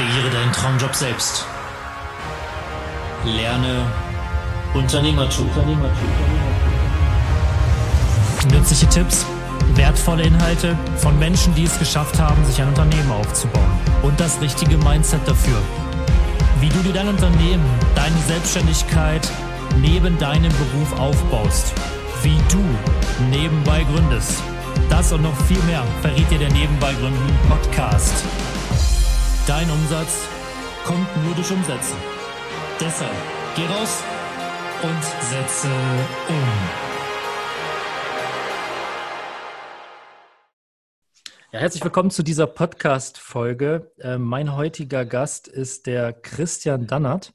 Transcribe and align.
Kreiere 0.00 0.30
deinen 0.30 0.52
Traumjob 0.52 0.94
selbst. 0.94 1.44
Lerne 3.22 3.84
Unternehmertum. 4.72 5.50
Nützliche 8.50 8.86
Tipps, 8.88 9.26
wertvolle 9.74 10.22
Inhalte 10.22 10.74
von 10.96 11.18
Menschen, 11.18 11.54
die 11.54 11.64
es 11.64 11.78
geschafft 11.78 12.18
haben, 12.18 12.42
sich 12.46 12.62
ein 12.62 12.68
Unternehmen 12.68 13.12
aufzubauen. 13.12 13.70
Und 14.00 14.18
das 14.18 14.40
richtige 14.40 14.78
Mindset 14.78 15.20
dafür. 15.28 15.58
Wie 16.60 16.70
du 16.70 16.78
dir 16.78 16.94
dein 16.94 17.08
Unternehmen, 17.08 17.66
deine 17.94 18.16
Selbstständigkeit 18.26 19.28
neben 19.82 20.16
deinem 20.18 20.52
Beruf 20.52 20.98
aufbaust. 20.98 21.74
Wie 22.22 22.38
du 22.50 22.64
nebenbei 23.30 23.84
gründest. 23.84 24.42
Das 24.88 25.12
und 25.12 25.20
noch 25.20 25.36
viel 25.42 25.62
mehr 25.64 25.84
verrät 26.00 26.30
dir 26.30 26.38
der 26.38 26.52
Nebenbei 26.52 26.94
Gründen 26.94 27.38
Podcast. 27.50 28.24
Dein 29.46 29.70
Umsatz 29.70 30.28
kommt 30.84 31.08
nur 31.24 31.34
durch 31.34 31.50
Umsetzen. 31.50 31.96
Deshalb 32.78 33.10
geh 33.56 33.64
raus 33.64 34.04
und 34.82 35.04
setze 35.22 35.68
um. 36.28 36.48
Ja, 41.52 41.60
herzlich 41.60 41.82
willkommen 41.82 42.10
zu 42.10 42.22
dieser 42.22 42.46
Podcast-Folge. 42.46 43.90
Äh, 43.98 44.18
mein 44.18 44.54
heutiger 44.54 45.04
Gast 45.06 45.48
ist 45.48 45.86
der 45.86 46.12
Christian 46.12 46.86
Dannert. 46.86 47.32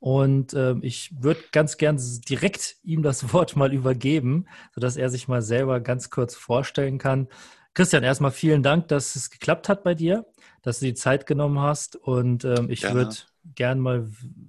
Und 0.00 0.52
äh, 0.52 0.76
ich 0.82 1.12
würde 1.18 1.40
ganz 1.50 1.76
gern 1.78 1.98
direkt 2.28 2.76
ihm 2.82 3.02
das 3.02 3.32
Wort 3.32 3.56
mal 3.56 3.72
übergeben, 3.72 4.46
sodass 4.74 4.96
er 4.96 5.08
sich 5.08 5.28
mal 5.28 5.42
selber 5.42 5.80
ganz 5.80 6.10
kurz 6.10 6.36
vorstellen 6.36 6.98
kann. 6.98 7.26
Christian, 7.74 8.04
erstmal 8.04 8.32
vielen 8.32 8.62
Dank, 8.62 8.88
dass 8.88 9.16
es 9.16 9.30
geklappt 9.30 9.68
hat 9.68 9.82
bei 9.82 9.94
dir 9.94 10.26
dass 10.68 10.80
du 10.80 10.84
die 10.84 10.94
Zeit 10.94 11.26
genommen 11.26 11.58
hast. 11.60 11.96
Und 11.96 12.44
ähm, 12.44 12.70
ich 12.70 12.82
würde 12.82 13.16
gern 13.54 13.80
mal, 13.80 14.06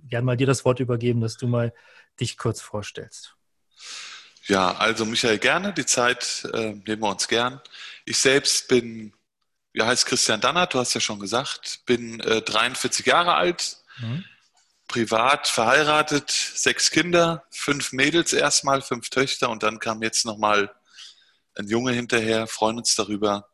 gern 0.09 0.25
mal 0.25 0.35
dir 0.35 0.47
das 0.47 0.65
Wort 0.65 0.81
übergeben, 0.81 1.21
dass 1.21 1.37
du 1.37 1.47
mal 1.47 1.73
dich 2.19 2.37
kurz 2.37 2.59
vorstellst. 2.59 3.35
Ja, 4.47 4.75
also 4.75 5.05
Michael, 5.05 5.37
gerne. 5.37 5.73
Die 5.73 5.85
Zeit 5.85 6.45
äh, 6.53 6.73
nehmen 6.73 7.01
wir 7.01 7.09
uns 7.09 7.27
gern. 7.29 7.61
Ich 8.03 8.17
selbst 8.17 8.67
bin, 8.67 9.13
wie 9.71 9.81
heißt 9.81 10.05
Christian 10.05 10.41
Dannert, 10.41 10.73
du 10.73 10.79
hast 10.79 10.93
ja 10.93 10.99
schon 10.99 11.19
gesagt, 11.19 11.85
bin 11.85 12.19
äh, 12.19 12.41
43 12.41 13.05
Jahre 13.05 13.35
alt, 13.35 13.77
mhm. 13.99 14.25
privat 14.89 15.47
verheiratet, 15.47 16.31
sechs 16.31 16.91
Kinder, 16.91 17.45
fünf 17.49 17.93
Mädels 17.93 18.33
erstmal, 18.33 18.81
fünf 18.81 19.09
Töchter 19.09 19.49
und 19.49 19.63
dann 19.63 19.79
kam 19.79 20.01
jetzt 20.01 20.25
nochmal 20.25 20.69
ein 21.55 21.67
Junge 21.67 21.93
hinterher, 21.93 22.47
freuen 22.47 22.77
uns 22.77 22.95
darüber. 22.95 23.48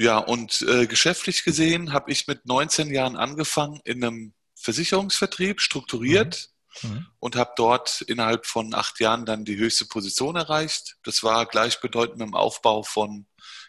Ja, 0.00 0.16
und 0.16 0.62
äh, 0.62 0.86
geschäftlich 0.86 1.44
gesehen 1.44 1.92
habe 1.92 2.10
ich 2.10 2.26
mit 2.26 2.46
19 2.46 2.90
Jahren 2.90 3.16
angefangen 3.16 3.82
in 3.84 4.02
einem 4.02 4.32
Versicherungsvertrieb, 4.54 5.60
strukturiert 5.60 6.48
mhm. 6.80 6.90
Mhm. 6.90 7.06
und 7.18 7.36
habe 7.36 7.52
dort 7.54 8.00
innerhalb 8.00 8.46
von 8.46 8.72
acht 8.72 8.98
Jahren 8.98 9.26
dann 9.26 9.44
die 9.44 9.58
höchste 9.58 9.84
Position 9.84 10.36
erreicht. 10.36 10.96
Das 11.02 11.22
war 11.22 11.44
gleichbedeutend 11.44 12.16
mit 12.16 12.28
dem 12.28 12.34
Aufbau 12.34 12.82
von 12.82 13.26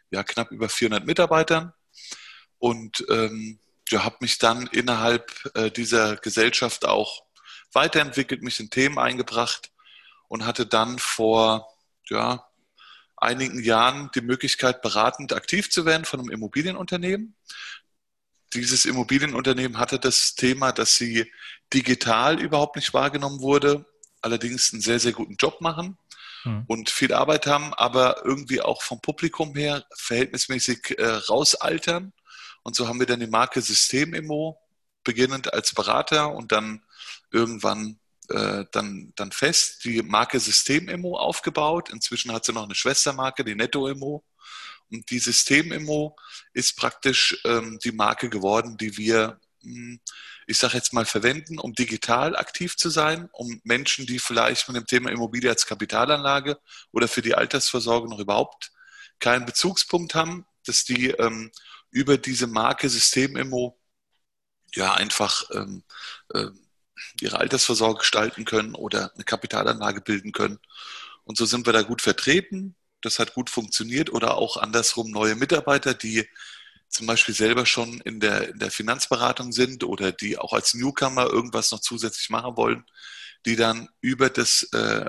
ja, 0.09 0.23
knapp 0.23 0.51
über 0.51 0.69
400 0.69 1.05
Mitarbeitern 1.05 1.73
und 2.59 3.03
ähm, 3.09 3.59
ja, 3.89 4.05
habe 4.05 4.15
mich 4.21 4.37
dann 4.37 4.67
innerhalb 4.67 5.33
äh, 5.55 5.69
dieser 5.69 6.15
Gesellschaft 6.15 6.85
auch 6.85 7.25
weiterentwickelt, 7.73 8.41
mich 8.41 8.57
in 8.61 8.69
Themen 8.69 8.99
eingebracht 8.99 9.69
und 10.29 10.45
hatte 10.45 10.65
dann 10.65 10.97
vor 10.97 11.67
ja, 12.09 12.47
einigen 13.21 13.63
Jahren 13.63 14.09
die 14.15 14.21
Möglichkeit, 14.21 14.81
beratend 14.81 15.33
aktiv 15.33 15.69
zu 15.69 15.85
werden 15.85 16.05
von 16.05 16.19
einem 16.19 16.29
Immobilienunternehmen. 16.29 17.35
Dieses 18.53 18.85
Immobilienunternehmen 18.85 19.77
hatte 19.77 19.99
das 19.99 20.35
Thema, 20.35 20.71
dass 20.71 20.95
sie 20.97 21.31
digital 21.73 22.41
überhaupt 22.41 22.75
nicht 22.75 22.93
wahrgenommen 22.93 23.39
wurde, 23.39 23.85
allerdings 24.21 24.73
einen 24.73 24.81
sehr, 24.81 24.99
sehr 24.99 25.13
guten 25.13 25.35
Job 25.35 25.61
machen 25.61 25.97
hm. 26.43 26.65
und 26.67 26.89
viel 26.89 27.13
Arbeit 27.13 27.47
haben, 27.47 27.73
aber 27.75 28.25
irgendwie 28.25 28.61
auch 28.61 28.81
vom 28.81 28.99
Publikum 29.01 29.55
her 29.55 29.85
verhältnismäßig 29.95 30.97
äh, 30.97 31.05
rausaltern. 31.05 32.11
Und 32.63 32.75
so 32.75 32.87
haben 32.87 32.99
wir 32.99 33.07
dann 33.07 33.21
die 33.21 33.27
Marke 33.27 33.61
Systemimmo 33.61 34.59
beginnend 35.03 35.53
als 35.53 35.73
Berater 35.73 36.33
und 36.33 36.51
dann 36.51 36.83
irgendwann 37.31 38.00
äh, 38.31 38.65
dann, 38.71 39.13
dann 39.15 39.31
fest 39.31 39.83
die 39.83 40.01
Marke 40.01 40.39
Systemimmo 40.39 41.17
aufgebaut. 41.17 41.89
Inzwischen 41.89 42.31
hat 42.31 42.45
sie 42.45 42.53
noch 42.53 42.63
eine 42.63 42.75
Schwestermarke, 42.75 43.43
die 43.43 43.55
Netto-Immo. 43.55 44.23
Und 44.89 45.09
die 45.09 45.19
Systemimmo 45.19 46.17
ist 46.53 46.75
praktisch 46.77 47.39
ähm, 47.45 47.79
die 47.83 47.91
Marke 47.91 48.29
geworden, 48.29 48.77
die 48.77 48.97
wir, 48.97 49.39
hm, 49.61 49.99
ich 50.47 50.57
sage 50.57 50.75
jetzt 50.75 50.93
mal, 50.93 51.05
verwenden, 51.05 51.59
um 51.59 51.73
digital 51.73 52.35
aktiv 52.35 52.75
zu 52.75 52.89
sein, 52.89 53.29
um 53.31 53.61
Menschen, 53.63 54.05
die 54.05 54.19
vielleicht 54.19 54.67
mit 54.67 54.75
dem 54.75 54.85
Thema 54.85 55.11
Immobilie 55.11 55.49
als 55.49 55.65
Kapitalanlage 55.65 56.59
oder 56.91 57.07
für 57.07 57.21
die 57.21 57.35
Altersvorsorge 57.35 58.09
noch 58.09 58.19
überhaupt 58.19 58.71
keinen 59.19 59.45
Bezugspunkt 59.45 60.15
haben, 60.15 60.45
dass 60.65 60.83
die 60.83 61.09
ähm, 61.11 61.51
über 61.91 62.17
diese 62.17 62.47
Marke 62.47 62.89
Systemimmo 62.89 63.77
ja 64.73 64.93
einfach 64.93 65.43
ähm, 65.53 65.83
äh, 66.33 66.47
ihre 67.19 67.39
Altersvorsorge 67.39 67.99
gestalten 67.99 68.45
können 68.45 68.75
oder 68.75 69.11
eine 69.13 69.23
Kapitalanlage 69.23 70.01
bilden 70.01 70.31
können. 70.31 70.59
Und 71.23 71.37
so 71.37 71.45
sind 71.45 71.65
wir 71.65 71.73
da 71.73 71.81
gut 71.81 72.01
vertreten. 72.01 72.75
Das 73.01 73.19
hat 73.19 73.33
gut 73.33 73.49
funktioniert 73.49 74.11
oder 74.11 74.37
auch 74.37 74.57
andersrum 74.57 75.11
neue 75.11 75.35
Mitarbeiter, 75.35 75.93
die 75.93 76.27
zum 76.89 77.07
Beispiel 77.07 77.33
selber 77.33 77.65
schon 77.65 78.01
in 78.01 78.19
der, 78.19 78.49
in 78.49 78.59
der 78.59 78.69
Finanzberatung 78.69 79.51
sind 79.51 79.83
oder 79.83 80.11
die 80.11 80.37
auch 80.37 80.53
als 80.53 80.73
Newcomer 80.73 81.27
irgendwas 81.27 81.71
noch 81.71 81.79
zusätzlich 81.79 82.29
machen 82.29 82.57
wollen, 82.57 82.85
die 83.45 83.55
dann 83.55 83.89
über 84.01 84.29
das 84.29 84.63
äh, 84.73 85.05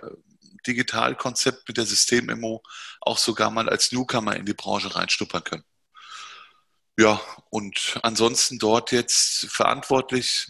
Digitalkonzept 0.66 1.66
mit 1.66 1.76
der 1.76 1.86
Systemimmo 1.86 2.62
auch 3.00 3.18
sogar 3.18 3.50
mal 3.50 3.68
als 3.68 3.90
Newcomer 3.92 4.36
in 4.36 4.46
die 4.46 4.54
Branche 4.54 4.94
reinstuppern 4.94 5.42
können. 5.44 5.64
Ja, 6.98 7.20
und 7.50 7.98
ansonsten 8.02 8.58
dort 8.58 8.92
jetzt 8.92 9.46
verantwortlich 9.50 10.46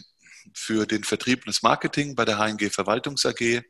für 0.53 0.85
den 0.85 1.03
Vertrieb 1.03 1.39
und 1.39 1.47
das 1.47 1.63
Marketing 1.63 2.15
bei 2.15 2.25
der 2.25 2.37
HNG 2.37 2.69
Verwaltungs 2.69 3.25
AG 3.25 3.63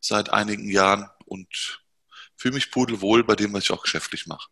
seit 0.00 0.30
einigen 0.30 0.70
Jahren 0.70 1.08
und 1.24 1.80
fühle 2.36 2.54
mich 2.54 2.70
pudelwohl 2.70 3.24
bei 3.24 3.34
dem, 3.34 3.52
was 3.52 3.64
ich 3.64 3.70
auch 3.72 3.82
geschäftlich 3.82 4.26
mache. 4.26 4.48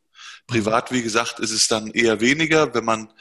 Privat, 0.47 0.93
wie 0.93 1.03
gesagt, 1.03 1.41
ist 1.41 1.51
es 1.51 1.69
dann 1.69 1.91
eher 1.91 2.21
weniger, 2.21 2.75
wenn 2.75 2.85
man, 2.85 3.13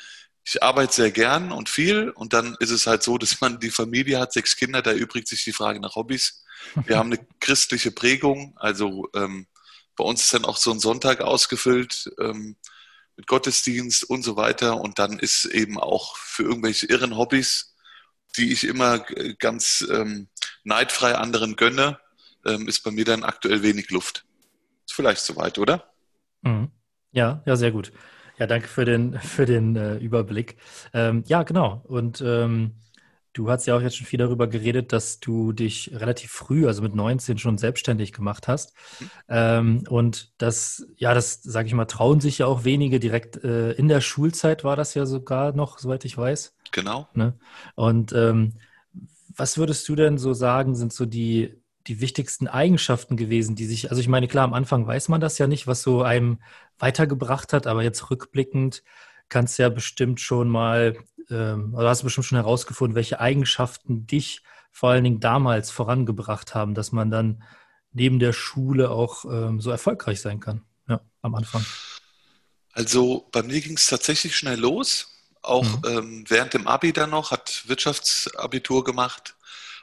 ich 0.46 0.62
arbeite 0.62 0.94
sehr 0.94 1.12
gern 1.12 1.52
und 1.52 1.70
viel 1.70 2.10
und 2.10 2.34
dann 2.34 2.56
ist 2.60 2.72
es 2.72 2.88
halt 2.88 3.04
so, 3.04 3.18
dass 3.20 3.42
man 3.42 3.60
die 3.60 3.72
Familie 3.72 4.20
hat, 4.20 4.34
sechs 4.34 4.56
Kinder, 4.56 4.82
da 4.82 4.94
übrigt 4.94 5.28
sich 5.28 5.44
die 5.44 5.54
Frage 5.54 5.80
nach 5.80 5.96
Hobbys. 5.96 6.44
Wir 6.86 6.98
haben 6.98 7.12
eine 7.12 7.26
christliche 7.40 7.92
Prägung, 7.92 8.56
also 8.58 9.10
ähm, 9.14 9.48
bei 9.96 10.04
uns 10.04 10.22
ist 10.22 10.34
dann 10.34 10.46
auch 10.46 10.58
so 10.58 10.72
ein 10.72 10.80
Sonntag 10.80 11.22
ausgefüllt 11.22 12.12
ähm, 12.20 12.56
mit 13.16 13.28
Gottesdienst 13.28 14.04
und 14.06 14.24
so 14.24 14.36
weiter 14.36 14.82
und 14.82 14.98
dann 14.98 15.20
ist 15.20 15.46
eben 15.46 15.80
auch 15.80 16.18
für 16.18 16.44
irgendwelche 16.44 16.88
irren 16.88 17.16
Hobbys 17.16 17.73
die 18.38 18.52
ich 18.52 18.66
immer 18.66 19.00
ganz 19.40 19.86
ähm, 19.92 20.28
neidfrei 20.64 21.16
anderen 21.16 21.56
gönne, 21.56 22.00
ähm, 22.46 22.68
ist 22.68 22.84
bei 22.84 22.92
mir 22.92 23.06
dann 23.06 23.24
aktuell 23.24 23.64
wenig 23.64 23.90
Luft. 23.92 24.26
Ist 24.86 24.94
vielleicht 24.96 25.22
soweit, 25.22 25.58
oder? 25.60 25.94
Mhm. 26.42 26.72
Ja, 27.12 27.44
ja, 27.46 27.56
sehr 27.56 27.72
gut. 27.72 27.92
Ja, 28.38 28.48
danke 28.48 28.68
für 28.68 28.86
den, 28.86 29.20
für 29.20 29.46
den 29.46 29.76
äh, 29.76 29.96
Überblick. 29.98 30.58
Ähm, 30.94 31.24
ja, 31.28 31.44
genau. 31.44 31.84
Und 31.88 32.22
ähm, 32.26 32.76
du 33.34 33.50
hast 33.50 33.66
ja 33.66 33.76
auch 33.76 33.82
jetzt 33.82 33.98
schon 33.98 34.06
viel 34.06 34.20
darüber 34.20 34.48
geredet, 34.48 34.94
dass 34.94 35.20
du 35.20 35.52
dich 35.52 35.92
relativ 35.94 36.32
früh, 36.32 36.68
also 36.68 36.82
mit 36.82 36.96
19, 36.96 37.38
schon 37.40 37.58
selbstständig 37.58 38.14
gemacht 38.14 38.48
hast. 38.48 38.74
Mhm. 39.00 39.10
Ähm, 39.28 39.84
und 39.90 40.34
das, 40.38 40.86
ja, 40.98 41.14
das, 41.14 41.42
sage 41.42 41.68
ich 41.68 41.74
mal, 41.74 41.86
trauen 41.86 42.22
sich 42.22 42.38
ja 42.38 42.46
auch 42.46 42.64
wenige. 42.64 43.00
Direkt 43.00 43.44
äh, 43.44 43.72
in 43.72 43.88
der 43.88 44.02
Schulzeit 44.02 44.64
war 44.64 44.76
das 44.76 44.94
ja 44.94 45.06
sogar 45.06 45.54
noch, 45.54 45.80
soweit 45.80 46.06
ich 46.06 46.18
weiß. 46.18 46.56
Genau. 46.72 47.08
Ne? 47.14 47.34
Und 47.76 48.14
ähm, 48.14 48.54
was 49.36 49.58
würdest 49.58 49.90
du 49.90 49.96
denn 49.96 50.18
so 50.18 50.34
sagen, 50.34 50.76
sind 50.76 50.94
so 50.94 51.06
die, 51.06 51.60
die 51.88 52.02
wichtigsten 52.02 52.48
Eigenschaften 52.48 53.18
gewesen, 53.18 53.56
die 53.56 53.66
sich, 53.66 53.90
also 53.90 54.00
ich 54.00 54.08
meine, 54.08 54.28
klar, 54.28 54.44
am 54.44 54.54
Anfang 54.54 54.86
weiß 54.86 55.10
man 55.10 55.22
das 55.22 55.40
ja 55.40 55.48
nicht, 55.48 55.66
was 55.66 55.82
so 55.82 56.04
einem 56.04 56.40
weitergebracht 56.78 57.52
hat, 57.52 57.66
aber 57.66 57.84
jetzt 57.84 58.12
rückblickend 58.12 58.84
kannst 59.30 59.58
du 59.58 59.64
ja 59.64 59.70
bestimmt 59.70 60.22
schon 60.22 60.48
mal, 60.48 60.96
ähm, 61.30 61.74
oder 61.74 61.90
hast 61.90 62.02
du 62.02 62.06
bestimmt 62.06 62.28
schon 62.28 62.38
herausgefunden, 62.38 62.96
welche 62.96 63.20
Eigenschaften 63.20 64.08
dich 64.08 64.42
vor 64.72 64.90
allen 64.90 65.04
Dingen 65.04 65.20
damals 65.20 65.72
vorangebracht 65.72 66.56
haben, 66.56 66.74
dass 66.74 66.92
man 66.92 67.12
dann 67.12 67.44
neben 67.92 68.20
der 68.20 68.34
Schule 68.34 68.90
auch 68.90 69.26
ähm, 69.26 69.62
so 69.62 69.70
erfolgreich 69.70 70.20
sein 70.20 70.40
kann, 70.40 70.64
ja, 70.88 71.02
am 71.22 71.36
Anfang. 71.36 71.64
Also 72.72 73.30
bei 73.32 73.44
mir 73.44 73.62
ging 73.62 73.78
es 73.78 73.86
tatsächlich 73.88 74.36
schnell 74.36 74.60
los 74.60 75.14
auch 75.44 75.66
mhm. 75.66 75.82
ähm, 75.86 76.26
während 76.28 76.54
dem 76.54 76.68
Abi 76.68 76.94
dann 76.94 77.12
noch, 77.12 77.32
hat 77.32 77.64
Wirtschaftsabitur 77.68 78.84
gemacht. 78.84 79.36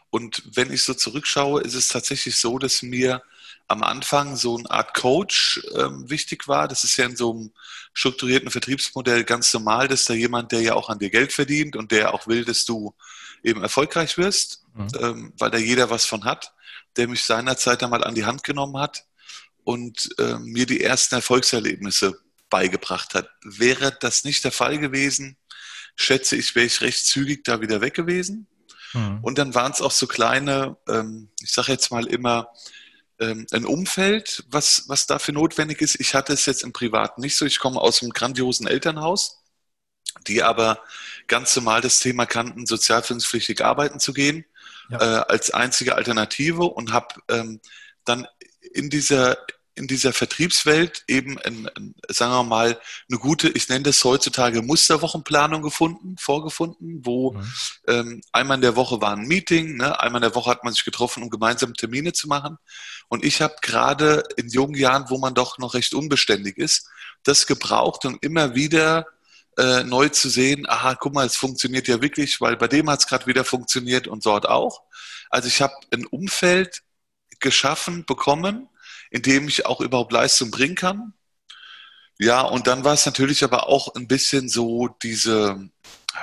Und 0.09 0.43
wenn 0.55 0.73
ich 0.73 0.83
so 0.83 0.95
zurückschaue, 0.95 1.61
ist 1.61 1.75
es 1.75 1.89
tatsächlich 1.89 2.37
so, 2.37 2.59
dass 2.59 2.83
mir 2.83 3.23
am 3.71 3.85
Anfang 3.85 4.37
so 4.37 4.59
eine 4.59 4.71
Art 4.71 4.95
Coach 4.95 5.63
ähm, 5.77 6.11
wichtig 6.11 6.49
war. 6.49 6.67
Das 6.67 6.83
ist 6.83 6.97
ja 6.97 7.07
in 7.07 7.17
so 7.17 7.31
einem 7.33 7.53
strukturierten 7.93 8.51
Vertriebsmodell 8.51 9.23
ganz 9.23 9.55
normal, 9.55 9.87
dass 9.87 10.05
da 10.05 10.15
jemand, 10.15 10.51
der 10.51 10.61
ja 10.61 10.75
auch 10.75 10.89
an 10.89 10.99
dir 10.99 11.11
Geld 11.11 11.33
verdient 11.33 11.77
und 11.77 11.93
der 11.93 12.13
auch 12.13 12.27
will, 12.27 12.45
dass 12.45 12.65
du 12.65 12.95
eben 13.45 13.63
erfolgreich 13.63 14.19
wirst, 14.19 14.65
mhm. 14.75 14.89
ähm, 14.99 15.33
weil 15.39 15.51
da 15.51 15.59
jeder 15.59 15.89
was 15.89 16.05
von 16.05 16.25
hat, 16.25 16.53
der 16.97 17.07
mich 17.07 17.23
seinerzeit 17.23 17.83
einmal 17.83 18.03
an 18.03 18.17
die 18.17 18.25
Hand 18.25 18.43
genommen 18.43 18.77
hat 18.77 19.05
und 19.63 20.11
äh, 20.19 20.39
mir 20.41 20.67
die 20.67 20.83
ersten 20.83 21.15
Erfolgserlebnisse 21.15 22.19
beigebracht 22.51 23.15
hat. 23.15 23.31
Wäre 23.45 23.97
das 24.01 24.25
nicht 24.25 24.43
der 24.43 24.53
Fall 24.53 24.79
gewesen, 24.79 25.37
schätze 25.95 26.35
ich, 26.35 26.57
wäre 26.57 26.67
ich 26.67 26.81
recht 26.81 27.07
zügig 27.07 27.45
da 27.45 27.61
wieder 27.61 27.81
weg 27.81 27.95
gewesen. 27.95 28.49
Mhm. 28.95 29.21
Und 29.23 29.39
dann 29.39 29.55
waren 29.55 29.71
es 29.71 29.81
auch 29.81 29.93
so 29.93 30.09
kleine, 30.09 30.77
ähm, 30.89 31.29
ich 31.41 31.53
sage 31.53 31.71
jetzt 31.71 31.93
mal 31.93 32.07
immer, 32.07 32.49
ähm, 33.21 33.47
ein 33.53 33.65
Umfeld, 33.65 34.45
was, 34.49 34.85
was 34.89 35.07
dafür 35.07 35.35
notwendig 35.35 35.81
ist. 35.81 36.01
Ich 36.01 36.15
hatte 36.15 36.33
es 36.33 36.47
jetzt 36.47 36.63
im 36.63 36.73
Privaten 36.73 37.21
nicht 37.21 37.37
so. 37.37 37.45
Ich 37.45 37.59
komme 37.59 37.81
aus 37.81 38.03
einem 38.03 38.13
grandiosen 38.13 38.67
Elternhaus, 38.67 39.43
die 40.27 40.43
aber 40.43 40.83
ganz 41.29 41.55
normal 41.55 41.81
das 41.81 42.01
Thema 42.01 42.27
kannten, 42.27 42.67
sozialversicherungspflichtig 42.67 43.65
arbeiten 43.65 44.01
zu 44.01 44.13
gehen, 44.13 44.45
ja. 44.91 44.99
äh, 44.99 45.25
als 45.29 45.51
einzige 45.51 45.95
Alternative 45.95 46.65
und 46.65 46.93
habe 46.93 47.15
ähm, 47.29 47.61
dann 48.05 48.27
in 48.73 48.91
dieser 48.91 49.37
in 49.81 49.87
dieser 49.87 50.13
Vertriebswelt 50.13 51.05
eben, 51.09 51.39
ein, 51.41 51.69
ein, 51.75 51.95
sagen 52.09 52.33
wir 52.33 52.45
mal, 52.45 52.79
eine 53.09 53.19
gute, 53.19 53.49
ich 53.49 53.69
nenne 53.71 53.85
das 53.85 54.05
heutzutage 54.05 54.61
Musterwochenplanung 54.61 55.63
gefunden, 55.63 56.17
vorgefunden, 56.19 57.01
wo 57.03 57.33
mhm. 57.33 57.53
ähm, 57.89 58.21
einmal 58.31 58.57
in 58.57 58.61
der 58.61 58.77
Woche 58.77 59.01
war 59.01 59.17
ein 59.17 59.27
Meeting, 59.27 59.79
ne? 59.79 59.99
einmal 59.99 60.23
in 60.23 60.29
der 60.29 60.35
Woche 60.35 60.51
hat 60.51 60.65
man 60.65 60.75
sich 60.75 60.85
getroffen, 60.85 61.23
um 61.23 61.31
gemeinsam 61.31 61.73
Termine 61.73 62.13
zu 62.13 62.29
machen. 62.29 62.59
Und 63.09 63.25
ich 63.25 63.41
habe 63.41 63.55
gerade 63.63 64.23
in 64.37 64.49
jungen 64.49 64.75
Jahren, 64.75 65.07
wo 65.09 65.19
man 65.19 65.35
doch 65.35 65.57
noch 65.57 65.73
recht 65.73 65.95
unbeständig 65.95 66.59
ist, 66.59 66.87
das 67.23 67.47
gebraucht, 67.47 68.05
um 68.05 68.19
immer 68.21 68.55
wieder 68.55 69.07
äh, 69.57 69.83
neu 69.83 70.11
zu 70.11 70.29
sehen, 70.29 70.69
aha, 70.69 70.95
guck 70.95 71.15
mal, 71.15 71.27
es 71.27 71.37
funktioniert 71.37 71.89
ja 71.89 72.03
wirklich, 72.03 72.41
weil 72.43 72.57
bei 72.59 72.69
dem 72.69 72.91
hat 72.91 73.01
es 73.01 73.07
gerade 73.07 73.27
wieder 73.27 73.45
funktioniert 73.45 74.07
und 74.07 74.27
dort 74.27 74.47
auch. 74.47 74.83
Also 75.31 75.49
ich 75.49 75.63
habe 75.63 75.75
ein 75.91 76.05
Umfeld 76.05 76.83
geschaffen, 77.41 78.05
bekommen, 78.05 78.69
in 79.11 79.49
ich 79.49 79.67
auch 79.67 79.81
überhaupt 79.81 80.13
Leistung 80.13 80.51
bringen 80.51 80.77
kann. 80.77 81.13
Ja, 82.19 82.43
und 82.43 82.67
dann 82.67 82.85
war 82.85 82.95
es 82.95 83.07
natürlich 83.07 83.45
aber 83.45 83.69
auch 83.69 83.95
ein 83.95 84.07
bisschen 84.07 84.49
so 84.49 84.89
diese, 85.03 85.71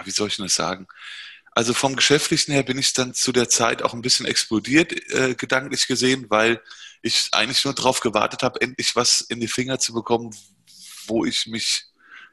wie 0.03 0.11
soll 0.11 0.27
ich 0.27 0.37
das 0.37 0.53
sagen? 0.53 0.87
Also 1.51 1.73
vom 1.73 1.95
Geschäftlichen 1.95 2.51
her 2.51 2.61
bin 2.61 2.77
ich 2.77 2.93
dann 2.93 3.15
zu 3.15 3.31
der 3.31 3.49
Zeit 3.49 3.81
auch 3.81 3.93
ein 3.93 4.03
bisschen 4.03 4.27
explodiert, 4.27 4.93
äh, 5.11 5.33
gedanklich 5.33 5.87
gesehen, 5.87 6.27
weil 6.29 6.61
ich 7.01 7.29
eigentlich 7.31 7.65
nur 7.65 7.73
darauf 7.73 7.99
gewartet 7.99 8.43
habe, 8.43 8.61
endlich 8.61 8.95
was 8.95 9.21
in 9.21 9.39
die 9.39 9.47
Finger 9.47 9.79
zu 9.79 9.91
bekommen, 9.91 10.35
wo 11.07 11.25
ich 11.25 11.47
mich 11.47 11.87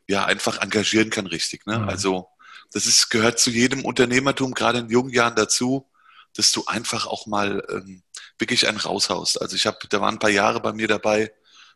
ja 0.06 0.26
einfach 0.26 0.60
engagieren 0.60 1.08
kann, 1.08 1.26
richtig. 1.26 1.66
Ne? 1.66 1.78
Mhm. 1.78 1.88
Also 1.88 2.28
das 2.72 2.84
ist, 2.84 3.08
gehört 3.08 3.38
zu 3.38 3.50
jedem 3.50 3.84
Unternehmertum, 3.84 4.52
gerade 4.52 4.80
in 4.80 4.90
jungen 4.90 5.12
Jahren 5.12 5.36
dazu, 5.36 5.90
dass 6.36 6.52
du 6.52 6.66
einfach 6.66 7.06
auch 7.06 7.26
mal 7.26 7.64
ähm, 7.70 8.02
wirklich 8.38 8.68
ein 8.68 8.76
raushaust. 8.76 9.40
Also 9.40 9.56
ich 9.56 9.66
habe, 9.66 9.78
da 9.88 10.00
waren 10.00 10.16
ein 10.16 10.18
paar 10.20 10.30
Jahre 10.30 10.60
bei 10.60 10.72
mir 10.72 10.88
dabei, 10.88 11.32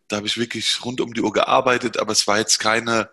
da 0.08 0.16
habe 0.16 0.26
ich 0.26 0.38
wirklich 0.38 0.84
rund 0.84 1.00
um 1.00 1.12
die 1.14 1.20
Uhr 1.20 1.32
gearbeitet, 1.32 1.98
aber 1.98 2.12
es 2.12 2.26
war 2.26 2.38
jetzt 2.38 2.58
keine, 2.58 3.10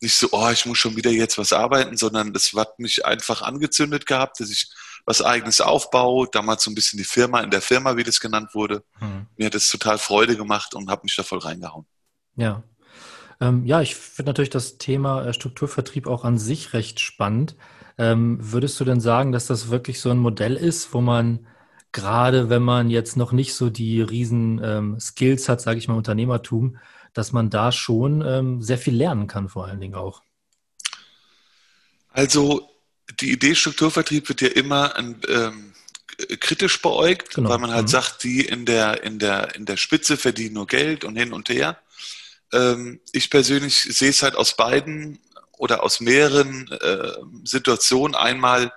nicht 0.00 0.14
so, 0.14 0.28
oh, 0.32 0.50
ich 0.50 0.66
muss 0.66 0.78
schon 0.78 0.96
wieder 0.96 1.10
jetzt 1.10 1.38
was 1.38 1.52
arbeiten, 1.52 1.96
sondern 1.96 2.34
es 2.34 2.52
hat 2.52 2.78
mich 2.78 3.04
einfach 3.04 3.42
angezündet 3.42 4.06
gehabt, 4.06 4.40
dass 4.40 4.50
ich 4.50 4.68
was 5.06 5.22
eigenes 5.22 5.60
aufbaue, 5.60 6.28
damals 6.30 6.64
so 6.64 6.70
ein 6.70 6.74
bisschen 6.74 6.98
die 6.98 7.04
Firma 7.04 7.40
in 7.40 7.50
der 7.50 7.60
Firma, 7.60 7.96
wie 7.96 8.04
das 8.04 8.20
genannt 8.20 8.54
wurde. 8.54 8.84
Hm. 8.98 9.26
Mir 9.36 9.46
hat 9.46 9.54
es 9.54 9.68
total 9.68 9.98
Freude 9.98 10.36
gemacht 10.36 10.74
und 10.74 10.90
habe 10.90 11.02
mich 11.04 11.16
da 11.16 11.22
voll 11.22 11.40
reingehauen. 11.40 11.86
Ja. 12.36 12.62
Ähm, 13.40 13.66
ja, 13.66 13.80
ich 13.80 13.96
finde 13.96 14.30
natürlich 14.30 14.50
das 14.50 14.78
Thema 14.78 15.26
äh, 15.26 15.32
Strukturvertrieb 15.32 16.06
auch 16.06 16.24
an 16.24 16.38
sich 16.38 16.72
recht 16.72 17.00
spannend. 17.00 17.56
Ähm, 17.98 18.38
würdest 18.40 18.78
du 18.80 18.84
denn 18.84 19.00
sagen, 19.00 19.32
dass 19.32 19.46
das 19.46 19.70
wirklich 19.70 20.00
so 20.00 20.10
ein 20.10 20.18
Modell 20.18 20.56
ist, 20.56 20.94
wo 20.94 21.00
man 21.00 21.46
gerade 21.94 22.50
wenn 22.50 22.62
man 22.62 22.90
jetzt 22.90 23.16
noch 23.16 23.32
nicht 23.32 23.54
so 23.54 23.70
die 23.70 24.02
riesen 24.02 24.60
ähm, 24.62 25.00
Skills 25.00 25.48
hat, 25.48 25.62
sage 25.62 25.78
ich 25.78 25.88
mal, 25.88 25.94
Unternehmertum, 25.94 26.76
dass 27.14 27.32
man 27.32 27.48
da 27.48 27.72
schon 27.72 28.22
ähm, 28.26 28.60
sehr 28.60 28.76
viel 28.76 28.94
lernen 28.94 29.28
kann, 29.28 29.48
vor 29.48 29.66
allen 29.66 29.80
Dingen 29.80 29.94
auch. 29.94 30.22
Also 32.10 32.68
die 33.20 33.32
Idee 33.32 33.54
Strukturvertrieb 33.54 34.28
wird 34.28 34.40
ja 34.40 34.48
immer 34.48 34.96
ein, 34.96 35.20
ähm, 35.28 35.72
kritisch 36.40 36.82
beäugt, 36.82 37.34
genau. 37.34 37.48
weil 37.48 37.58
man 37.58 37.70
halt 37.70 37.84
mhm. 37.84 37.88
sagt, 37.88 38.24
die 38.24 38.44
in 38.44 38.66
der, 38.66 39.04
in, 39.04 39.18
der, 39.18 39.54
in 39.54 39.64
der 39.64 39.76
Spitze 39.76 40.16
verdienen 40.16 40.54
nur 40.54 40.66
Geld 40.66 41.04
und 41.04 41.16
hin 41.16 41.32
und 41.32 41.48
her. 41.48 41.78
Ähm, 42.52 43.00
ich 43.12 43.30
persönlich 43.30 43.78
sehe 43.78 44.10
es 44.10 44.22
halt 44.22 44.34
aus 44.34 44.56
beiden 44.56 45.20
oder 45.58 45.84
aus 45.84 46.00
mehreren 46.00 46.70
äh, 46.72 47.12
Situationen. 47.44 48.16
Einmal 48.16 48.72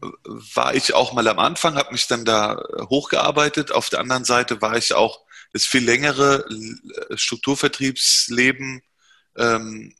war 0.00 0.74
ich 0.74 0.94
auch 0.94 1.12
mal 1.12 1.26
am 1.28 1.38
Anfang, 1.38 1.76
habe 1.76 1.92
mich 1.92 2.06
dann 2.06 2.24
da 2.24 2.62
hochgearbeitet. 2.90 3.72
Auf 3.72 3.90
der 3.90 4.00
anderen 4.00 4.24
Seite 4.24 4.60
war 4.60 4.76
ich 4.76 4.94
auch 4.94 5.20
das 5.52 5.64
viel 5.64 5.84
längere 5.84 6.44
Strukturvertriebsleben 7.14 8.82
ähm, 9.36 9.94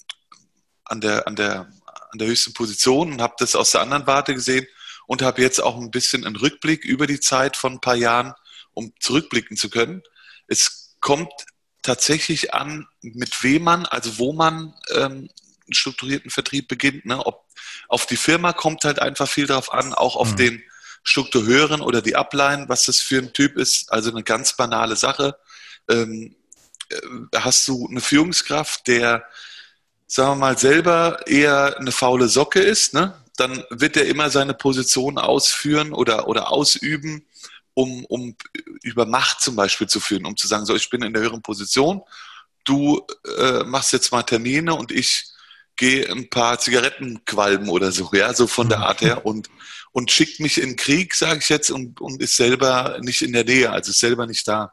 an, 0.85 1.01
der, 1.01 1.27
an, 1.27 1.37
der, 1.37 1.73
an 2.11 2.19
der 2.19 2.29
höchsten 2.29 2.53
Position 2.53 3.13
und 3.13 3.23
habe 3.23 3.35
das 3.39 3.57
aus 3.57 3.71
der 3.71 3.81
anderen 3.81 4.07
Warte 4.07 4.35
gesehen 4.35 4.67
und 5.07 5.23
habe 5.23 5.43
jetzt 5.43 5.63
auch 5.63 5.77
ein 5.77 5.91
bisschen 5.91 6.25
einen 6.27 6.37
Rückblick 6.37 6.85
über 6.85 7.07
die 7.07 7.21
Zeit 7.21 7.57
von 7.57 7.75
ein 7.75 7.81
paar 7.81 7.97
Jahren, 7.97 8.35
um 8.75 8.93
zurückblicken 9.01 9.57
zu 9.57 9.71
können. 9.71 10.03
Es 10.47 10.97
kommt 11.01 11.33
tatsächlich 11.83 12.53
an, 12.53 12.87
mit 13.01 13.43
wem 13.43 13.65
man, 13.65 13.87
also 13.87 14.19
wo 14.19 14.33
man 14.33 14.75
ähm, 14.95 15.31
strukturierten 15.71 16.31
Vertrieb 16.31 16.69
beginnt. 16.69 17.07
Ne? 17.07 17.25
Ob 17.25 17.45
auf 17.89 18.07
die 18.07 18.17
Firma 18.17 18.53
kommt 18.53 18.85
halt 18.85 19.01
einfach 19.01 19.29
viel 19.29 19.47
drauf 19.47 19.73
an, 19.73 19.93
auch 19.93 20.17
auf 20.17 20.33
mhm. 20.33 20.37
den 20.37 20.63
Strukturhören 21.03 21.81
oder 21.81 22.03
die 22.03 22.17
Upline, 22.17 22.69
was 22.69 22.85
das 22.85 23.01
für 23.01 23.19
ein 23.19 23.33
Typ 23.33 23.57
ist. 23.57 23.93
Also 23.93 24.11
eine 24.11 24.23
ganz 24.23 24.57
banale 24.57 24.97
Sache. 24.97 25.37
Ähm, 25.89 26.35
äh, 26.89 26.97
hast 27.37 27.67
du 27.69 27.87
eine 27.89 28.01
Führungskraft, 28.01 28.87
der, 28.89 29.25
sagen 30.07 30.33
wir 30.33 30.37
mal, 30.37 30.59
selber 30.59 31.27
eher 31.27 31.79
eine 31.79 31.93
faule 31.93 32.29
Socke 32.29 32.61
ist, 32.61 32.95
ne? 32.95 33.15
dann 33.37 33.65
wird 33.71 33.97
er 33.97 34.07
immer 34.07 34.31
seine 34.31 34.55
Position 34.55 35.19
ausführen 35.19 35.93
oder, 35.93 36.27
oder 36.27 36.51
ausüben, 36.51 37.27
um, 37.75 38.05
um 38.07 38.35
über 38.83 39.05
Macht 39.05 39.43
zum 39.43 39.57
Beispiel 39.57 39.87
zu 39.87 40.01
führen, 40.01 40.25
um 40.25 40.37
zu 40.37 40.47
sagen, 40.47 40.65
so, 40.65 40.75
ich 40.75 40.89
bin 40.91 41.03
in 41.03 41.13
der 41.13 41.23
höheren 41.23 41.43
Position, 41.43 42.03
du 42.65 43.07
äh, 43.39 43.63
machst 43.65 43.93
jetzt 43.93 44.11
mal 44.13 44.23
Termine 44.23 44.75
und 44.75 44.91
ich 44.91 45.27
gehe 45.77 46.11
ein 46.11 46.29
paar 46.31 46.59
Zigaretten 46.59 47.25
qualben 47.25 47.69
oder 47.69 47.93
so, 47.93 48.11
ja, 48.13 48.33
so 48.35 48.47
von 48.47 48.69
der 48.69 48.81
Art 48.81 49.03
her 49.03 49.27
und, 49.27 49.51
und 49.93 50.11
schickt 50.11 50.41
mich 50.41 50.61
in 50.61 50.77
Krieg, 50.77 51.15
sage 51.15 51.41
ich 51.41 51.49
jetzt, 51.49 51.71
und, 51.71 52.01
und 52.01 52.21
ist 52.23 52.37
selber 52.37 52.99
nicht 53.01 53.23
in 53.23 53.33
der 53.33 53.45
Nähe, 53.45 53.71
also 53.71 53.91
ist 53.91 54.01
selber 54.01 54.27
nicht 54.27 54.47
da. 54.49 54.73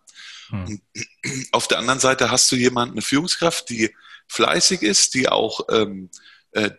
Hm. 0.49 0.81
Auf 1.51 1.67
der 1.67 1.79
anderen 1.79 1.99
Seite 1.99 2.31
hast 2.31 2.51
du 2.51 2.55
jemanden, 2.55 2.95
eine 2.95 3.01
Führungskraft, 3.01 3.69
die 3.69 3.93
fleißig 4.27 4.81
ist, 4.81 5.13
die 5.13 5.29
auch 5.29 5.61
ähm, 5.69 6.09
äh, 6.51 6.71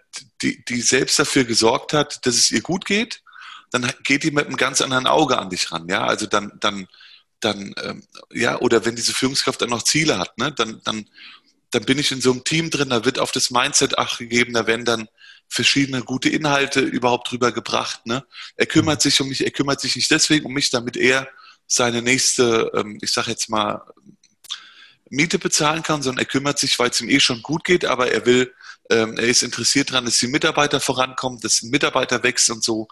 die, 0.42 0.64
die 0.64 0.80
selbst 0.80 1.18
dafür 1.18 1.44
gesorgt 1.44 1.92
hat, 1.92 2.24
dass 2.26 2.36
es 2.36 2.50
ihr 2.50 2.60
gut 2.60 2.84
geht, 2.84 3.22
dann 3.70 3.90
geht 4.04 4.22
die 4.22 4.30
mit 4.30 4.46
einem 4.46 4.56
ganz 4.56 4.80
anderen 4.80 5.06
Auge 5.06 5.38
an 5.38 5.50
dich 5.50 5.72
ran, 5.72 5.88
ja, 5.88 6.06
also 6.06 6.26
dann, 6.26 6.52
dann, 6.60 6.86
dann, 7.40 7.74
ähm, 7.82 8.06
ja, 8.32 8.60
oder 8.60 8.84
wenn 8.84 8.96
diese 8.96 9.12
Führungskraft 9.12 9.60
dann 9.60 9.70
noch 9.70 9.82
Ziele 9.82 10.18
hat, 10.18 10.38
ne, 10.38 10.52
dann, 10.52 10.80
dann 10.84 11.08
dann 11.74 11.84
bin 11.84 11.98
ich 11.98 12.12
in 12.12 12.20
so 12.20 12.30
einem 12.30 12.44
Team 12.44 12.70
drin, 12.70 12.90
da 12.90 13.04
wird 13.04 13.18
auf 13.18 13.32
das 13.32 13.50
Mindset 13.50 13.98
Acht 13.98 14.18
gegeben, 14.18 14.54
da 14.54 14.66
werden 14.66 14.84
dann 14.84 15.08
verschiedene 15.48 16.02
gute 16.02 16.28
Inhalte 16.28 16.80
überhaupt 16.80 17.30
drüber 17.30 17.52
gebracht. 17.52 18.06
Ne? 18.06 18.24
Er 18.56 18.66
kümmert 18.66 19.02
sich 19.02 19.20
um 19.20 19.28
mich, 19.28 19.44
er 19.44 19.50
kümmert 19.50 19.80
sich 19.80 19.96
nicht 19.96 20.10
deswegen 20.10 20.46
um 20.46 20.52
mich, 20.52 20.70
damit 20.70 20.96
er 20.96 21.28
seine 21.66 22.02
nächste, 22.02 22.70
ähm, 22.74 22.98
ich 23.02 23.12
sag 23.12 23.26
jetzt 23.26 23.48
mal, 23.48 23.82
Miete 25.10 25.38
bezahlen 25.38 25.82
kann, 25.82 26.02
sondern 26.02 26.24
er 26.24 26.28
kümmert 26.28 26.58
sich, 26.58 26.78
weil 26.78 26.90
es 26.90 27.00
ihm 27.00 27.08
eh 27.08 27.20
schon 27.20 27.42
gut 27.42 27.64
geht, 27.64 27.84
aber 27.84 28.10
er 28.10 28.24
will, 28.26 28.52
ähm, 28.90 29.16
er 29.16 29.24
ist 29.26 29.42
interessiert 29.42 29.90
daran, 29.90 30.06
dass 30.06 30.18
die 30.18 30.28
Mitarbeiter 30.28 30.80
vorankommen, 30.80 31.40
dass 31.40 31.62
ein 31.62 31.70
Mitarbeiter 31.70 32.22
wächst 32.22 32.50
und 32.50 32.64
so. 32.64 32.88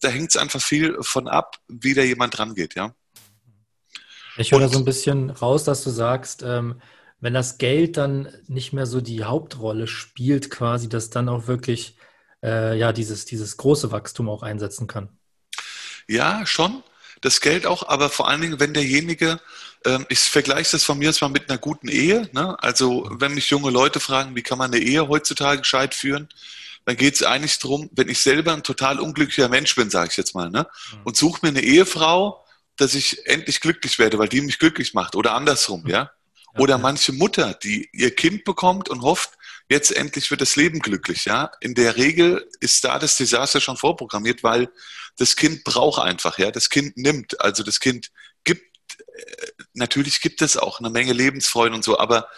Da 0.00 0.08
hängt 0.08 0.30
es 0.30 0.36
einfach 0.36 0.60
viel 0.60 0.96
von 1.00 1.26
ab, 1.26 1.56
wie 1.68 1.94
da 1.94 2.02
jemand 2.02 2.36
dran 2.36 2.54
geht, 2.54 2.74
ja. 2.74 2.94
Ich 4.36 4.50
höre 4.50 4.60
da 4.60 4.68
so 4.68 4.78
ein 4.78 4.84
bisschen 4.84 5.30
raus, 5.30 5.64
dass 5.64 5.84
du 5.84 5.90
sagst, 5.90 6.42
ähm, 6.42 6.80
wenn 7.24 7.32
das 7.32 7.56
Geld 7.56 7.96
dann 7.96 8.28
nicht 8.48 8.74
mehr 8.74 8.84
so 8.84 9.00
die 9.00 9.24
Hauptrolle 9.24 9.86
spielt, 9.86 10.50
quasi, 10.50 10.90
dass 10.90 11.08
dann 11.08 11.30
auch 11.30 11.46
wirklich 11.46 11.96
äh, 12.42 12.78
ja 12.78 12.92
dieses, 12.92 13.24
dieses 13.24 13.56
große 13.56 13.90
Wachstum 13.90 14.28
auch 14.28 14.42
einsetzen 14.42 14.86
kann. 14.86 15.08
Ja, 16.06 16.44
schon. 16.44 16.82
Das 17.22 17.40
Geld 17.40 17.64
auch, 17.64 17.88
aber 17.88 18.10
vor 18.10 18.28
allen 18.28 18.42
Dingen, 18.42 18.60
wenn 18.60 18.74
derjenige, 18.74 19.40
ähm, 19.86 20.04
ich 20.10 20.18
vergleiche 20.18 20.72
das 20.72 20.84
von 20.84 20.98
mir 20.98 21.06
jetzt 21.06 21.22
mal 21.22 21.30
mit 21.30 21.48
einer 21.48 21.56
guten 21.56 21.88
Ehe. 21.88 22.28
Ne? 22.32 22.62
Also 22.62 23.08
wenn 23.10 23.32
mich 23.32 23.48
junge 23.48 23.70
Leute 23.70 24.00
fragen, 24.00 24.36
wie 24.36 24.42
kann 24.42 24.58
man 24.58 24.70
eine 24.70 24.82
Ehe 24.82 25.08
heutzutage 25.08 25.62
gescheit 25.62 25.94
führen, 25.94 26.28
dann 26.84 26.98
geht 26.98 27.14
es 27.14 27.22
eigentlich 27.22 27.58
darum, 27.58 27.88
wenn 27.92 28.10
ich 28.10 28.18
selber 28.18 28.52
ein 28.52 28.62
total 28.62 29.00
unglücklicher 29.00 29.48
Mensch 29.48 29.74
bin, 29.74 29.88
sage 29.88 30.10
ich 30.10 30.18
jetzt 30.18 30.34
mal, 30.34 30.50
ne? 30.50 30.66
Mhm. 30.92 31.00
und 31.04 31.16
suche 31.16 31.38
mir 31.40 31.48
eine 31.48 31.62
Ehefrau, 31.62 32.44
dass 32.76 32.94
ich 32.94 33.26
endlich 33.26 33.62
glücklich 33.62 33.98
werde, 33.98 34.18
weil 34.18 34.28
die 34.28 34.42
mich 34.42 34.58
glücklich 34.58 34.92
macht 34.92 35.16
oder 35.16 35.32
andersrum, 35.32 35.86
ja. 35.86 36.10
Oder 36.58 36.78
manche 36.78 37.12
Mutter, 37.12 37.54
die 37.54 37.88
ihr 37.92 38.14
Kind 38.14 38.44
bekommt 38.44 38.88
und 38.88 39.02
hofft, 39.02 39.30
jetzt 39.68 39.90
endlich 39.90 40.30
wird 40.30 40.40
das 40.40 40.56
Leben 40.56 40.78
glücklich, 40.78 41.24
ja. 41.24 41.50
In 41.60 41.74
der 41.74 41.96
Regel 41.96 42.48
ist 42.60 42.84
da 42.84 42.98
das 42.98 43.16
Desaster 43.16 43.60
schon 43.60 43.76
vorprogrammiert, 43.76 44.42
weil 44.42 44.70
das 45.16 45.36
Kind 45.36 45.64
braucht 45.64 46.00
einfach, 46.00 46.38
ja. 46.38 46.50
Das 46.50 46.70
Kind 46.70 46.96
nimmt, 46.96 47.40
also 47.40 47.62
das 47.62 47.80
Kind 47.80 48.10
gibt, 48.44 48.62
äh, 48.98 49.46
natürlich 49.72 50.20
gibt 50.20 50.42
es 50.42 50.56
auch 50.56 50.80
eine 50.80 50.90
Menge 50.90 51.12
Lebensfreude 51.12 51.74
und 51.74 51.84
so, 51.84 51.98
aber 51.98 52.28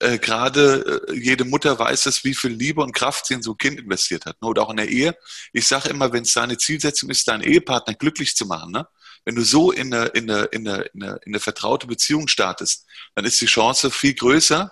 äh, 0.00 0.18
gerade 0.18 1.04
äh, 1.08 1.14
jede 1.14 1.44
Mutter 1.44 1.78
weiß 1.78 2.06
es, 2.06 2.24
wie 2.24 2.34
viel 2.34 2.50
Liebe 2.50 2.82
und 2.82 2.92
Kraft 2.92 3.26
sie 3.26 3.34
in 3.34 3.42
so 3.42 3.52
ein 3.52 3.58
Kind 3.58 3.80
investiert 3.80 4.26
hat. 4.26 4.40
Ne? 4.42 4.48
Oder 4.48 4.62
auch 4.62 4.70
in 4.70 4.76
der 4.76 4.88
Ehe. 4.88 5.16
Ich 5.52 5.68
sage 5.68 5.88
immer, 5.88 6.12
wenn 6.12 6.22
es 6.24 6.32
deine 6.32 6.58
Zielsetzung 6.58 7.10
ist, 7.10 7.28
deinen 7.28 7.42
Ehepartner 7.42 7.94
glücklich 7.94 8.36
zu 8.36 8.46
machen, 8.46 8.72
ne? 8.72 8.88
Wenn 9.24 9.34
du 9.34 9.42
so 9.42 9.72
in 9.72 9.92
eine, 9.92 10.06
in, 10.06 10.30
eine, 10.30 10.44
in, 10.44 10.68
eine, 10.68 10.82
in, 10.82 11.02
eine, 11.02 11.12
in 11.24 11.32
eine 11.32 11.40
vertraute 11.40 11.86
Beziehung 11.86 12.28
startest, 12.28 12.86
dann 13.14 13.24
ist 13.24 13.40
die 13.40 13.46
Chance 13.46 13.90
viel 13.90 14.14
größer, 14.14 14.70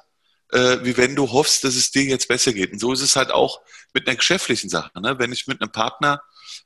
äh, 0.53 0.79
wie 0.83 0.97
wenn 0.97 1.17
du 1.17 1.31
hoffst, 1.31 1.65
dass 1.65 1.75
es 1.75 1.91
dir 1.91 2.05
jetzt 2.05 2.29
besser 2.29 2.53
geht. 2.53 2.73
Und 2.73 2.79
so 2.79 2.93
ist 2.93 3.01
es 3.01 3.17
halt 3.17 3.31
auch 3.31 3.61
mit 3.95 4.07
einer 4.07 4.17
geschäftlichen 4.17 4.69
Sache. 4.69 4.91
Ne? 5.01 5.19
Wenn 5.19 5.33
ich 5.33 5.47
mit 5.47 5.61
einem 5.61 5.73
Partner 5.73 6.23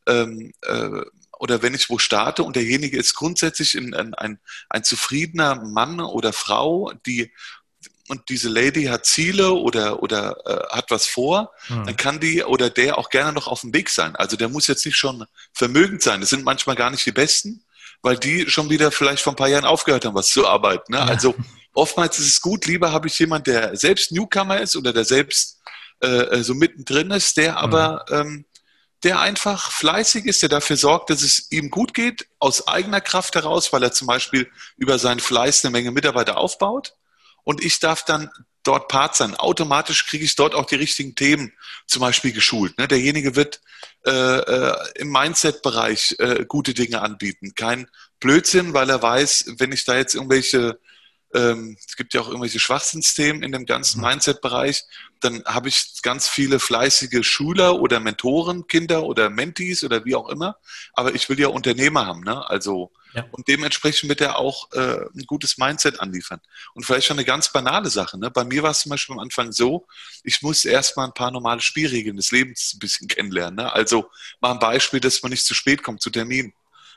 ähm, 0.06 0.52
äh, 0.62 1.02
oder 1.38 1.62
wenn 1.62 1.74
ich 1.74 1.88
wo 1.90 1.98
starte 1.98 2.42
und 2.42 2.56
derjenige 2.56 2.98
ist 2.98 3.14
grundsätzlich 3.14 3.74
ein, 3.74 3.94
ein, 3.94 4.14
ein, 4.14 4.40
ein 4.68 4.84
zufriedener 4.84 5.54
Mann 5.54 6.00
oder 6.00 6.32
Frau, 6.32 6.92
die 7.06 7.30
und 8.08 8.28
diese 8.28 8.48
Lady 8.48 8.84
hat 8.84 9.04
Ziele 9.04 9.52
oder, 9.52 10.00
oder 10.02 10.36
äh, 10.46 10.76
hat 10.76 10.90
was 10.90 11.06
vor, 11.06 11.52
mhm. 11.68 11.86
dann 11.86 11.96
kann 11.96 12.20
die 12.20 12.44
oder 12.44 12.70
der 12.70 12.98
auch 12.98 13.10
gerne 13.10 13.32
noch 13.32 13.48
auf 13.48 13.62
dem 13.62 13.74
Weg 13.74 13.90
sein. 13.90 14.14
Also 14.14 14.36
der 14.36 14.48
muss 14.48 14.68
jetzt 14.68 14.86
nicht 14.86 14.96
schon 14.96 15.24
vermögend 15.52 16.02
sein. 16.02 16.20
Das 16.20 16.30
sind 16.30 16.44
manchmal 16.44 16.76
gar 16.76 16.90
nicht 16.90 17.04
die 17.04 17.12
Besten, 17.12 17.64
weil 18.02 18.16
die 18.16 18.48
schon 18.48 18.70
wieder 18.70 18.90
vielleicht 18.90 19.22
vor 19.22 19.32
ein 19.32 19.36
paar 19.36 19.48
Jahren 19.48 19.64
aufgehört 19.64 20.04
haben, 20.04 20.14
was 20.14 20.28
zu 20.28 20.46
arbeiten. 20.46 20.92
Ne? 20.92 20.98
Ja. 20.98 21.04
Also 21.04 21.34
oftmals 21.74 22.18
ist 22.18 22.26
es 22.26 22.40
gut, 22.40 22.66
lieber 22.66 22.92
habe 22.92 23.08
ich 23.08 23.18
jemand, 23.18 23.46
der 23.46 23.76
selbst 23.76 24.12
Newcomer 24.12 24.60
ist 24.60 24.76
oder 24.76 24.92
der 24.92 25.04
selbst 25.04 25.60
äh, 26.02 26.06
äh 26.06 26.42
so 26.42 26.54
mittendrin 26.54 27.10
ist, 27.10 27.36
der 27.36 27.52
mhm. 27.52 27.58
aber 27.58 28.04
ähm, 28.10 28.44
der 29.02 29.20
einfach 29.20 29.70
fleißig 29.70 30.24
ist, 30.24 30.42
der 30.42 30.48
dafür 30.48 30.76
sorgt, 30.76 31.10
dass 31.10 31.22
es 31.22 31.50
ihm 31.52 31.70
gut 31.70 31.94
geht, 31.94 32.26
aus 32.38 32.66
eigener 32.66 33.00
Kraft 33.00 33.34
heraus, 33.34 33.72
weil 33.72 33.82
er 33.82 33.92
zum 33.92 34.06
Beispiel 34.06 34.50
über 34.76 34.98
seinen 34.98 35.20
Fleiß 35.20 35.64
eine 35.64 35.72
Menge 35.72 35.90
Mitarbeiter 35.90 36.38
aufbaut. 36.38 36.94
Und 37.44 37.62
ich 37.64 37.78
darf 37.78 38.04
dann 38.04 38.30
dort 38.66 38.88
Part 38.88 39.16
sein. 39.16 39.34
Automatisch 39.34 40.06
kriege 40.06 40.24
ich 40.24 40.36
dort 40.36 40.54
auch 40.54 40.66
die 40.66 40.74
richtigen 40.76 41.14
Themen 41.14 41.52
zum 41.86 42.00
Beispiel 42.00 42.32
geschult. 42.32 42.76
Ne? 42.78 42.88
Derjenige 42.88 43.36
wird 43.36 43.60
äh, 44.06 44.10
äh, 44.10 44.76
im 44.96 45.10
Mindset-Bereich 45.10 46.16
äh, 46.18 46.44
gute 46.46 46.74
Dinge 46.74 47.00
anbieten. 47.02 47.54
Kein 47.54 47.88
Blödsinn, 48.20 48.72
weil 48.72 48.90
er 48.90 49.02
weiß, 49.02 49.54
wenn 49.58 49.72
ich 49.72 49.84
da 49.84 49.96
jetzt 49.96 50.14
irgendwelche 50.14 50.78
ähm, 51.36 51.76
es 51.86 51.96
gibt 51.96 52.14
ja 52.14 52.20
auch 52.20 52.28
irgendwelche 52.28 52.58
Schwachsinnsthemen 52.58 53.42
in 53.42 53.52
dem 53.52 53.66
ganzen 53.66 54.00
mhm. 54.00 54.06
Mindset-Bereich, 54.06 54.84
dann 55.20 55.44
habe 55.44 55.68
ich 55.68 56.02
ganz 56.02 56.28
viele 56.28 56.58
fleißige 56.58 57.24
Schüler 57.26 57.80
oder 57.80 58.00
Mentoren, 58.00 58.66
Kinder 58.66 59.04
oder 59.04 59.30
Mentees 59.30 59.84
oder 59.84 60.04
wie 60.04 60.14
auch 60.14 60.28
immer. 60.28 60.56
Aber 60.92 61.14
ich 61.14 61.28
will 61.28 61.38
ja 61.38 61.48
Unternehmer 61.48 62.06
haben, 62.06 62.20
ne? 62.20 62.48
Also 62.48 62.92
ja. 63.14 63.24
und 63.30 63.48
dementsprechend 63.48 64.08
wird 64.10 64.20
er 64.20 64.38
auch 64.38 64.70
äh, 64.72 65.06
ein 65.14 65.24
gutes 65.26 65.56
Mindset 65.56 66.00
anliefern. 66.00 66.40
Und 66.74 66.84
vielleicht 66.84 67.06
schon 67.06 67.16
eine 67.16 67.24
ganz 67.24 67.50
banale 67.50 67.88
Sache. 67.88 68.18
Ne? 68.18 68.30
Bei 68.30 68.44
mir 68.44 68.62
war 68.62 68.72
es 68.72 68.80
zum 68.80 68.90
Beispiel 68.90 69.14
am 69.14 69.20
Anfang 69.20 69.52
so, 69.52 69.86
ich 70.22 70.42
musste 70.42 70.68
erstmal 70.68 71.06
ein 71.06 71.14
paar 71.14 71.30
normale 71.30 71.62
Spielregeln 71.62 72.16
des 72.16 72.30
Lebens 72.30 72.74
ein 72.74 72.78
bisschen 72.78 73.08
kennenlernen. 73.08 73.56
Ne? 73.56 73.72
Also 73.72 74.10
mal 74.40 74.52
ein 74.52 74.58
Beispiel, 74.58 75.00
dass 75.00 75.22
man 75.22 75.30
nicht 75.30 75.46
zu 75.46 75.54
spät 75.54 75.82
kommt 75.82 76.02
zu 76.02 76.10
Terminen. 76.10 76.52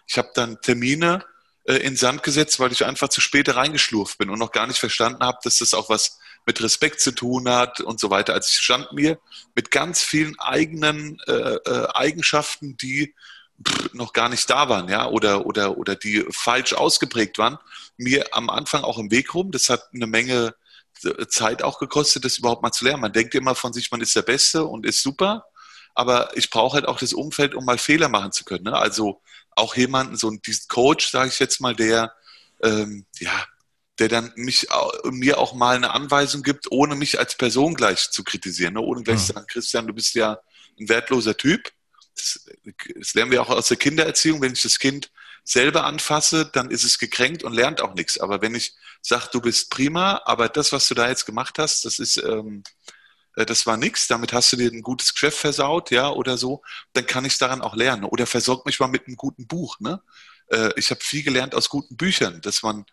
Ich 0.08 0.17
habe 0.17 0.29
dann 0.34 0.60
Termine 0.62 1.24
äh, 1.70 1.78
in 1.78 1.96
Sand 1.96 2.24
gesetzt, 2.24 2.60
weil 2.60 2.72
ich 2.72 2.84
einfach 2.84 3.10
zu 3.10 3.22
spät 3.22 3.56
reingeschlurft 3.56 4.18
bin 4.18 4.32
und 4.32 4.40
noch 4.40 4.52
gar 4.52 4.66
nicht 4.66 4.80
verstanden 4.80 5.24
habe, 5.24 5.38
dass 5.44 5.60
das 5.60 5.76
auch 5.76 5.88
was 5.88 6.18
mit 6.48 6.64
Respekt 6.64 7.00
zu 7.00 7.12
tun 7.12 7.48
hat 7.48 7.80
und 7.82 8.00
so 8.00 8.10
weiter. 8.10 8.34
Also 8.34 8.48
ich 8.52 8.60
stand 8.60 8.92
mir 8.92 9.20
mit 9.54 9.70
ganz 9.70 10.02
vielen 10.02 10.40
eigenen 10.40 11.20
äh, 11.28 11.32
äh, 11.32 11.88
Eigenschaften, 11.94 12.76
die 12.78 13.14
noch 13.94 14.14
gar 14.14 14.30
nicht 14.30 14.50
da 14.50 14.68
waren, 14.70 14.90
ja, 14.90 15.08
oder, 15.08 15.46
oder, 15.46 15.78
oder 15.78 15.96
die 15.96 16.26
falsch 16.32 16.74
ausgeprägt 16.74 17.38
waren, 17.38 17.60
mir 17.98 18.26
am 18.32 18.50
Anfang 18.50 18.84
auch 18.84 18.98
im 18.98 19.12
Weg 19.12 19.36
rum. 19.36 19.52
Das 19.52 19.70
hat 19.70 19.84
eine 19.94 20.08
Menge 20.08 20.56
äh, 21.04 21.28
Zeit 21.28 21.62
auch 21.62 21.78
gekostet, 21.78 22.26
das 22.26 22.40
überhaupt 22.40 22.64
mal 22.64 22.72
zu 22.72 22.86
lernen. 22.86 23.02
Man 23.02 23.14
denkt 23.14 23.36
immer 23.36 23.54
von 23.54 23.74
sich, 23.74 23.92
man 23.92 24.02
ist 24.02 24.16
der 24.16 24.24
Beste 24.24 24.66
und 24.66 24.88
ist 24.88 25.04
super, 25.04 25.46
aber 25.94 26.36
ich 26.36 26.50
brauche 26.50 26.76
halt 26.76 26.88
auch 26.88 26.98
das 26.98 27.14
Umfeld, 27.14 27.54
um 27.54 27.66
mal 27.66 27.78
Fehler 27.78 28.10
machen 28.10 28.32
zu 28.32 28.44
können. 28.44 28.64
Ne? 28.64 28.74
Also 28.76 29.22
auch 29.60 29.75
jemanden, 29.75 30.18
so 30.18 30.32
diesen 30.32 30.68
Coach, 30.68 31.10
sage 31.10 31.30
ich 31.30 31.39
jetzt 31.39 31.62
mal, 31.62 31.75
der 31.75 32.13
ähm, 32.63 33.06
ja, 33.20 33.46
der 34.00 34.08
dann 34.08 34.32
mich 34.36 34.68
mir 35.12 35.38
auch 35.38 35.54
mal 35.54 35.75
eine 35.75 35.92
Anweisung 35.92 36.42
gibt, 36.42 36.72
ohne 36.72 36.96
mich 36.96 37.20
als 37.20 37.36
Person 37.36 37.75
gleich 37.75 38.12
zu 38.12 38.24
kritisieren, 38.24 38.75
ne? 38.75 38.82
ohne 38.82 39.04
gleich 39.04 39.20
ja. 39.20 39.25
zu 39.25 39.34
sagen, 39.34 39.48
Christian, 39.48 39.88
du 39.88 39.94
bist 39.94 40.13
ja 40.16 40.39
ein 40.80 40.88
wertloser 40.88 41.36
Typ. 41.36 41.72
Das, 42.16 42.46
das 42.96 43.13
lernen 43.13 43.32
wir 43.32 43.42
auch 43.42 43.50
aus 43.50 43.68
der 43.68 43.78
Kindererziehung. 43.78 44.42
Wenn 44.42 44.54
ich 44.54 44.62
das 44.62 44.80
Kind 44.80 45.12
selber 45.44 45.84
anfasse, 45.84 46.50
dann 46.51 46.72
ist 46.72 46.84
es 46.84 46.98
gekränkt 46.98 47.44
und 47.44 47.54
lernt 47.54 47.82
auch 47.82 47.94
nichts. 47.94 48.20
Aber 48.20 48.42
wenn 48.42 48.56
ich 48.56 48.74
sage, 49.01 49.28
du 49.32 49.42
bist 49.42 49.70
prima, 49.70 50.22
aber 50.25 50.48
das, 50.48 50.72
was 50.72 50.88
du 50.88 50.96
da 50.96 51.10
jetzt 51.10 51.25
gemacht 51.25 51.60
hast, 51.60 51.86
das 51.86 52.00
ist 52.00 52.18
ähm, 52.18 52.63
äh, 52.63 52.89
das 53.46 53.65
war 53.65 53.77
nichts, 53.77 54.08
damit 54.08 54.34
hast 54.34 54.51
du 54.51 54.58
dir 54.58 54.72
ein 54.72 54.81
gutes 54.81 55.13
Geschäft 55.13 55.38
versaut, 55.38 55.91
ja, 55.91 56.10
oder 56.10 56.38
so, 56.38 56.62
dann 56.93 57.05
kann 57.05 57.25
ich 57.25 57.38
daran 57.38 57.62
auch 57.62 57.75
lernen. 57.75 58.03
Oder 58.03 58.25
versorg 58.25 58.65
mich 58.65 58.79
mal 58.79 58.88
mit 58.88 59.08
einem 59.08 59.15
guten 59.15 59.48
Buch, 59.48 59.79
ne? 59.79 60.01
Äh, 60.48 60.72
ich 60.75 60.91
habe 60.91 61.01
viel 61.01 61.24
gelernt 61.24 61.55
aus 61.55 61.69
guten 61.69 61.96
Büchern, 61.96 62.41
dass 62.41 62.63
man, 62.63 62.86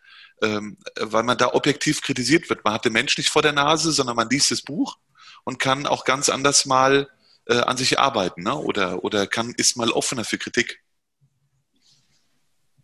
ähm, 0.43 0.79
weil 1.01 1.23
man 1.23 1.39
da 1.39 1.55
objektiv 1.55 2.03
kritisiert 2.03 2.49
wird. 2.49 2.65
Man 2.65 2.75
hat 2.75 2.85
den 2.85 2.93
Mensch 2.93 3.17
nicht 3.19 3.31
vor 3.31 3.43
der 3.43 3.53
Nase, 3.53 3.93
sondern 3.93 4.17
man 4.17 4.29
liest 4.31 4.51
das 4.51 4.63
Buch 4.63 4.99
und 5.45 5.59
kann 5.59 5.87
auch 5.87 6.05
ganz 6.05 6.29
anders 6.29 6.67
mal 6.67 7.09
äh, 7.47 7.59
an 7.59 7.77
sich 7.77 7.99
arbeiten, 7.99 8.43
ne? 8.43 8.57
Oder, 8.57 9.05
oder 9.05 9.27
kann, 9.27 9.53
ist 9.57 9.77
mal 9.77 9.91
offener 9.91 10.25
für 10.25 10.39
Kritik. 10.39 10.83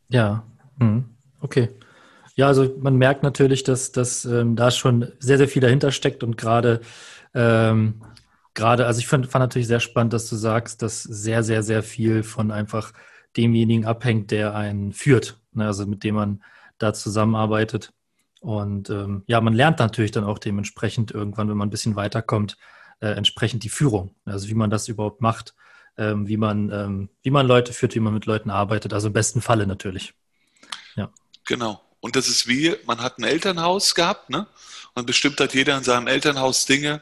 Ja, 0.09 0.47
hm. 0.79 1.05
okay. 1.41 1.71
Ja, 2.35 2.47
also 2.47 2.75
man 2.79 2.97
merkt 2.97 3.23
natürlich, 3.23 3.63
dass, 3.63 3.93
dass 3.93 4.25
ähm, 4.25 4.57
da 4.57 4.71
schon 4.71 5.13
sehr, 5.19 5.39
sehr 5.39 5.49
viel 5.49 5.61
dahinter 5.61 5.93
steckt 5.93 6.23
und 6.23 6.37
gerade 6.37 6.81
ähm, 7.35 8.03
gerade, 8.55 8.87
also 8.87 9.01
ich 9.01 9.07
fand, 9.07 9.27
fand 9.27 9.43
natürlich 9.43 9.69
sehr 9.69 9.81
spannend, 9.81 10.13
dass 10.13 10.29
du 10.29 10.37
sagst, 10.37 10.83
dass 10.83 11.03
sehr, 11.03 11.43
sehr, 11.43 11.63
sehr 11.63 11.83
viel 11.83 12.23
von 12.23 12.51
einfach 12.51 12.93
demjenigen 13.37 13.87
abhängt, 13.87 14.31
der 14.31 14.55
einen 14.55 14.93
führt, 14.93 15.39
ne? 15.53 15.67
also 15.67 15.87
mit 15.87 16.05
dem 16.05 16.17
man 16.17 16.43
da 16.79 16.93
zusammenarbeitet. 16.93 17.93
Und 18.41 18.91
ähm, 18.91 19.23
ja, 19.27 19.41
man 19.41 19.55
lernt 19.55 19.79
natürlich 19.79 20.11
dann 20.11 20.25
auch 20.25 20.39
dementsprechend 20.39 21.13
irgendwann, 21.13 21.49
wenn 21.49 21.57
man 21.57 21.69
ein 21.69 21.71
bisschen 21.71 21.97
weiterkommt, 21.97 22.57
äh, 23.01 23.09
entsprechend 23.09 23.63
die 23.63 23.69
Führung. 23.69 24.15
Also 24.25 24.49
wie 24.49 24.55
man 24.55 24.69
das 24.69 24.89
überhaupt 24.89 25.21
macht, 25.21 25.55
ähm, 25.97 26.27
wie 26.27 26.37
man, 26.37 26.71
ähm, 26.71 27.09
wie 27.23 27.31
man 27.31 27.47
Leute 27.47 27.73
führt, 27.73 27.95
wie 27.95 28.01
man 28.01 28.15
mit 28.15 28.27
Leuten 28.27 28.51
arbeitet. 28.51 28.93
Also 28.93 29.09
im 29.09 29.13
besten 29.13 29.41
Falle 29.41 29.67
natürlich. 29.67 30.15
Ja. 30.97 31.11
Genau. 31.47 31.81
Und 32.01 32.17
das 32.17 32.29
ist 32.29 32.49
wie, 32.49 32.75
man 32.85 33.01
hat 33.01 33.19
ein 33.19 33.25
Elternhaus 33.25 33.95
gehabt, 33.95 34.29
ne? 34.29 34.49
Und 34.95 35.07
bestimmt 35.07 35.41
hat 35.41 35.55
jeder 35.55 35.79
in 35.79 35.85
seinem 35.85 36.07
Elternhaus 36.07 36.67
Dinge, 36.67 37.01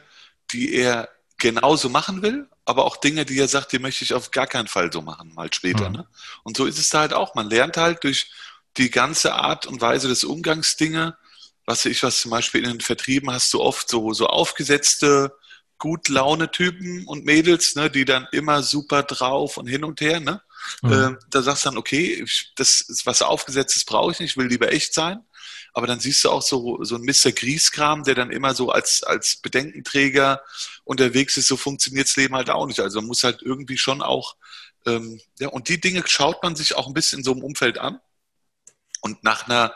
die 0.53 0.73
er 0.73 1.09
genauso 1.37 1.89
machen 1.89 2.21
will, 2.21 2.47
aber 2.65 2.85
auch 2.85 2.97
Dinge, 2.97 3.25
die 3.25 3.39
er 3.39 3.47
sagt, 3.47 3.71
die 3.71 3.79
möchte 3.79 4.03
ich 4.03 4.13
auf 4.13 4.31
gar 4.31 4.47
keinen 4.47 4.67
Fall 4.67 4.93
so 4.93 5.01
machen, 5.01 5.33
mal 5.33 5.51
später. 5.51 5.89
Mhm. 5.89 5.95
Ne? 5.95 6.07
Und 6.43 6.55
so 6.55 6.65
ist 6.65 6.77
es 6.77 6.89
da 6.89 6.99
halt 6.99 7.13
auch. 7.13 7.35
Man 7.35 7.49
lernt 7.49 7.77
halt 7.77 8.03
durch 8.03 8.31
die 8.77 8.91
ganze 8.91 9.33
Art 9.33 9.65
und 9.65 9.81
Weise 9.81 10.07
des 10.07 10.23
Umgangsdinge, 10.23 11.17
was 11.65 11.85
ich, 11.85 12.03
was 12.03 12.21
zum 12.21 12.31
Beispiel 12.31 12.63
in 12.63 12.69
den 12.69 12.81
Vertrieben 12.81 13.31
hast 13.31 13.53
du 13.53 13.61
oft 13.61 13.89
so, 13.89 14.13
so 14.13 14.27
aufgesetzte, 14.27 15.35
gut 15.77 16.09
Laune-Typen 16.09 17.05
und 17.07 17.25
Mädels, 17.25 17.75
ne, 17.75 17.89
die 17.89 18.05
dann 18.05 18.27
immer 18.31 18.61
super 18.61 19.01
drauf 19.03 19.57
und 19.57 19.67
hin 19.67 19.83
und 19.83 19.99
her, 19.99 20.19
ne? 20.19 20.41
Mhm. 20.83 20.91
Äh, 20.91 21.17
da 21.31 21.41
sagst 21.41 21.65
du 21.65 21.69
dann, 21.69 21.77
okay, 21.79 22.23
das 22.55 22.81
ist 22.81 23.07
was 23.07 23.23
aufgesetztes 23.23 23.83
brauche 23.83 24.11
ich 24.11 24.19
nicht, 24.19 24.31
ich 24.31 24.37
will 24.37 24.45
lieber 24.45 24.71
echt 24.71 24.93
sein 24.93 25.21
aber 25.73 25.87
dann 25.87 25.99
siehst 25.99 26.23
du 26.23 26.29
auch 26.29 26.41
so, 26.41 26.83
so 26.83 26.95
ein 26.95 27.03
Mr. 27.03 27.31
Grieskram, 27.31 28.03
der 28.03 28.15
dann 28.15 28.31
immer 28.31 28.53
so 28.53 28.69
als, 28.69 29.03
als 29.03 29.37
Bedenkenträger 29.37 30.41
unterwegs 30.83 31.37
ist, 31.37 31.47
so 31.47 31.57
funktioniert 31.57 32.07
das 32.07 32.17
Leben 32.17 32.35
halt 32.35 32.49
auch 32.49 32.65
nicht. 32.65 32.79
Also 32.79 32.99
man 32.99 33.07
muss 33.07 33.23
halt 33.23 33.41
irgendwie 33.41 33.77
schon 33.77 34.01
auch, 34.01 34.35
ähm, 34.85 35.21
ja, 35.39 35.47
und 35.47 35.69
die 35.69 35.79
Dinge 35.79 36.03
schaut 36.05 36.43
man 36.43 36.55
sich 36.55 36.75
auch 36.75 36.87
ein 36.87 36.93
bisschen 36.93 37.19
in 37.19 37.23
so 37.23 37.31
einem 37.31 37.43
Umfeld 37.43 37.77
an. 37.77 37.99
Und 38.99 39.23
nach 39.23 39.47
einer, 39.47 39.73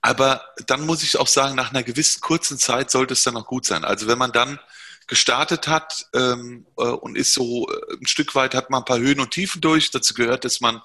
aber 0.00 0.44
dann 0.66 0.86
muss 0.86 1.02
ich 1.02 1.18
auch 1.18 1.26
sagen, 1.26 1.56
nach 1.56 1.70
einer 1.70 1.82
gewissen 1.82 2.20
kurzen 2.20 2.58
Zeit 2.58 2.90
sollte 2.90 3.14
es 3.14 3.22
dann 3.22 3.36
auch 3.36 3.46
gut 3.46 3.66
sein. 3.66 3.84
Also 3.84 4.06
wenn 4.06 4.18
man 4.18 4.32
dann 4.32 4.60
gestartet 5.08 5.66
hat 5.66 6.06
ähm, 6.14 6.66
äh, 6.78 6.82
und 6.84 7.16
ist 7.16 7.34
so 7.34 7.68
äh, 7.68 7.96
ein 8.00 8.06
Stück 8.06 8.34
weit, 8.34 8.54
hat 8.54 8.70
man 8.70 8.82
ein 8.82 8.84
paar 8.86 8.98
Höhen 8.98 9.20
und 9.20 9.32
Tiefen 9.32 9.60
durch. 9.60 9.90
Dazu 9.90 10.14
gehört, 10.14 10.44
dass 10.44 10.60
man 10.60 10.80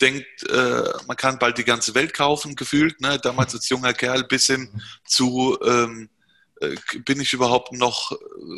denkt, 0.00 0.48
äh, 0.48 0.82
man 1.06 1.16
kann 1.16 1.38
bald 1.38 1.58
die 1.58 1.64
ganze 1.64 1.94
Welt 1.94 2.14
kaufen, 2.14 2.56
gefühlt, 2.56 3.00
ne? 3.00 3.18
damals 3.18 3.54
als 3.54 3.68
junger 3.68 3.92
Kerl 3.92 4.24
bis 4.24 4.46
hin 4.46 4.80
zu, 5.04 5.58
ähm, 5.64 6.08
äh, 6.60 6.76
bin 7.04 7.20
ich 7.20 7.32
überhaupt 7.32 7.72
noch, 7.72 8.12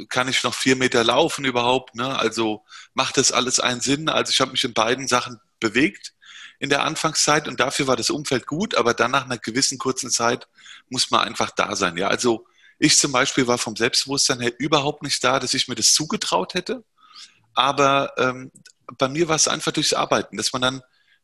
kann 0.09 0.29
ich 0.29 0.43
noch 0.43 0.55
vier 0.55 0.77
Meter 0.77 1.05
laufen 1.05 1.45
überhaupt? 1.45 1.95
Ne? 1.95 2.19
Also 2.19 2.65
macht 2.95 3.17
das 3.17 3.33
alles 3.33 3.61
einen 3.61 3.81
Sinn? 3.81 4.09
Also 4.09 4.31
ich 4.31 4.41
habe 4.41 4.53
mich 4.53 4.65
in 4.65 4.75
beiden 4.75 5.09
Sachen 5.09 5.41
bewegt 5.61 6.13
in 6.59 6.71
der 6.71 6.85
Anfangszeit 6.85 7.49
und 7.49 7.59
dafür 7.59 7.89
war 7.89 7.97
das 7.97 8.11
Umfeld 8.11 8.47
gut, 8.47 8.77
aber 8.77 8.95
dann 8.95 9.11
nach 9.11 9.25
einer 9.25 9.39
gewissen 9.39 9.79
kurzen 9.79 10.11
Zeit 10.11 10.47
muss 10.89 11.11
man 11.11 11.23
einfach 11.23 11.51
da 11.51 11.75
sein. 11.75 11.97
Ja, 11.97 12.07
also 12.07 12.47
ich 12.79 12.99
zum 12.99 13.13
Beispiel 13.13 13.47
war 13.47 13.59
vom 13.59 13.77
Selbstbewusstsein 13.77 14.41
her 14.41 14.53
überhaupt 14.59 15.03
nicht 15.03 15.23
da, 15.25 15.41
dass 15.41 15.55
ich 15.55 15.69
mir 15.69 15.75
das 15.75 15.93
zugetraut 15.93 16.55
hätte. 16.55 16.85
Aber 17.55 18.13
ähm, 18.17 18.51
bei 18.99 19.09
mir 19.09 19.29
war 19.29 19.37
es 19.37 19.49
einfach 19.49 19.73
durchs 19.73 19.93
Arbeiten, 19.93 20.37
dass 20.37 20.53
man 20.53 20.63
dann, 20.63 20.83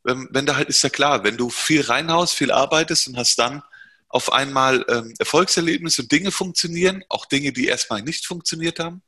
wenn, 0.08 0.28
wenn 0.30 0.46
da 0.46 0.56
halt 0.56 0.68
ist 0.68 0.82
ja 0.82 0.88
klar, 0.88 1.22
wenn 1.22 1.36
du 1.36 1.50
viel 1.50 1.82
reinhaust, 1.82 2.34
viel 2.34 2.50
arbeitest 2.50 3.08
und 3.08 3.16
hast 3.16 3.38
dann 3.38 3.62
auf 4.08 4.32
einmal 4.32 4.84
ähm, 4.88 5.12
Erfolgserlebnisse 5.18 6.02
und 6.02 6.12
Dinge 6.12 6.30
funktionieren, 6.30 7.04
auch 7.10 7.26
Dinge, 7.26 7.52
die 7.52 7.66
erstmal 7.66 8.02
nicht 8.02 8.26
funktioniert 8.26 8.78
haben, 8.78 9.02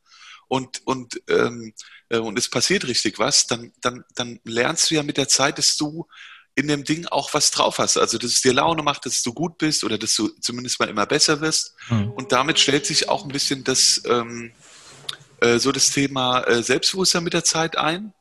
und, 0.47 0.85
und, 0.85 1.23
ähm, 1.28 1.73
äh, 2.09 2.19
und 2.19 2.37
es 2.37 2.49
passiert 2.49 2.87
richtig 2.88 3.21
was, 3.21 3.47
dann, 3.47 3.73
dann, 3.80 4.04
dann 4.16 4.40
lernst 4.45 4.90
du 4.90 4.97
ja 4.97 5.04
mit 5.04 5.16
der 5.16 5.28
Zeit, 5.28 5.59
dass 5.59 5.76
du 5.76 6.09
in 6.57 6.66
dem 6.66 6.83
Ding 6.83 7.07
auch 7.07 7.33
was 7.35 7.52
drauf 7.52 7.78
hast. 7.78 7.97
Also, 7.97 8.19
dass 8.19 8.33
es 8.33 8.42
dir 8.42 8.52
Laune 8.52 8.83
macht, 8.83 9.07
dass 9.07 9.23
du 9.23 9.33
gut 9.33 9.59
bist 9.59 9.85
oder 9.85 9.97
dass 9.97 10.16
du 10.16 10.26
zumindest 10.40 10.80
mal 10.80 10.88
immer 10.88 11.07
besser 11.07 11.40
wirst. 11.40 11.76
Mhm. 11.88 12.11
Und 12.11 12.33
damit 12.33 12.59
stellt 12.59 12.85
sich 12.85 13.09
auch 13.09 13.25
ein 13.25 13.30
bisschen 13.30 13.62
das, 13.62 14.02
ähm, 14.07 14.50
äh, 15.40 15.59
so 15.61 15.71
das 15.71 15.90
Thema 15.90 16.40
äh, 16.40 16.64
Selbstbewusstsein 16.64 17.23
mit 17.23 17.33
der 17.33 17.45
Zeit 17.45 17.78
ein 17.78 18.12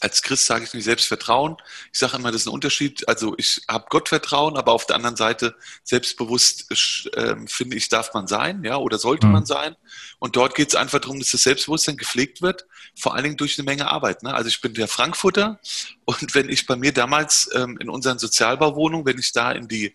als 0.00 0.22
Christ 0.22 0.46
sage 0.46 0.64
ich 0.64 0.74
nicht 0.74 0.84
Selbstvertrauen. 0.84 1.56
Ich 1.92 1.98
sage 1.98 2.16
immer, 2.16 2.30
das 2.30 2.42
ist 2.42 2.48
ein 2.48 2.52
Unterschied. 2.52 3.08
Also 3.08 3.34
ich 3.38 3.62
habe 3.66 3.86
Gottvertrauen, 3.88 4.56
aber 4.56 4.72
auf 4.72 4.86
der 4.86 4.96
anderen 4.96 5.16
Seite 5.16 5.56
selbstbewusst 5.84 6.70
äh, 7.14 7.36
finde 7.46 7.76
ich, 7.76 7.88
darf 7.88 8.12
man 8.12 8.26
sein, 8.26 8.62
ja, 8.62 8.76
oder 8.76 8.98
sollte 8.98 9.26
mhm. 9.26 9.32
man 9.32 9.46
sein. 9.46 9.74
Und 10.18 10.36
dort 10.36 10.54
geht 10.54 10.68
es 10.68 10.74
einfach 10.74 11.00
darum, 11.00 11.18
dass 11.18 11.30
das 11.30 11.42
Selbstbewusstsein 11.42 11.96
gepflegt 11.96 12.42
wird, 12.42 12.66
vor 12.94 13.14
allen 13.14 13.24
Dingen 13.24 13.36
durch 13.36 13.58
eine 13.58 13.64
Menge 13.64 13.88
Arbeit. 13.88 14.22
Ne? 14.22 14.34
Also 14.34 14.48
ich 14.48 14.60
bin 14.60 14.74
der 14.74 14.88
Frankfurter 14.88 15.60
und 16.04 16.34
wenn 16.34 16.48
ich 16.50 16.66
bei 16.66 16.76
mir 16.76 16.92
damals 16.92 17.50
ähm, 17.54 17.78
in 17.80 17.88
unseren 17.88 18.18
Sozialbauwohnungen, 18.18 19.06
wenn 19.06 19.18
ich 19.18 19.32
da 19.32 19.52
in 19.52 19.66
die, 19.66 19.94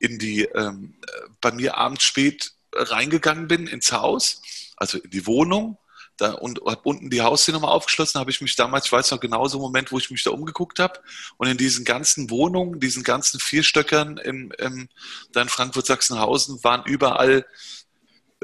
in 0.00 0.18
die, 0.18 0.42
ähm, 0.42 0.94
äh, 1.06 1.28
bei 1.40 1.52
mir 1.52 1.76
abends 1.76 2.02
spät 2.02 2.52
reingegangen 2.74 3.46
bin 3.46 3.66
ins 3.68 3.92
Haus, 3.92 4.42
also 4.76 4.98
in 4.98 5.10
die 5.10 5.26
Wohnung, 5.26 5.78
da, 6.16 6.32
und 6.32 6.60
habe 6.66 6.80
unten 6.84 7.10
die 7.10 7.22
Haustür 7.22 7.54
nochmal 7.54 7.72
aufgeschlossen, 7.72 8.20
habe 8.20 8.30
ich 8.30 8.40
mich 8.40 8.56
damals, 8.56 8.86
ich 8.86 8.92
weiß 8.92 9.10
noch 9.10 9.20
genau 9.20 9.46
so 9.48 9.58
einen 9.58 9.62
Moment, 9.62 9.92
wo 9.92 9.98
ich 9.98 10.10
mich 10.10 10.24
da 10.24 10.30
umgeguckt 10.30 10.78
habe 10.78 11.00
und 11.36 11.48
in 11.48 11.56
diesen 11.56 11.84
ganzen 11.84 12.30
Wohnungen, 12.30 12.80
diesen 12.80 13.02
ganzen 13.02 13.40
Vierstöckern 13.40 14.16
im, 14.18 14.52
im 14.58 14.88
da 15.32 15.42
in 15.42 15.48
Frankfurt-Sachsenhausen 15.48 16.62
waren 16.64 16.84
überall 16.84 17.46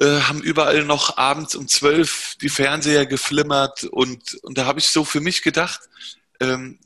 äh, 0.00 0.21
haben 0.23 0.43
überall 0.43 0.85
noch 0.85 1.19
abends 1.19 1.55
um 1.55 1.69
zwölf 1.69 2.37
die 2.41 2.49
Fernseher 2.49 3.07
geflimmert 3.07 3.85
und, 3.85 4.35
und 4.43 4.57
da 4.57 4.64
habe 4.64 4.79
ich 4.79 4.88
so 4.88 5.05
für 5.05 5.21
mich 5.21 5.43
gedacht, 5.43 5.81
ähm, 6.41 6.79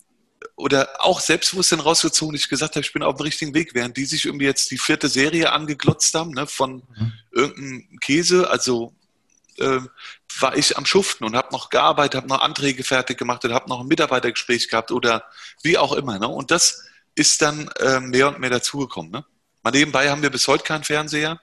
oder 0.57 0.89
auch 0.99 1.21
Selbstbewusstsein 1.21 1.81
rausgezogen, 1.81 2.35
ich 2.35 2.49
gesagt 2.49 2.77
habe, 2.77 2.85
ich 2.85 2.93
bin 2.93 3.03
auf 3.03 3.17
dem 3.17 3.23
richtigen 3.23 3.55
Weg, 3.55 3.75
während 3.75 3.97
die 3.97 4.07
sich 4.07 4.25
irgendwie 4.25 4.47
jetzt 4.47 4.71
die 4.71 4.79
vierte 4.79 5.09
Serie 5.09 5.53
angeglotzt 5.53 6.15
haben, 6.15 6.33
ne, 6.33 6.47
von 6.47 6.83
mhm. 6.97 7.13
irgendeinem 7.31 7.99
Käse, 8.01 8.51
also 8.51 8.93
äh, 9.59 9.81
war 10.41 10.57
ich 10.57 10.77
am 10.77 10.87
Schuften 10.87 11.25
und 11.25 11.37
habe 11.37 11.53
noch 11.53 11.71
gearbeitet, 11.71 12.17
habe 12.17 12.29
noch 12.29 12.41
Anträge 12.41 12.85
fertig 12.85 13.19
gemacht 13.19 13.45
oder 13.45 13.55
habe 13.55 13.69
noch 13.69 13.81
ein 13.81 13.87
Mitarbeitergespräch 13.87 14.69
gehabt 14.69 14.93
oder 14.93 15.25
wie 15.63 15.79
auch 15.79 15.93
immer. 15.93 16.19
Ne? 16.19 16.29
Und 16.29 16.51
das 16.51 16.85
ist 17.15 17.43
dann 17.43 17.69
äh, 17.81 18.01
mehr 18.01 18.29
und 18.29 18.39
mehr 18.39 18.51
dazugekommen. 18.51 19.11
Ne? 19.11 19.25
Mal 19.63 19.71
nebenbei 19.71 20.11
haben 20.11 20.23
wir 20.23 20.31
bis 20.31 20.47
heute 20.47 20.65
keinen 20.65 20.85
Fernseher. 20.85 21.41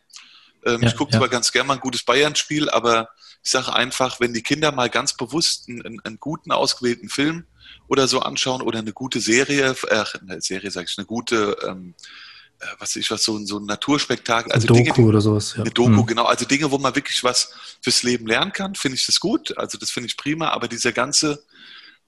Ähm, 0.65 0.81
ja, 0.81 0.87
ich 0.87 0.95
gucke 0.95 1.11
ja. 1.11 1.19
zwar 1.19 1.29
ganz 1.29 1.51
gerne 1.51 1.67
mal 1.67 1.73
ein 1.73 1.79
gutes 1.79 2.03
Bayern-Spiel, 2.03 2.69
aber 2.69 3.09
ich 3.43 3.51
sage 3.51 3.73
einfach, 3.73 4.19
wenn 4.19 4.33
die 4.33 4.43
Kinder 4.43 4.71
mal 4.71 4.89
ganz 4.89 5.17
bewusst 5.17 5.67
einen, 5.67 5.99
einen, 6.01 6.19
guten, 6.19 6.51
ausgewählten 6.51 7.09
Film 7.09 7.45
oder 7.87 8.07
so 8.07 8.21
anschauen 8.21 8.61
oder 8.61 8.79
eine 8.79 8.93
gute 8.93 9.19
Serie, 9.19 9.75
äh, 9.89 10.05
eine 10.21 10.41
Serie 10.41 10.71
sage 10.71 10.87
ich, 10.89 10.97
eine 10.97 11.05
gute 11.05 11.57
ähm, 11.67 11.95
äh, 11.97 12.32
was 12.79 12.95
ich 12.95 13.09
was, 13.11 13.23
so, 13.23 13.37
so 13.45 13.59
ein 13.59 13.65
Naturspektakel. 13.65 14.51
Also 14.51 14.67
Doku 14.67 14.83
Dinge, 14.83 15.07
oder 15.07 15.21
sowas. 15.21 15.53
Ja. 15.55 15.61
Eine 15.61 15.71
Doku, 15.71 15.89
mhm. 15.89 16.05
genau. 16.05 16.25
Also 16.25 16.45
Dinge, 16.45 16.71
wo 16.71 16.77
man 16.77 16.95
wirklich 16.95 17.23
was 17.23 17.53
fürs 17.81 18.03
Leben 18.03 18.27
lernen 18.27 18.51
kann, 18.51 18.75
finde 18.75 18.97
ich 18.97 19.05
das 19.05 19.19
gut. 19.19 19.57
Also 19.57 19.77
das 19.77 19.91
finde 19.91 20.07
ich 20.07 20.17
prima. 20.17 20.49
Aber 20.49 20.67
dieser 20.67 20.91
ganze 20.91 21.43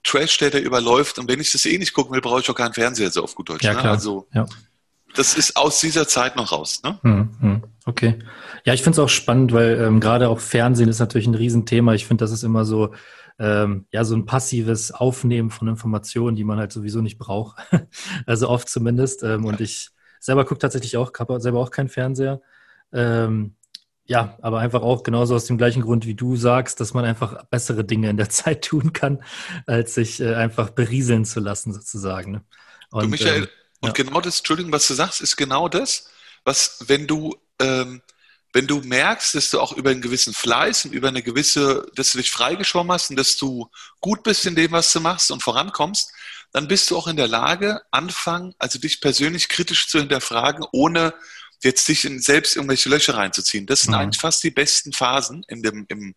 Trash, 0.02 0.38
der 0.38 0.50
da 0.50 0.58
überläuft, 0.58 1.18
und 1.18 1.28
wenn 1.28 1.40
ich 1.40 1.52
das 1.52 1.66
eh 1.66 1.78
nicht 1.78 1.92
gucken 1.92 2.14
will, 2.14 2.20
brauche 2.20 2.40
ich 2.40 2.50
auch 2.50 2.54
keinen 2.54 2.74
Fernseher, 2.74 3.10
so 3.10 3.22
auf 3.22 3.34
gut 3.34 3.48
Deutsch. 3.48 3.64
Ja, 3.64 3.74
ne? 3.74 3.80
klar. 3.80 3.92
Also 3.94 4.28
ja. 4.32 4.46
das 5.14 5.34
ist 5.34 5.56
aus 5.56 5.80
dieser 5.80 6.06
Zeit 6.06 6.36
noch 6.36 6.52
raus. 6.52 6.82
Ne? 6.82 6.98
Mhm. 7.02 7.62
Okay. 7.84 8.18
Ja, 8.64 8.74
ich 8.74 8.82
finde 8.82 9.00
es 9.00 9.04
auch 9.04 9.08
spannend, 9.08 9.52
weil 9.52 9.80
ähm, 9.80 10.00
gerade 10.00 10.28
auch 10.28 10.40
Fernsehen 10.40 10.88
ist 10.88 10.98
natürlich 10.98 11.26
ein 11.26 11.34
Riesenthema. 11.34 11.94
Ich 11.94 12.06
finde, 12.06 12.24
das 12.24 12.32
ist 12.32 12.42
immer 12.42 12.64
so, 12.64 12.92
ähm, 13.38 13.86
ja, 13.92 14.04
so 14.04 14.16
ein 14.16 14.26
passives 14.26 14.92
Aufnehmen 14.92 15.50
von 15.50 15.68
Informationen, 15.68 16.36
die 16.36 16.44
man 16.44 16.58
halt 16.58 16.72
sowieso 16.72 17.00
nicht 17.00 17.18
braucht. 17.18 17.58
also 18.26 18.48
oft 18.48 18.68
zumindest. 18.68 19.22
Ähm, 19.22 19.44
ja. 19.44 19.48
Und 19.48 19.60
ich 19.60 19.90
Selber 20.26 20.44
gucke 20.44 20.58
tatsächlich 20.58 20.96
auch, 20.96 21.12
habe 21.20 21.40
selber 21.40 21.60
auch 21.60 21.70
keinen 21.70 21.88
Fernseher. 21.88 22.42
Ähm, 22.92 23.54
ja, 24.06 24.36
aber 24.42 24.58
einfach 24.58 24.82
auch 24.82 25.04
genauso 25.04 25.36
aus 25.36 25.44
dem 25.44 25.56
gleichen 25.56 25.82
Grund, 25.82 26.04
wie 26.04 26.16
du 26.16 26.34
sagst, 26.34 26.80
dass 26.80 26.94
man 26.94 27.04
einfach 27.04 27.44
bessere 27.44 27.84
Dinge 27.84 28.10
in 28.10 28.16
der 28.16 28.28
Zeit 28.30 28.64
tun 28.64 28.92
kann, 28.92 29.22
als 29.66 29.94
sich 29.94 30.20
äh, 30.20 30.34
einfach 30.34 30.70
berieseln 30.70 31.24
zu 31.24 31.38
lassen, 31.38 31.72
sozusagen. 31.72 32.32
Ne? 32.32 32.44
Und, 32.90 33.04
du, 33.04 33.08
Michael, 33.08 33.42
ähm, 33.42 33.48
und 33.82 33.94
genau 33.94 34.20
das, 34.20 34.38
Entschuldigung, 34.38 34.72
was 34.72 34.88
du 34.88 34.94
sagst, 34.94 35.20
ist 35.20 35.36
genau 35.36 35.68
das, 35.68 36.10
was, 36.42 36.78
wenn 36.88 37.06
du, 37.06 37.36
ähm, 37.60 38.02
wenn 38.52 38.66
du 38.66 38.80
merkst, 38.80 39.36
dass 39.36 39.50
du 39.50 39.60
auch 39.60 39.76
über 39.76 39.90
einen 39.90 40.02
gewissen 40.02 40.34
Fleiß 40.34 40.86
und 40.86 40.92
über 40.92 41.06
eine 41.06 41.22
gewisse, 41.22 41.86
dass 41.94 42.10
du 42.10 42.18
dich 42.18 42.32
freigeschwommen 42.32 42.90
hast 42.90 43.10
und 43.10 43.16
dass 43.16 43.36
du 43.36 43.70
gut 44.00 44.24
bist 44.24 44.44
in 44.44 44.56
dem, 44.56 44.72
was 44.72 44.92
du 44.92 44.98
machst 44.98 45.30
und 45.30 45.40
vorankommst, 45.40 46.12
dann 46.52 46.68
bist 46.68 46.90
du 46.90 46.96
auch 46.96 47.06
in 47.06 47.16
der 47.16 47.28
Lage, 47.28 47.82
anfangen, 47.90 48.54
also 48.58 48.78
dich 48.78 49.00
persönlich 49.00 49.48
kritisch 49.48 49.88
zu 49.88 49.98
hinterfragen, 49.98 50.64
ohne 50.72 51.14
jetzt 51.62 51.88
dich 51.88 52.04
in 52.04 52.20
selbst 52.20 52.56
irgendwelche 52.56 52.88
Löcher 52.88 53.16
reinzuziehen. 53.16 53.66
Das 53.66 53.82
sind 53.82 53.92
mhm. 53.92 54.00
eigentlich 54.00 54.20
fast 54.20 54.42
die 54.42 54.50
besten 54.50 54.92
Phasen 54.92 55.44
in 55.48 55.62
dem, 55.62 55.86
im, 55.88 56.14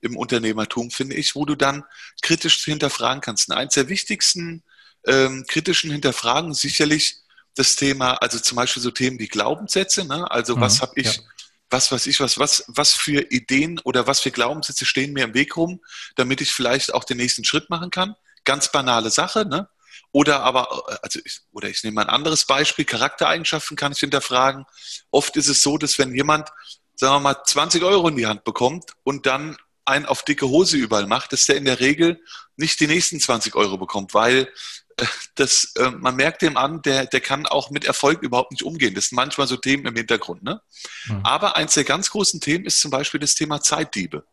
im 0.00 0.16
Unternehmertum, 0.16 0.90
finde 0.90 1.16
ich, 1.16 1.34
wo 1.34 1.44
du 1.44 1.54
dann 1.54 1.84
kritisch 2.22 2.64
hinterfragen 2.64 3.20
kannst. 3.20 3.48
Und 3.48 3.56
eins 3.56 3.74
der 3.74 3.88
wichtigsten 3.88 4.62
ähm, 5.06 5.44
kritischen 5.48 5.90
Hinterfragen 5.90 6.54
sicherlich 6.54 7.16
das 7.54 7.76
Thema, 7.76 8.14
also 8.14 8.38
zum 8.38 8.56
Beispiel 8.56 8.82
so 8.82 8.90
Themen 8.90 9.18
wie 9.18 9.28
Glaubenssätze, 9.28 10.04
ne? 10.04 10.30
also 10.30 10.56
mhm, 10.56 10.60
was 10.60 10.82
habe 10.82 10.92
ich, 10.96 11.16
ja. 11.16 11.22
was 11.70 11.90
weiß 11.90 12.06
ich, 12.06 12.20
was, 12.20 12.38
was, 12.38 12.64
was 12.68 12.92
für 12.92 13.22
Ideen 13.30 13.80
oder 13.80 14.06
was 14.06 14.20
für 14.20 14.30
Glaubenssätze 14.30 14.84
stehen 14.84 15.12
mir 15.12 15.24
im 15.24 15.34
Weg 15.34 15.56
rum, 15.56 15.80
damit 16.16 16.40
ich 16.40 16.52
vielleicht 16.52 16.92
auch 16.92 17.04
den 17.04 17.16
nächsten 17.16 17.44
Schritt 17.44 17.70
machen 17.70 17.90
kann. 17.90 18.14
Ganz 18.46 18.72
banale 18.72 19.10
Sache, 19.10 19.44
ne? 19.44 19.68
Oder 20.12 20.40
aber, 20.40 20.82
also 21.02 21.20
ich, 21.22 21.40
oder 21.52 21.68
ich 21.68 21.84
nehme 21.84 22.00
ein 22.00 22.08
anderes 22.08 22.46
Beispiel, 22.46 22.86
Charaktereigenschaften 22.86 23.76
kann 23.76 23.92
ich 23.92 23.98
hinterfragen. 23.98 24.64
Oft 25.10 25.36
ist 25.36 25.48
es 25.48 25.60
so, 25.60 25.76
dass 25.76 25.98
wenn 25.98 26.14
jemand, 26.14 26.48
sagen 26.94 27.16
wir 27.16 27.20
mal, 27.20 27.36
20 27.44 27.82
Euro 27.82 28.08
in 28.08 28.16
die 28.16 28.26
Hand 28.26 28.44
bekommt 28.44 28.92
und 29.04 29.26
dann 29.26 29.58
einen 29.84 30.06
auf 30.06 30.22
dicke 30.22 30.48
Hose 30.48 30.78
überall 30.78 31.06
macht, 31.06 31.32
dass 31.32 31.44
der 31.44 31.56
in 31.56 31.66
der 31.66 31.80
Regel 31.80 32.20
nicht 32.56 32.80
die 32.80 32.86
nächsten 32.86 33.20
20 33.20 33.54
Euro 33.56 33.76
bekommt, 33.76 34.14
weil 34.14 34.48
äh, 34.96 35.06
das, 35.34 35.74
äh, 35.76 35.90
man 35.90 36.16
merkt 36.16 36.42
dem 36.42 36.56
an, 36.56 36.82
der, 36.82 37.06
der 37.06 37.20
kann 37.20 37.46
auch 37.46 37.70
mit 37.70 37.84
Erfolg 37.84 38.22
überhaupt 38.22 38.52
nicht 38.52 38.62
umgehen. 38.62 38.94
Das 38.94 39.08
sind 39.08 39.16
manchmal 39.16 39.46
so 39.46 39.56
Themen 39.56 39.86
im 39.86 39.96
Hintergrund. 39.96 40.42
Ne? 40.42 40.60
Mhm. 41.06 41.20
Aber 41.24 41.56
eins 41.56 41.74
der 41.74 41.84
ganz 41.84 42.10
großen 42.10 42.40
Themen 42.40 42.64
ist 42.64 42.80
zum 42.80 42.90
Beispiel 42.90 43.20
das 43.20 43.34
Thema 43.34 43.60
Zeitdiebe. 43.60 44.24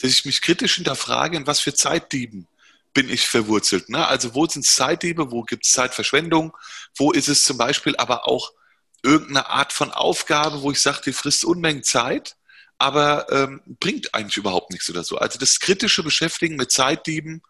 Dass 0.00 0.10
ich 0.10 0.24
mich 0.24 0.42
kritisch 0.42 0.76
hinterfrage, 0.76 1.36
in 1.36 1.46
was 1.46 1.60
für 1.60 1.74
Zeitdieben 1.74 2.48
bin 2.94 3.10
ich 3.10 3.26
verwurzelt. 3.26 3.88
Ne? 3.88 4.06
Also 4.06 4.34
wo 4.34 4.46
sind 4.46 4.64
Zeitdiebe, 4.64 5.30
wo 5.30 5.42
gibt 5.42 5.66
es 5.66 5.72
Zeitverschwendung, 5.72 6.56
wo 6.96 7.12
ist 7.12 7.28
es 7.28 7.42
zum 7.42 7.58
Beispiel 7.58 7.96
aber 7.96 8.26
auch 8.26 8.52
irgendeine 9.02 9.48
Art 9.48 9.72
von 9.72 9.90
Aufgabe, 9.90 10.62
wo 10.62 10.70
ich 10.70 10.80
sage, 10.80 11.02
die 11.04 11.12
frisst 11.12 11.44
Unmengen 11.44 11.82
Zeit, 11.82 12.36
aber 12.78 13.30
ähm, 13.30 13.60
bringt 13.66 14.14
eigentlich 14.14 14.36
überhaupt 14.36 14.70
nichts 14.70 14.88
oder 14.88 15.04
so. 15.04 15.18
Also 15.18 15.38
das 15.38 15.60
kritische 15.60 16.02
Beschäftigen 16.02 16.56
mit 16.56 16.70
Zeitdieben 16.70 17.42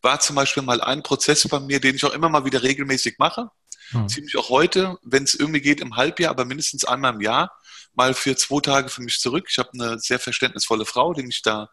war 0.00 0.20
zum 0.20 0.36
Beispiel 0.36 0.62
mal 0.62 0.80
ein 0.80 1.02
Prozess 1.02 1.46
bei 1.46 1.60
mir, 1.60 1.80
den 1.80 1.96
ich 1.96 2.04
auch 2.04 2.14
immer 2.14 2.28
mal 2.28 2.44
wieder 2.44 2.62
regelmäßig 2.62 3.16
mache. 3.18 3.50
Hm. 3.90 4.08
Ziemlich 4.08 4.36
auch 4.36 4.48
heute, 4.48 4.98
wenn 5.02 5.24
es 5.24 5.34
irgendwie 5.34 5.60
geht 5.60 5.80
im 5.80 5.96
Halbjahr, 5.96 6.30
aber 6.30 6.44
mindestens 6.44 6.84
einmal 6.84 7.14
im 7.14 7.20
Jahr, 7.20 7.52
mal 7.94 8.14
für 8.14 8.36
zwei 8.36 8.60
Tage 8.60 8.88
für 8.88 9.02
mich 9.02 9.20
zurück. 9.20 9.46
Ich 9.50 9.58
habe 9.58 9.70
eine 9.74 9.98
sehr 9.98 10.18
verständnisvolle 10.18 10.86
Frau, 10.86 11.12
die 11.12 11.22
mich 11.22 11.42
da 11.42 11.68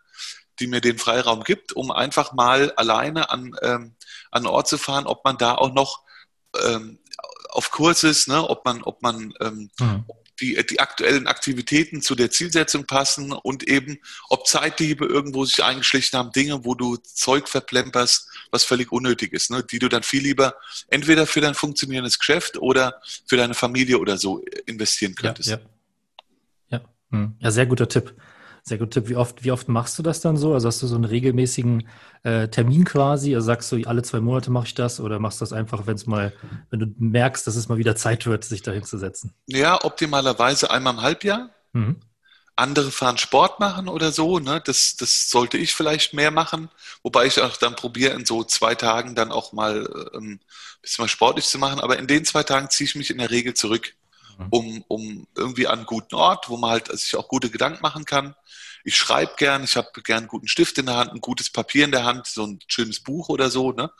die 0.59 0.67
mir 0.67 0.81
den 0.81 0.97
Freiraum 0.97 1.43
gibt, 1.43 1.73
um 1.73 1.91
einfach 1.91 2.33
mal 2.33 2.71
alleine 2.73 3.29
an, 3.29 3.55
ähm, 3.61 3.95
an 4.31 4.45
Ort 4.45 4.67
zu 4.67 4.77
fahren, 4.77 5.07
ob 5.07 5.23
man 5.25 5.37
da 5.37 5.55
auch 5.55 5.73
noch 5.73 6.03
ähm, 6.63 6.99
auf 7.49 7.71
Kurs 7.71 8.03
ist, 8.03 8.27
ne? 8.27 8.47
ob 8.47 8.65
man, 8.65 8.83
ob 8.83 9.01
man 9.01 9.33
ähm, 9.41 9.69
mhm. 9.79 10.05
die, 10.39 10.63
die 10.69 10.79
aktuellen 10.79 11.27
Aktivitäten 11.27 12.01
zu 12.01 12.15
der 12.15 12.31
Zielsetzung 12.31 12.85
passen 12.85 13.31
und 13.31 13.67
eben, 13.67 13.99
ob 14.29 14.47
Zeitdiebe 14.47 15.05
irgendwo 15.05 15.45
sich 15.45 15.63
eingeschlichen 15.63 16.17
haben, 16.17 16.31
Dinge, 16.31 16.63
wo 16.65 16.75
du 16.75 16.97
Zeug 16.97 17.49
verplemperst, 17.49 18.29
was 18.51 18.63
völlig 18.63 18.91
unnötig 18.91 19.33
ist, 19.33 19.51
ne? 19.51 19.63
die 19.63 19.79
du 19.79 19.89
dann 19.89 20.03
viel 20.03 20.23
lieber 20.23 20.55
entweder 20.89 21.25
für 21.25 21.41
dein 21.41 21.55
funktionierendes 21.55 22.19
Geschäft 22.19 22.57
oder 22.57 23.01
für 23.25 23.37
deine 23.37 23.53
Familie 23.53 23.97
oder 23.97 24.17
so 24.17 24.43
investieren 24.65 25.15
könntest. 25.15 25.49
Ja, 25.49 25.59
ja. 26.69 26.81
Hm. 27.11 27.35
Ja, 27.39 27.51
sehr 27.51 27.65
guter 27.65 27.87
Tipp. 27.87 28.13
Sehr 28.63 28.77
guter 28.77 28.91
Tipp. 28.91 29.09
Wie 29.09 29.15
oft, 29.15 29.43
wie 29.43 29.51
oft 29.51 29.67
machst 29.67 29.97
du 29.97 30.03
das 30.03 30.21
dann 30.21 30.37
so? 30.37 30.53
Also 30.53 30.67
hast 30.67 30.81
du 30.81 30.87
so 30.87 30.95
einen 30.95 31.05
regelmäßigen 31.05 31.87
äh, 32.23 32.47
Termin 32.47 32.83
quasi? 32.85 33.35
Also 33.35 33.47
sagst 33.47 33.71
du, 33.71 33.81
alle 33.85 34.03
zwei 34.03 34.19
Monate 34.19 34.51
mache 34.51 34.67
ich 34.67 34.75
das 34.75 34.99
oder 34.99 35.19
machst 35.19 35.41
du 35.41 35.43
das 35.43 35.53
einfach, 35.53 35.87
wenn 35.87 35.95
es 35.95 36.05
mal, 36.05 36.33
wenn 36.69 36.79
du 36.79 36.87
merkst, 36.97 37.45
dass 37.47 37.55
es 37.55 37.69
mal 37.69 37.77
wieder 37.77 37.95
Zeit 37.95 38.25
wird, 38.25 38.43
sich 38.43 38.61
dahin 38.61 38.83
zu 38.83 38.97
setzen? 38.97 39.33
Ja, 39.47 39.83
optimalerweise 39.83 40.69
einmal 40.71 40.93
im 40.93 41.01
Halbjahr. 41.01 41.49
Mhm. 41.73 41.97
Andere 42.55 42.91
fahren 42.91 43.17
Sport 43.17 43.61
machen 43.61 43.87
oder 43.87 44.11
so, 44.11 44.39
ne? 44.39 44.61
Das, 44.65 44.97
das 44.97 45.29
sollte 45.29 45.57
ich 45.57 45.73
vielleicht 45.73 46.13
mehr 46.13 46.29
machen, 46.29 46.67
wobei 47.03 47.25
ich 47.25 47.41
auch 47.41 47.55
dann 47.55 47.75
probiere, 47.75 48.13
in 48.13 48.25
so 48.25 48.43
zwei 48.43 48.75
Tagen 48.75 49.15
dann 49.15 49.31
auch 49.31 49.53
mal 49.53 50.09
ähm, 50.13 50.33
ein 50.33 50.39
bisschen 50.81 51.03
mal 51.03 51.07
sportlich 51.07 51.45
zu 51.45 51.57
machen. 51.57 51.79
Aber 51.79 51.97
in 51.97 52.07
den 52.07 52.25
zwei 52.25 52.43
Tagen 52.43 52.69
ziehe 52.69 52.85
ich 52.85 52.95
mich 52.95 53.11
in 53.11 53.17
der 53.17 53.31
Regel 53.31 53.53
zurück. 53.53 53.93
Mhm. 54.39 54.47
um, 54.51 54.85
um 54.87 55.27
irgendwie 55.35 55.67
an 55.67 55.79
einen 55.79 55.85
guten 55.85 56.15
Ort, 56.15 56.49
wo 56.49 56.57
man 56.57 56.71
halt 56.71 56.87
sich 56.97 57.15
auch 57.15 57.27
gute 57.27 57.49
Gedanken 57.49 57.81
machen 57.81 58.05
kann. 58.05 58.35
Ich 58.85 58.95
schreibe 58.95 59.33
gern, 59.37 59.65
ich 59.65 59.75
habe 59.75 59.89
gern 60.01 60.19
einen 60.19 60.27
guten 60.27 60.47
Stift 60.47 60.77
in 60.77 60.85
der 60.85 60.95
Hand, 60.95 61.11
ein 61.11 61.21
gutes 61.21 61.49
Papier 61.49 61.83
in 61.85 61.91
der 61.91 62.05
Hand, 62.05 62.27
so 62.27 62.45
ein 62.45 62.59
schönes 62.67 63.01
Buch 63.01 63.27
oder 63.29 63.49
so, 63.49 63.71
ne? 63.73 63.91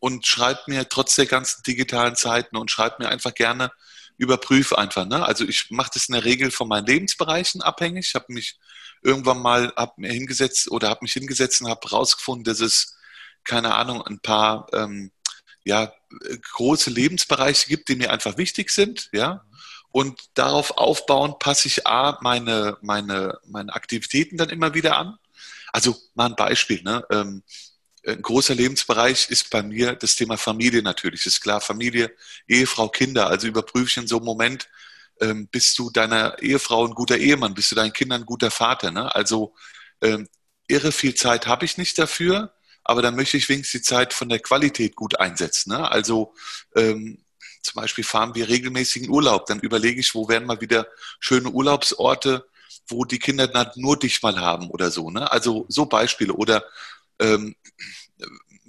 Und 0.00 0.26
schreibe 0.26 0.60
mir 0.66 0.88
trotz 0.88 1.14
der 1.14 1.26
ganzen 1.26 1.62
digitalen 1.62 2.16
Zeiten 2.16 2.56
und 2.56 2.70
schreibe 2.70 2.96
mir 3.02 3.08
einfach 3.08 3.32
gerne, 3.32 3.70
überprüfe 4.18 4.76
einfach. 4.76 5.06
Ne? 5.06 5.24
Also 5.24 5.44
ich 5.44 5.70
mache 5.70 5.92
das 5.94 6.08
in 6.08 6.14
der 6.14 6.24
Regel 6.24 6.50
von 6.50 6.68
meinen 6.68 6.86
Lebensbereichen 6.86 7.62
abhängig. 7.62 8.08
Ich 8.08 8.14
habe 8.14 8.32
mich 8.32 8.58
irgendwann 9.02 9.40
mal 9.40 9.72
hab 9.76 9.96
mir 9.96 10.12
hingesetzt 10.12 10.70
oder 10.70 10.88
habe 10.88 11.00
mich 11.02 11.14
hingesetzt 11.14 11.62
und 11.62 11.68
habe 11.68 11.88
rausgefunden, 11.88 12.44
dass 12.44 12.60
es 12.60 12.96
keine 13.44 13.74
Ahnung 13.74 14.02
ein 14.02 14.20
paar 14.20 14.66
ähm, 14.72 15.10
ja 15.64 15.92
große 16.52 16.90
Lebensbereiche 16.90 17.68
gibt, 17.68 17.88
die 17.88 17.96
mir 17.96 18.10
einfach 18.10 18.36
wichtig 18.36 18.70
sind. 18.70 19.08
Ja, 19.12 19.44
und 19.94 20.20
darauf 20.34 20.72
aufbauen 20.72 21.38
passe 21.38 21.68
ich 21.68 21.86
A, 21.86 22.18
meine, 22.20 22.76
meine, 22.80 23.38
meine 23.46 23.72
Aktivitäten 23.74 24.36
dann 24.36 24.48
immer 24.48 24.74
wieder 24.74 24.96
an. 24.96 25.16
Also 25.72 25.96
mal 26.14 26.26
ein 26.26 26.34
Beispiel. 26.34 26.82
Ne? 26.82 27.06
Ähm, 27.12 27.44
ein 28.04 28.20
großer 28.20 28.56
Lebensbereich 28.56 29.30
ist 29.30 29.50
bei 29.50 29.62
mir 29.62 29.94
das 29.94 30.16
Thema 30.16 30.36
Familie 30.36 30.82
natürlich. 30.82 31.26
Ist 31.26 31.40
klar, 31.40 31.60
Familie, 31.60 32.12
Ehefrau, 32.48 32.88
Kinder. 32.88 33.28
Also 33.28 33.46
überprüfe 33.46 33.86
ich 33.86 33.96
in 33.96 34.08
so 34.08 34.16
einem 34.16 34.24
Moment, 34.24 34.68
ähm, 35.20 35.46
bist 35.46 35.78
du 35.78 35.90
deiner 35.90 36.42
Ehefrau 36.42 36.88
ein 36.88 36.94
guter 36.94 37.18
Ehemann, 37.18 37.54
bist 37.54 37.70
du 37.70 37.76
deinen 37.76 37.92
Kindern 37.92 38.22
ein 38.22 38.26
guter 38.26 38.50
Vater. 38.50 38.90
Ne? 38.90 39.14
Also 39.14 39.54
ähm, 40.02 40.28
irre 40.66 40.90
viel 40.90 41.14
Zeit 41.14 41.46
habe 41.46 41.66
ich 41.66 41.78
nicht 41.78 41.96
dafür, 42.00 42.52
aber 42.82 43.00
dann 43.00 43.14
möchte 43.14 43.36
ich 43.36 43.48
wenigstens 43.48 43.82
die 43.82 43.86
Zeit 43.86 44.12
von 44.12 44.28
der 44.28 44.40
Qualität 44.40 44.96
gut 44.96 45.20
einsetzen. 45.20 45.70
Ne? 45.70 45.88
Also 45.88 46.34
ähm, 46.74 47.23
zum 47.64 47.80
Beispiel 47.80 48.04
fahren 48.04 48.34
wir 48.34 48.48
regelmäßig 48.48 49.04
in 49.04 49.10
Urlaub, 49.10 49.46
dann 49.46 49.60
überlege 49.60 50.00
ich, 50.00 50.14
wo 50.14 50.28
wären 50.28 50.44
mal 50.44 50.60
wieder 50.60 50.86
schöne 51.18 51.50
Urlaubsorte, 51.50 52.46
wo 52.88 53.04
die 53.04 53.18
Kinder 53.18 53.48
dann 53.48 53.70
nur 53.76 53.98
dich 53.98 54.22
mal 54.22 54.38
haben 54.38 54.70
oder 54.70 54.90
so. 54.90 55.10
Ne? 55.10 55.30
Also 55.32 55.64
so 55.68 55.86
Beispiele. 55.86 56.34
Oder 56.34 56.64
ähm, 57.18 57.56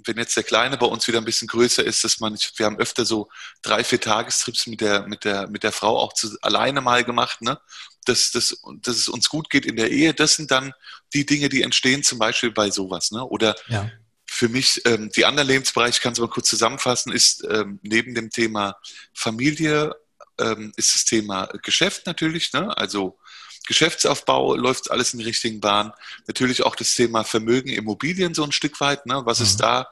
wenn 0.04 0.16
jetzt 0.16 0.36
der 0.36 0.44
Kleine 0.44 0.78
bei 0.78 0.86
uns 0.86 1.06
wieder 1.06 1.18
ein 1.18 1.24
bisschen 1.24 1.48
größer 1.48 1.84
ist, 1.84 2.04
dass 2.04 2.20
man, 2.20 2.38
wir 2.56 2.66
haben 2.66 2.78
öfter 2.78 3.04
so 3.04 3.28
drei, 3.62 3.84
vier 3.84 4.00
Tagestrips 4.00 4.66
mit 4.66 4.80
der, 4.80 5.06
mit 5.06 5.24
der, 5.24 5.48
mit 5.48 5.62
der 5.62 5.72
Frau 5.72 5.98
auch 5.98 6.12
zu, 6.12 6.36
alleine 6.40 6.80
mal 6.80 7.04
gemacht, 7.04 7.42
ne? 7.42 7.60
Dass, 8.06 8.30
dass, 8.30 8.62
dass 8.82 8.96
es 8.96 9.08
uns 9.08 9.28
gut 9.28 9.50
geht 9.50 9.66
in 9.66 9.74
der 9.74 9.90
Ehe. 9.90 10.14
Das 10.14 10.36
sind 10.36 10.52
dann 10.52 10.72
die 11.12 11.26
Dinge, 11.26 11.48
die 11.48 11.62
entstehen, 11.62 12.04
zum 12.04 12.20
Beispiel 12.20 12.52
bei 12.52 12.70
sowas, 12.70 13.10
ne? 13.10 13.24
Oder 13.24 13.56
ja 13.68 13.90
für 14.36 14.50
mich, 14.50 14.82
ähm, 14.84 15.10
die 15.16 15.24
anderen 15.24 15.48
Lebensbereiche, 15.48 15.96
ich 15.96 16.02
kann 16.02 16.12
es 16.12 16.20
mal 16.20 16.28
kurz 16.28 16.50
zusammenfassen, 16.50 17.10
ist 17.10 17.42
ähm, 17.50 17.80
neben 17.82 18.14
dem 18.14 18.28
Thema 18.28 18.76
Familie, 19.14 19.96
ähm, 20.38 20.72
ist 20.76 20.94
das 20.94 21.06
Thema 21.06 21.46
Geschäft 21.62 22.04
natürlich, 22.04 22.52
ne? 22.52 22.76
also 22.76 23.18
Geschäftsaufbau 23.66 24.54
läuft 24.54 24.90
alles 24.90 25.14
in 25.14 25.20
die 25.20 25.24
richtigen 25.24 25.60
Bahn. 25.60 25.92
Natürlich 26.26 26.62
auch 26.64 26.76
das 26.76 26.94
Thema 26.94 27.24
Vermögen, 27.24 27.70
Immobilien 27.70 28.34
so 28.34 28.44
ein 28.44 28.52
Stück 28.52 28.78
weit. 28.80 29.06
Ne? 29.06 29.22
Was 29.24 29.40
mhm. 29.40 29.46
ist 29.46 29.56
da 29.56 29.88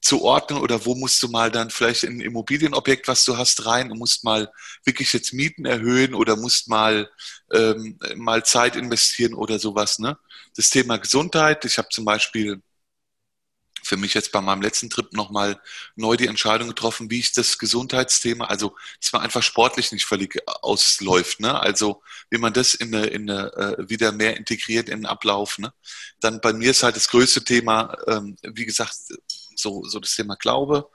zu 0.00 0.22
ordnen 0.22 0.58
oder 0.58 0.84
wo 0.84 0.96
musst 0.96 1.22
du 1.22 1.28
mal 1.28 1.50
dann 1.52 1.70
vielleicht 1.70 2.02
in 2.02 2.18
ein 2.18 2.20
Immobilienobjekt, 2.20 3.06
was 3.06 3.24
du 3.24 3.38
hast, 3.38 3.64
rein 3.64 3.92
und 3.92 3.98
musst 3.98 4.24
mal 4.24 4.52
wirklich 4.84 5.12
jetzt 5.12 5.32
Mieten 5.32 5.64
erhöhen 5.64 6.14
oder 6.14 6.36
musst 6.36 6.68
mal 6.68 7.08
ähm, 7.52 7.98
mal 8.16 8.44
Zeit 8.44 8.74
investieren 8.76 9.34
oder 9.34 9.60
sowas. 9.60 10.00
Ne? 10.00 10.18
Das 10.56 10.68
Thema 10.68 10.98
Gesundheit. 10.98 11.64
Ich 11.64 11.78
habe 11.78 11.88
zum 11.90 12.04
Beispiel 12.04 12.60
für 13.84 13.96
mich 13.96 14.14
jetzt 14.14 14.32
bei 14.32 14.40
meinem 14.40 14.62
letzten 14.62 14.90
Trip 14.90 15.12
nochmal 15.12 15.60
neu 15.94 16.16
die 16.16 16.26
Entscheidung 16.26 16.68
getroffen, 16.68 17.10
wie 17.10 17.20
ich 17.20 17.32
das 17.32 17.58
Gesundheitsthema, 17.58 18.46
also 18.46 18.74
dass 19.00 19.12
man 19.12 19.22
einfach 19.22 19.42
sportlich 19.42 19.92
nicht 19.92 20.06
völlig 20.06 20.42
ausläuft, 20.62 21.40
ne? 21.40 21.60
Also 21.60 22.02
wie 22.30 22.38
man 22.38 22.52
das 22.52 22.74
in 22.74 22.94
eine, 22.94 23.06
in 23.06 23.30
eine 23.30 23.52
äh, 23.52 23.88
wieder 23.88 24.12
mehr 24.12 24.36
integriert 24.36 24.88
in 24.88 25.00
den 25.00 25.06
Ablauf, 25.06 25.58
ne? 25.58 25.72
Dann 26.20 26.40
bei 26.40 26.52
mir 26.52 26.70
ist 26.70 26.82
halt 26.82 26.96
das 26.96 27.08
größte 27.08 27.44
Thema, 27.44 27.96
ähm, 28.06 28.36
wie 28.42 28.64
gesagt, 28.64 28.96
so, 29.54 29.84
so 29.84 30.00
das 30.00 30.16
Thema 30.16 30.36
Glaube, 30.36 30.88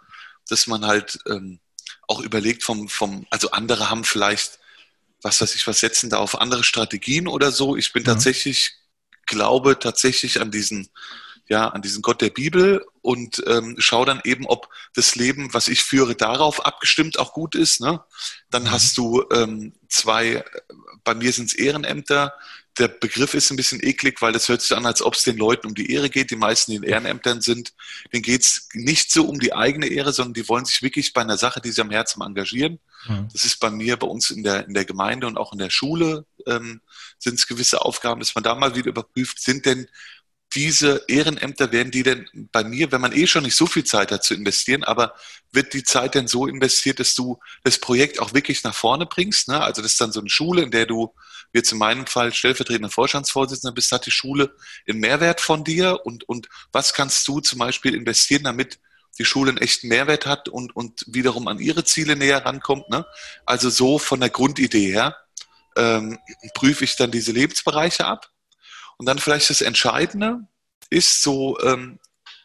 dass 0.49 0.67
man 0.67 0.85
halt 0.85 1.19
ähm, 1.27 1.59
auch 2.07 2.21
überlegt 2.21 2.63
vom, 2.63 2.89
vom, 2.89 3.27
also 3.29 3.51
andere 3.51 3.89
haben 3.89 4.03
vielleicht, 4.03 4.59
was 5.21 5.41
weiß 5.41 5.53
ich, 5.55 5.67
was 5.67 5.79
setzen 5.79 6.09
da 6.09 6.17
auf 6.17 6.41
andere 6.41 6.63
Strategien 6.63 7.27
oder 7.27 7.51
so. 7.51 7.75
Ich 7.75 7.93
bin 7.93 8.03
mhm. 8.03 8.07
tatsächlich, 8.07 8.73
glaube 9.25 9.77
tatsächlich 9.77 10.41
an 10.41 10.49
diesen 10.49 10.89
ja, 11.49 11.67
an 11.67 11.81
diesen 11.81 12.03
Gott 12.03 12.21
der 12.21 12.29
Bibel 12.29 12.85
und 13.01 13.43
ähm, 13.47 13.75
schau 13.79 14.05
dann 14.05 14.21
eben, 14.23 14.45
ob 14.45 14.69
das 14.93 15.15
Leben, 15.15 15.51
was 15.53 15.67
ich 15.67 15.83
führe, 15.83 16.15
darauf 16.15 16.65
abgestimmt 16.65 17.17
auch 17.17 17.33
gut 17.33 17.55
ist. 17.55 17.81
Ne? 17.81 18.01
Dann 18.51 18.63
mhm. 18.63 18.71
hast 18.71 18.97
du 18.97 19.25
ähm, 19.33 19.73
zwei, 19.87 20.45
bei 21.03 21.15
mir 21.15 21.33
sind 21.33 21.47
es 21.47 21.55
Ehrenämter. 21.55 22.33
Der 22.77 22.87
Begriff 22.87 23.33
ist 23.33 23.49
ein 23.49 23.55
bisschen 23.55 23.83
eklig, 23.83 24.21
weil 24.21 24.31
das 24.31 24.47
hört 24.47 24.61
sich 24.61 24.77
an, 24.77 24.85
als 24.85 25.01
ob 25.01 25.15
es 25.15 25.23
den 25.23 25.37
Leuten 25.37 25.67
um 25.67 25.73
die 25.73 25.91
Ehre 25.91 26.11
geht. 26.11 26.29
Die 26.29 26.35
meisten, 26.35 26.71
die 26.71 26.77
in 26.77 26.83
Ehrenämtern 26.83 27.41
sind, 27.41 27.73
denen 28.13 28.21
geht 28.21 28.43
es 28.43 28.69
nicht 28.73 29.11
so 29.11 29.25
um 29.25 29.39
die 29.39 29.53
eigene 29.53 29.87
Ehre, 29.87 30.13
sondern 30.13 30.35
die 30.35 30.47
wollen 30.47 30.65
sich 30.65 30.83
wirklich 30.83 31.13
bei 31.13 31.21
einer 31.21 31.37
Sache, 31.37 31.61
die 31.61 31.71
sie 31.71 31.81
am 31.81 31.89
Herzen 31.89 32.21
engagieren. 32.21 32.79
Mhm. 33.07 33.27
Das 33.33 33.43
ist 33.43 33.59
bei 33.59 33.71
mir, 33.71 33.97
bei 33.97 34.07
uns 34.07 34.29
in 34.29 34.43
der, 34.43 34.67
in 34.67 34.75
der 34.75 34.85
Gemeinde 34.85 35.25
und 35.25 35.37
auch 35.37 35.51
in 35.51 35.59
der 35.59 35.71
Schule 35.71 36.25
ähm, 36.45 36.81
sind 37.17 37.39
es 37.39 37.47
gewisse 37.47 37.81
Aufgaben, 37.81 38.19
dass 38.19 38.35
man 38.35 38.43
da 38.43 38.53
mal 38.53 38.75
wieder 38.75 38.89
überprüft, 38.89 39.41
sind 39.41 39.65
denn 39.65 39.87
diese 40.53 41.03
Ehrenämter 41.07 41.71
werden 41.71 41.91
die 41.91 42.03
denn 42.03 42.27
bei 42.51 42.63
mir, 42.63 42.91
wenn 42.91 43.01
man 43.01 43.13
eh 43.13 43.27
schon 43.27 43.43
nicht 43.43 43.55
so 43.55 43.67
viel 43.67 43.83
Zeit 43.83 44.11
hat 44.11 44.23
zu 44.23 44.33
investieren, 44.33 44.83
aber 44.83 45.13
wird 45.51 45.73
die 45.73 45.83
Zeit 45.83 46.15
denn 46.15 46.27
so 46.27 46.47
investiert, 46.47 46.99
dass 46.99 47.13
du 47.13 47.39
das 47.63 47.77
Projekt 47.77 48.19
auch 48.19 48.33
wirklich 48.33 48.63
nach 48.63 48.73
vorne 48.73 49.05
bringst? 49.05 49.47
Ne? 49.47 49.61
Also 49.61 49.81
das 49.81 49.91
ist 49.91 50.01
dann 50.01 50.11
so 50.11 50.19
eine 50.19 50.29
Schule, 50.29 50.63
in 50.63 50.71
der 50.71 50.87
du, 50.87 51.13
jetzt 51.53 51.71
in 51.71 51.77
meinem 51.77 52.07
Fall 52.07 52.33
stellvertretender 52.33 52.89
Vorstandsvorsitzender 52.89 53.73
bist, 53.73 53.91
hat 53.91 54.05
die 54.05 54.11
Schule 54.11 54.55
einen 54.87 54.99
Mehrwert 54.99 55.41
von 55.41 55.63
dir 55.63 55.99
und, 56.03 56.27
und 56.27 56.47
was 56.71 56.93
kannst 56.93 57.27
du 57.27 57.39
zum 57.39 57.59
Beispiel 57.59 57.93
investieren, 57.93 58.43
damit 58.43 58.79
die 59.19 59.25
Schule 59.25 59.49
einen 59.49 59.57
echten 59.57 59.87
Mehrwert 59.87 60.25
hat 60.25 60.49
und, 60.49 60.75
und 60.75 61.03
wiederum 61.07 61.47
an 61.47 61.59
ihre 61.59 61.83
Ziele 61.83 62.15
näher 62.15 62.45
rankommt? 62.45 62.89
Ne? 62.89 63.05
Also 63.45 63.69
so 63.69 63.99
von 63.99 64.19
der 64.19 64.29
Grundidee 64.29 64.91
her 64.91 65.15
ähm, 65.75 66.17
prüfe 66.55 66.83
ich 66.83 66.95
dann 66.95 67.11
diese 67.11 67.31
Lebensbereiche 67.31 68.05
ab 68.05 68.31
und 68.99 69.05
dann 69.05 69.17
vielleicht 69.17 69.49
das 69.49 69.61
Entscheidende 69.61 70.45
ist 70.89 71.23
so, 71.23 71.57
ähm, 71.61 71.99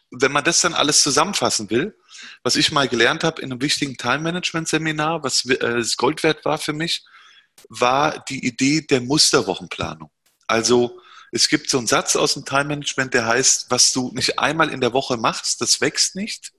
wenn 0.09 0.31
man 0.31 0.43
das 0.43 0.61
dann 0.61 0.73
alles 0.73 1.01
zusammenfassen 1.01 1.69
will, 1.69 1.95
was 2.43 2.55
ich 2.55 2.71
mal 2.71 2.87
gelernt 2.87 3.23
habe 3.23 3.41
in 3.41 3.51
einem 3.51 3.61
wichtigen 3.61 3.97
Time-Management-Seminar, 3.97 5.21
was 5.21 5.45
äh, 5.45 5.83
Gold 5.97 6.23
wert 6.23 6.45
war 6.45 6.57
für 6.57 6.73
mich, 6.73 7.03
war 7.67 8.23
die 8.29 8.45
Idee 8.45 8.81
der 8.81 9.01
Musterwochenplanung. 9.01 10.09
Also 10.47 10.99
es 11.31 11.49
gibt 11.49 11.69
so 11.69 11.77
einen 11.77 11.87
Satz 11.87 12.15
aus 12.15 12.35
dem 12.35 12.45
Time-Management, 12.45 13.13
der 13.13 13.25
heißt, 13.25 13.65
was 13.69 13.91
du 13.91 14.11
nicht 14.13 14.39
einmal 14.39 14.69
in 14.69 14.79
der 14.79 14.93
Woche 14.93 15.17
machst, 15.17 15.59
das 15.59 15.81
wächst 15.81 16.15
nicht. 16.15 16.53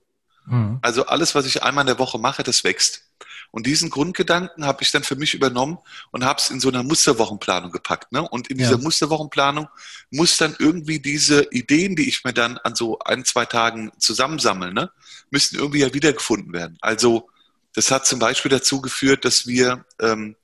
Mhm. 0.45 0.77
Also 0.83 1.07
alles, 1.07 1.33
was 1.33 1.47
ich 1.47 1.63
einmal 1.63 1.83
in 1.83 1.87
der 1.87 1.99
Woche 1.99 2.19
mache, 2.19 2.43
das 2.43 2.63
wächst. 2.63 3.06
Und 3.51 3.65
diesen 3.65 3.89
Grundgedanken 3.89 4.65
habe 4.65 4.83
ich 4.83 4.91
dann 4.91 5.03
für 5.03 5.15
mich 5.15 5.33
übernommen 5.33 5.79
und 6.11 6.25
habe 6.25 6.39
es 6.39 6.49
in 6.49 6.59
so 6.59 6.69
einer 6.69 6.83
Musterwochenplanung 6.83 7.71
gepackt. 7.71 8.11
Ne? 8.11 8.21
Und 8.21 8.49
in 8.49 8.57
dieser 8.57 8.71
ja. 8.71 8.77
Musterwochenplanung 8.77 9.67
muss 10.11 10.37
dann 10.37 10.55
irgendwie 10.59 10.99
diese 10.99 11.43
Ideen, 11.51 11.95
die 11.95 12.07
ich 12.07 12.23
mir 12.23 12.33
dann 12.33 12.57
an 12.59 12.75
so 12.75 12.99
ein, 12.99 13.25
zwei 13.25 13.45
Tagen 13.45 13.91
zusammensammle, 13.97 14.73
ne, 14.73 14.91
müssten 15.31 15.57
irgendwie 15.57 15.79
ja 15.79 15.93
wiedergefunden 15.93 16.53
werden. 16.53 16.77
Also 16.81 17.29
das 17.73 17.91
hat 17.91 18.05
zum 18.05 18.19
Beispiel 18.19 18.49
dazu 18.49 18.81
geführt, 18.81 19.25
dass 19.25 19.47
wir, 19.47 19.85
ähm, 20.01 20.35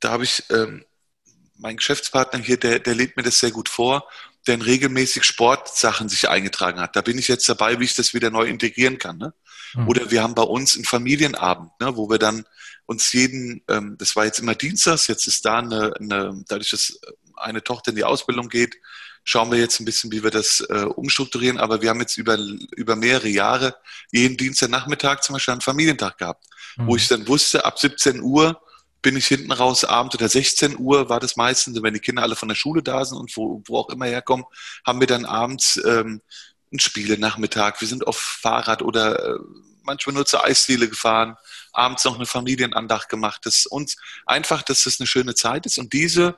da 0.00 0.10
habe 0.10 0.24
ich 0.24 0.44
ähm, 0.50 0.84
mein 1.58 1.76
Geschäftspartner 1.76 2.40
hier, 2.40 2.56
der, 2.56 2.78
der 2.78 2.94
lädt 2.94 3.16
mir 3.16 3.22
das 3.22 3.38
sehr 3.38 3.50
gut 3.50 3.68
vor, 3.68 4.08
der 4.46 4.54
in 4.54 4.62
regelmäßig 4.62 5.24
Sportsachen 5.24 6.08
sich 6.08 6.28
eingetragen 6.28 6.80
hat. 6.80 6.96
Da 6.96 7.00
bin 7.00 7.18
ich 7.18 7.28
jetzt 7.28 7.48
dabei, 7.48 7.78
wie 7.78 7.84
ich 7.84 7.94
das 7.94 8.14
wieder 8.14 8.30
neu 8.30 8.44
integrieren 8.46 8.98
kann. 8.98 9.18
Ne? 9.18 9.32
Mhm. 9.74 9.88
Oder 9.88 10.10
wir 10.10 10.22
haben 10.22 10.34
bei 10.34 10.42
uns 10.42 10.74
einen 10.74 10.84
Familienabend, 10.84 11.70
ne, 11.80 11.96
wo 11.96 12.08
wir 12.10 12.18
dann 12.18 12.44
uns 12.86 13.12
jeden, 13.12 13.62
ähm, 13.68 13.96
das 13.98 14.16
war 14.16 14.24
jetzt 14.24 14.40
immer 14.40 14.54
Dienstags, 14.54 15.06
jetzt 15.06 15.26
ist 15.26 15.44
da 15.44 15.58
eine, 15.58 15.94
eine, 15.98 16.42
dadurch, 16.48 16.70
dass 16.70 16.98
eine 17.36 17.62
Tochter 17.62 17.90
in 17.90 17.96
die 17.96 18.04
Ausbildung 18.04 18.48
geht, 18.48 18.76
schauen 19.24 19.50
wir 19.50 19.58
jetzt 19.58 19.80
ein 19.80 19.84
bisschen, 19.84 20.10
wie 20.12 20.22
wir 20.22 20.30
das 20.30 20.60
äh, 20.60 20.84
umstrukturieren. 20.84 21.58
Aber 21.58 21.80
wir 21.80 21.90
haben 21.90 22.00
jetzt 22.00 22.16
über, 22.16 22.36
über 22.76 22.96
mehrere 22.96 23.28
Jahre 23.28 23.76
jeden 24.10 24.36
Dienstagnachmittag 24.36 25.20
zum 25.20 25.34
Beispiel 25.34 25.52
einen 25.52 25.60
Familientag 25.60 26.18
gehabt, 26.18 26.46
mhm. 26.76 26.86
wo 26.86 26.96
ich 26.96 27.08
dann 27.08 27.26
wusste, 27.28 27.64
ab 27.64 27.78
17 27.78 28.20
Uhr 28.20 28.60
bin 29.00 29.16
ich 29.16 29.26
hinten 29.26 29.50
raus 29.50 29.84
abends 29.84 30.14
oder 30.14 30.28
16 30.28 30.78
Uhr 30.78 31.08
war 31.08 31.18
das 31.18 31.36
meistens, 31.36 31.82
wenn 31.82 31.92
die 31.92 32.00
Kinder 32.00 32.22
alle 32.22 32.36
von 32.36 32.48
der 32.48 32.54
Schule 32.54 32.82
da 32.82 33.04
sind 33.04 33.18
und 33.18 33.36
wo, 33.36 33.60
wo 33.66 33.78
auch 33.78 33.88
immer 33.90 34.06
herkommen, 34.06 34.44
haben 34.86 35.00
wir 35.00 35.08
dann 35.08 35.24
abends 35.24 35.80
ähm, 35.84 36.22
ein 36.72 36.78
Spiele-Nachmittag. 36.78 37.80
Wir 37.80 37.88
sind 37.88 38.06
auf 38.06 38.18
Fahrrad 38.18 38.82
oder 38.82 39.34
äh, 39.34 39.38
manchmal 39.82 40.14
nur 40.14 40.26
zur 40.26 40.44
Eisdiele 40.44 40.88
gefahren, 40.88 41.36
abends 41.72 42.04
noch 42.04 42.16
eine 42.16 42.26
Familienandacht 42.26 43.08
gemacht. 43.08 43.42
Das 43.44 43.66
uns 43.66 43.96
einfach, 44.26 44.62
dass 44.62 44.84
das 44.84 45.00
eine 45.00 45.06
schöne 45.06 45.34
Zeit 45.34 45.66
ist. 45.66 45.78
Und 45.78 45.92
diese 45.92 46.36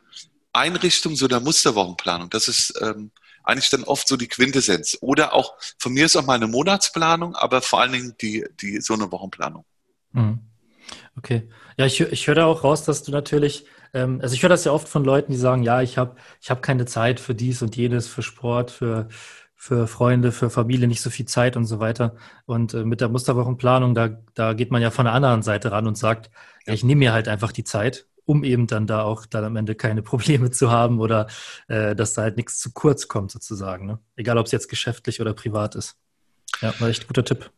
Einrichtung 0.53 1.16
so 1.16 1.29
der 1.29 1.40
Musterwochenplanung, 1.40 2.31
das 2.31 2.49
ist 2.49 2.75
ähm, 2.81 3.11
eigentlich 3.42 3.70
dann 3.70 3.85
oft 3.85 4.09
so 4.09 4.16
die 4.16 4.29
Quintessenz. 4.29 4.97
Oder 5.01 5.35
auch, 5.35 5.55
von 5.79 5.92
mir 5.92 6.07
ist 6.07 6.16
auch 6.16 6.25
mal 6.25 6.35
eine 6.35 6.47
Monatsplanung, 6.47 7.35
aber 7.37 7.61
vor 7.62 7.81
allen 7.81 7.92
Dingen 7.92 8.14
die, 8.20 8.47
die 8.61 8.81
so 8.81 8.94
eine 8.94 9.11
Wochenplanung. 9.12 9.64
Mhm. 10.12 10.40
Okay. 11.16 11.49
Ja, 11.77 11.87
ich, 11.87 12.01
ich 12.01 12.27
höre 12.27 12.35
da 12.35 12.47
auch 12.47 12.64
raus, 12.64 12.85
dass 12.85 13.03
du 13.03 13.11
natürlich, 13.11 13.66
ähm, 13.92 14.20
also 14.23 14.35
ich 14.35 14.42
höre 14.42 14.51
das 14.51 14.64
ja 14.64 14.73
oft 14.73 14.88
von 14.88 15.05
Leuten, 15.05 15.33
die 15.33 15.38
sagen, 15.38 15.62
ja, 15.62 15.83
ich 15.83 15.99
habe 15.99 16.16
ich 16.40 16.51
hab 16.51 16.62
keine 16.62 16.87
Zeit 16.87 17.20
für 17.20 17.35
dies 17.35 17.62
und 17.62 17.77
jenes, 17.77 18.09
für 18.09 18.23
Sport, 18.23 18.70
für, 18.70 19.09
für 19.64 19.87
Freunde, 19.87 20.31
für 20.31 20.50
Familie, 20.50 20.87
nicht 20.87 21.00
so 21.00 21.09
viel 21.09 21.24
Zeit 21.24 21.57
und 21.57 21.64
so 21.64 21.81
weiter. 21.81 22.16
Und 22.44 22.74
äh, 22.74 22.85
mit 22.85 23.00
der 23.00 23.09
Musterwochenplanung, 23.09 23.94
da, 23.94 24.11
da 24.35 24.53
geht 24.53 24.70
man 24.70 24.83
ja 24.83 24.90
von 24.90 25.07
der 25.07 25.14
anderen 25.14 25.40
Seite 25.40 25.72
ran 25.72 25.87
und 25.87 25.96
sagt, 25.96 26.31
ja, 26.66 26.74
ich 26.74 26.85
nehme 26.85 26.98
mir 26.98 27.12
halt 27.14 27.29
einfach 27.29 27.50
die 27.50 27.64
Zeit, 27.64 28.07
um 28.27 28.44
eben 28.44 28.66
dann 28.66 28.87
da 28.87 29.05
auch 29.05 29.24
dann 29.24 29.42
am 29.42 29.57
Ende 29.57 29.74
keine 29.74 30.03
Probleme 30.11 30.50
zu 30.50 30.70
haben 30.70 31.00
oder 31.00 31.29
äh, 31.68 31.96
dass 31.96 32.12
da 32.12 32.20
halt 32.20 32.37
nichts 32.37 32.59
zu 32.59 32.72
kurz 32.72 33.09
kommt 33.09 33.31
sozusagen. 33.31 33.87
Ne? 33.87 33.98
Egal, 34.16 34.37
ob 34.37 34.44
es 34.44 34.53
jetzt 34.53 34.68
geschäftlich 34.68 35.22
oder 35.22 35.33
privat 35.33 35.77
ist. 35.77 35.96
Ja, 36.61 36.79
war 36.79 36.90
echt 36.90 37.05
ein 37.05 37.07
guter 37.07 37.24
Tipp. 37.24 37.50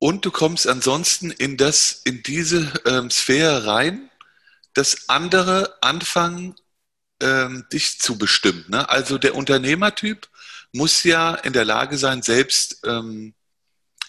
Und 0.00 0.24
du 0.24 0.32
kommst 0.32 0.66
ansonsten 0.66 1.30
in 1.30 1.56
das, 1.56 2.02
in 2.04 2.24
diese 2.24 2.72
ähm, 2.86 3.08
Sphäre 3.08 3.66
rein, 3.66 4.10
dass 4.74 5.08
andere 5.08 5.76
anfangen, 5.80 6.56
ähm, 7.22 7.66
dich 7.72 8.00
zu 8.00 8.18
bestimmen. 8.18 8.64
Ne? 8.66 8.88
Also 8.88 9.16
der 9.16 9.36
Unternehmertyp 9.36 10.28
muss 10.72 11.04
ja 11.04 11.34
in 11.34 11.52
der 11.52 11.64
Lage 11.64 11.98
sein, 11.98 12.22
selbst 12.22 12.80
ähm, 12.86 13.34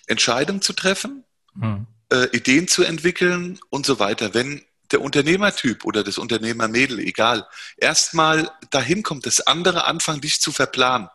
Entscheidungen 0.07 0.61
zu 0.61 0.73
treffen, 0.73 1.23
hm. 1.59 1.87
äh, 2.11 2.27
Ideen 2.35 2.67
zu 2.67 2.83
entwickeln 2.83 3.59
und 3.69 3.85
so 3.85 3.99
weiter. 3.99 4.33
Wenn 4.33 4.63
der 4.91 5.01
Unternehmertyp 5.01 5.85
oder 5.85 6.03
das 6.03 6.17
Unternehmermädel, 6.17 6.99
egal, 6.99 7.47
erstmal 7.77 8.51
dahin 8.69 9.03
kommt, 9.03 9.25
dass 9.25 9.41
andere 9.41 9.85
anfangen, 9.85 10.21
dich 10.21 10.39
zu 10.41 10.51
verplanen, 10.51 11.09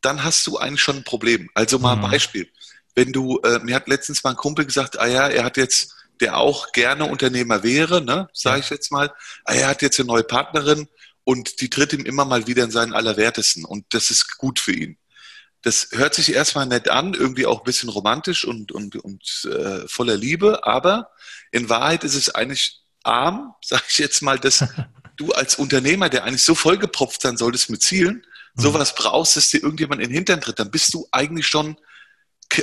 dann 0.00 0.24
hast 0.24 0.46
du 0.46 0.58
eigentlich 0.58 0.82
schon 0.82 0.96
ein 0.96 1.04
Problem. 1.04 1.50
Also 1.54 1.78
mal 1.78 1.94
ein 1.94 2.02
hm. 2.02 2.10
Beispiel 2.10 2.48
wenn 2.94 3.12
du, 3.12 3.38
äh, 3.40 3.58
mir 3.60 3.74
hat 3.74 3.88
letztens 3.88 4.22
mal 4.24 4.30
ein 4.30 4.36
Kumpel 4.36 4.66
gesagt, 4.66 4.98
ah 4.98 5.06
ja, 5.06 5.28
er 5.28 5.44
hat 5.44 5.56
jetzt, 5.56 5.94
der 6.20 6.36
auch 6.36 6.72
gerne 6.72 7.06
Unternehmer 7.06 7.62
wäre, 7.62 8.00
ne, 8.02 8.28
sage 8.32 8.60
ich 8.60 8.70
jetzt 8.70 8.92
mal, 8.92 9.12
ah, 9.44 9.54
er 9.54 9.68
hat 9.68 9.82
jetzt 9.82 9.98
eine 9.98 10.06
neue 10.06 10.24
Partnerin 10.24 10.88
und 11.24 11.60
die 11.60 11.70
tritt 11.70 11.92
ihm 11.92 12.04
immer 12.04 12.24
mal 12.24 12.46
wieder 12.46 12.64
in 12.64 12.70
seinen 12.70 12.92
Allerwertesten 12.92 13.64
und 13.64 13.86
das 13.90 14.10
ist 14.10 14.38
gut 14.38 14.58
für 14.58 14.72
ihn. 14.72 14.98
Das 15.62 15.88
hört 15.92 16.14
sich 16.14 16.32
erstmal 16.32 16.66
nett 16.66 16.88
an, 16.88 17.14
irgendwie 17.14 17.46
auch 17.46 17.60
ein 17.60 17.64
bisschen 17.64 17.88
romantisch 17.88 18.44
und, 18.44 18.72
und, 18.72 18.96
und 18.96 19.44
äh, 19.44 19.86
voller 19.86 20.16
Liebe, 20.16 20.66
aber 20.66 21.10
in 21.52 21.68
Wahrheit 21.68 22.02
ist 22.02 22.16
es 22.16 22.34
eigentlich 22.34 22.80
arm, 23.04 23.54
sage 23.64 23.84
ich 23.88 23.98
jetzt 23.98 24.22
mal, 24.22 24.38
dass 24.38 24.64
du 25.16 25.32
als 25.32 25.56
Unternehmer, 25.56 26.08
der 26.08 26.24
eigentlich 26.24 26.42
so 26.42 26.54
vollgepropft 26.54 27.22
sein 27.22 27.36
solltest 27.36 27.70
mit 27.70 27.82
Zielen, 27.82 28.26
mhm. 28.54 28.62
sowas 28.62 28.94
brauchst, 28.94 29.36
dass 29.36 29.50
dir 29.50 29.62
irgendjemand 29.62 30.00
in 30.02 30.08
den 30.08 30.14
Hintern 30.14 30.40
tritt, 30.40 30.58
dann 30.58 30.70
bist 30.70 30.92
du 30.94 31.06
eigentlich 31.12 31.46
schon 31.46 31.76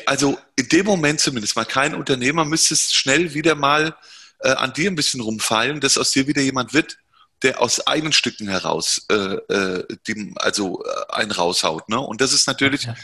also 0.06 0.38
in 0.56 0.70
dem 0.70 0.86
Moment 0.86 1.20
zumindest 1.20 1.56
mal 1.56 1.66
kein 1.66 1.96
Unternehmer 1.96 2.46
müsste 2.46 2.74
es 2.74 2.94
schnell 2.94 3.34
wieder 3.34 3.56
mal 3.56 3.96
äh, 4.40 4.52
an 4.52 4.74
dir 4.74 4.90
ein 4.90 4.96
bisschen 4.96 5.22
rumfallen, 5.22 5.80
dass 5.80 5.98
aus 5.98 6.12
dir 6.12 6.28
wieder 6.28 6.42
jemand 6.42 6.74
wird, 6.74 6.98
der 7.44 7.62
aus 7.62 7.86
eigenen 7.88 8.14
Stücken 8.14 8.48
heraus 8.48 9.06
äh, 9.10 9.16
äh, 9.16 9.86
die, 10.08 10.34
also 10.36 10.84
äh, 10.84 11.14
einen 11.14 11.32
raushaut. 11.32 11.88
Ne? 11.90 12.00
Und 12.00 12.22
das 12.22 12.34
ist 12.34 12.48
natürlich, 12.48 12.84
ja. 12.84 12.96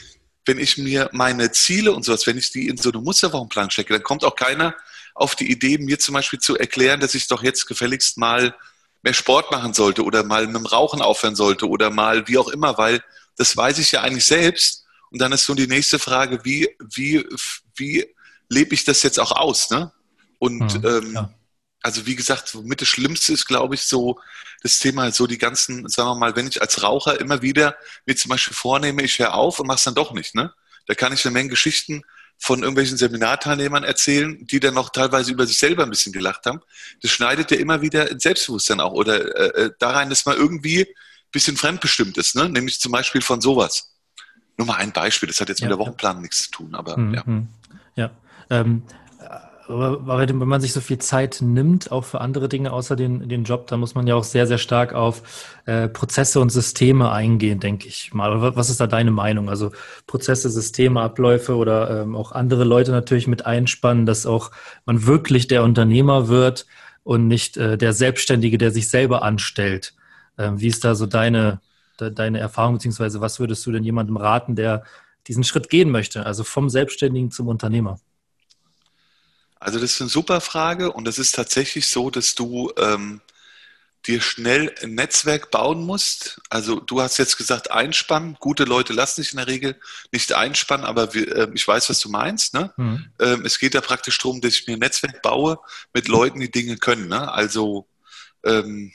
wenn 0.46 0.60
ich 0.60 0.78
mir 0.78 1.10
meine 1.14 1.52
Ziele 1.52 1.94
und 1.94 2.04
sowas, 2.04 2.28
wenn 2.28 2.38
ich 2.38 2.52
die 2.52 2.68
in 2.68 2.78
so 2.78 2.92
eine 2.92 3.02
Musterwochenplan 3.02 3.72
stecke, 3.72 3.94
dann 3.94 4.04
kommt 4.04 4.24
auch 4.24 4.36
keiner 4.36 4.76
auf 5.14 5.36
die 5.36 5.50
Idee, 5.50 5.78
mir 5.78 6.00
zum 6.00 6.14
Beispiel 6.14 6.40
zu 6.40 6.58
erklären, 6.58 7.00
dass 7.00 7.16
ich 7.16 7.28
doch 7.28 7.44
jetzt 7.44 7.66
gefälligst 7.66 8.18
mal 8.18 8.54
mehr 9.02 9.14
Sport 9.14 9.52
machen 9.52 9.74
sollte 9.74 10.04
oder 10.04 10.24
mal 10.24 10.46
mit 10.48 10.56
dem 10.56 10.66
Rauchen 10.66 11.02
aufhören 11.02 11.36
sollte 11.36 11.70
oder 11.70 11.90
mal 11.90 12.28
wie 12.28 12.38
auch 12.38 12.50
immer, 12.50 12.78
weil 12.78 13.02
das 13.38 13.56
weiß 13.56 13.78
ich 13.78 13.92
ja 13.94 14.02
eigentlich 14.02 14.26
selbst 14.26 14.86
und 15.12 15.22
dann 15.22 15.32
ist 15.32 15.46
so 15.46 15.54
die 15.54 15.68
nächste 15.68 16.00
Frage, 16.00 16.44
wie, 16.44 16.68
wie, 16.80 17.26
wie 17.76 18.06
lebe 18.50 18.74
ich 18.74 18.84
das 18.84 19.04
jetzt 19.04 19.20
auch 19.20 19.32
aus? 19.32 19.70
Ne? 19.70 19.92
Und 20.40 20.82
mhm, 20.82 20.86
ähm, 20.86 21.14
ja. 21.14 21.34
Also 21.86 22.08
wie 22.08 22.16
gesagt, 22.16 22.56
mit 22.64 22.82
das 22.82 22.88
Schlimmste 22.88 23.32
ist, 23.32 23.46
glaube 23.46 23.76
ich, 23.76 23.84
so 23.84 24.20
das 24.64 24.80
Thema, 24.80 25.12
so 25.12 25.28
die 25.28 25.38
ganzen, 25.38 25.88
sagen 25.88 26.10
wir 26.10 26.16
mal, 26.16 26.36
wenn 26.36 26.48
ich 26.48 26.60
als 26.60 26.82
Raucher 26.82 27.20
immer 27.20 27.44
wieder 27.44 27.78
mir 28.08 28.16
zum 28.16 28.30
Beispiel 28.30 28.56
vornehme, 28.56 29.04
ich 29.04 29.20
höre 29.20 29.36
auf 29.36 29.60
und 29.60 29.68
mache 29.68 29.78
es 29.78 29.84
dann 29.84 29.94
doch 29.94 30.12
nicht. 30.12 30.34
Ne? 30.34 30.52
Da 30.88 30.96
kann 30.96 31.14
ich 31.14 31.24
eine 31.24 31.34
Menge 31.34 31.50
Geschichten 31.50 32.02
von 32.40 32.62
irgendwelchen 32.62 32.98
Seminarteilnehmern 32.98 33.84
erzählen, 33.84 34.48
die 34.48 34.60
dann 34.60 34.74
noch 34.74 34.90
teilweise 34.90 35.32
über 35.32 35.46
sich 35.46 35.60
selber 35.60 35.84
ein 35.84 35.92
bisschen 35.92 36.12
gelacht 36.12 36.48
haben. 36.48 36.60
Das 37.04 37.12
schneidet 37.12 37.52
ja 37.52 37.58
immer 37.58 37.84
wieder 37.84 38.10
ins 38.10 38.24
Selbstbewusstsein 38.24 38.80
auch 38.80 38.94
oder 38.94 39.56
äh, 39.56 39.66
äh 39.66 39.72
da 39.78 39.92
rein, 39.92 40.10
dass 40.10 40.26
man 40.26 40.38
irgendwie 40.38 40.82
ein 40.82 41.32
bisschen 41.32 41.56
fremdbestimmt 41.56 42.18
ist, 42.18 42.36
ne? 42.36 42.50
nämlich 42.50 42.80
zum 42.80 42.92
Beispiel 42.92 43.22
von 43.22 43.42
sowas. 43.42 43.94
Nur 44.58 44.66
mal 44.66 44.78
ein 44.78 44.92
Beispiel, 44.92 45.28
das 45.28 45.40
hat 45.40 45.50
jetzt 45.50 45.60
ja, 45.60 45.68
mit 45.68 45.74
der 45.74 45.80
Wochenplanung 45.80 46.24
ja. 46.24 46.24
nichts 46.24 46.46
zu 46.46 46.50
tun, 46.52 46.74
aber 46.74 46.98
mhm. 46.98 47.14
ja. 47.14 47.24
Ja. 47.96 48.12
Ähm, 48.50 48.82
aber 49.68 50.20
wenn 50.20 50.38
man 50.48 50.62
sich 50.62 50.74
so 50.74 50.82
viel 50.82 51.00
Zeit 51.00 51.40
nimmt, 51.42 51.92
auch 51.92 52.04
für 52.06 52.22
andere 52.22 52.48
Dinge 52.48 52.72
außer 52.72 52.96
den, 52.96 53.28
den 53.28 53.44
Job, 53.44 53.68
dann 53.68 53.80
muss 53.80 53.96
man 53.96 54.06
ja 54.06 54.16
auch 54.16 54.24
sehr, 54.24 54.46
sehr 54.46 54.60
stark 54.60 54.94
auf 54.94 55.56
äh, 55.66 55.88
Prozesse 55.88 56.40
und 56.40 56.52
Systeme 56.52 57.12
eingehen, 57.12 57.60
denke 57.60 57.88
ich 57.88 58.14
mal. 58.14 58.56
Was 58.56 58.70
ist 58.70 58.80
da 58.80 58.86
deine 58.86 59.12
Meinung? 59.12 59.50
Also 59.50 59.72
Prozesse, 60.06 60.50
Systeme, 60.50 61.02
Abläufe 61.02 61.56
oder 61.56 62.02
ähm, 62.02 62.16
auch 62.16 62.32
andere 62.32 62.64
Leute 62.64 62.92
natürlich 62.92 63.28
mit 63.28 63.46
einspannen, 63.46 64.06
dass 64.06 64.26
auch 64.26 64.52
man 64.86 65.08
wirklich 65.08 65.48
der 65.48 65.64
Unternehmer 65.64 66.28
wird 66.28 66.68
und 67.04 67.28
nicht 67.28 67.58
äh, 67.58 67.78
der 67.78 67.94
Selbstständige, 67.94 68.60
der 68.60 68.72
sich 68.72 68.90
selber 68.90 69.24
anstellt. 69.24 69.96
Ähm, 70.38 70.60
wie 70.60 70.68
ist 70.68 70.84
da 70.84 70.94
so 70.94 71.08
deine, 71.08 71.60
de, 72.00 72.12
deine 72.12 72.40
Erfahrung, 72.40 72.76
beziehungsweise 72.76 73.20
was 73.22 73.40
würdest 73.40 73.66
du 73.66 73.72
denn 73.72 73.84
jemandem 73.84 74.18
raten, 74.18 74.56
der 74.56 74.84
diesen 75.28 75.44
Schritt 75.44 75.70
gehen 75.70 75.90
möchte, 75.90 76.26
also 76.26 76.44
vom 76.44 76.70
Selbstständigen 76.70 77.32
zum 77.32 77.48
Unternehmer? 77.48 78.00
Also 79.60 79.80
das 79.80 79.92
ist 79.92 80.02
eine 80.02 80.10
super 80.10 80.42
Frage 80.42 80.92
und 80.92 81.08
es 81.08 81.18
ist 81.18 81.34
tatsächlich 81.34 81.88
so, 81.88 82.10
dass 82.10 82.36
du 82.36 82.72
ähm, 82.78 83.22
dir 84.08 84.22
schnell 84.22 84.74
ein 84.82 84.96
Netzwerk 84.96 85.52
bauen 85.52 85.84
musst. 85.84 86.42
Also 86.50 86.80
du 86.80 87.02
hast 87.02 87.18
jetzt 87.18 87.38
gesagt 87.38 87.72
einspannen. 87.72 88.38
Gute 88.40 88.64
Leute 88.64 88.94
lassen 88.94 89.24
sich 89.24 89.34
in 89.34 89.38
der 89.38 89.48
Regel 89.48 89.80
nicht 90.12 90.34
einspannen, 90.34 90.86
aber 90.86 91.14
wir, 91.14 91.36
äh, 91.36 91.52
ich 91.54 91.68
weiß, 91.68 91.90
was 91.90 92.00
du 92.00 92.10
meinst. 92.10 92.54
Ne? 92.54 92.72
Mhm. 92.78 93.06
Ähm, 93.20 93.46
es 93.46 93.60
geht 93.60 93.74
da 93.74 93.82
praktisch 93.82 94.18
darum, 94.20 94.42
dass 94.42 94.54
ich 94.54 94.68
mir 94.68 94.74
ein 94.74 94.80
Netzwerk 94.80 95.22
baue 95.22 95.60
mit 95.94 96.08
Leuten, 96.08 96.40
die 96.40 96.52
Dinge 96.52 96.78
können. 96.78 97.08
Ne? 97.08 97.32
Also 97.32 97.88
ähm, 98.44 98.92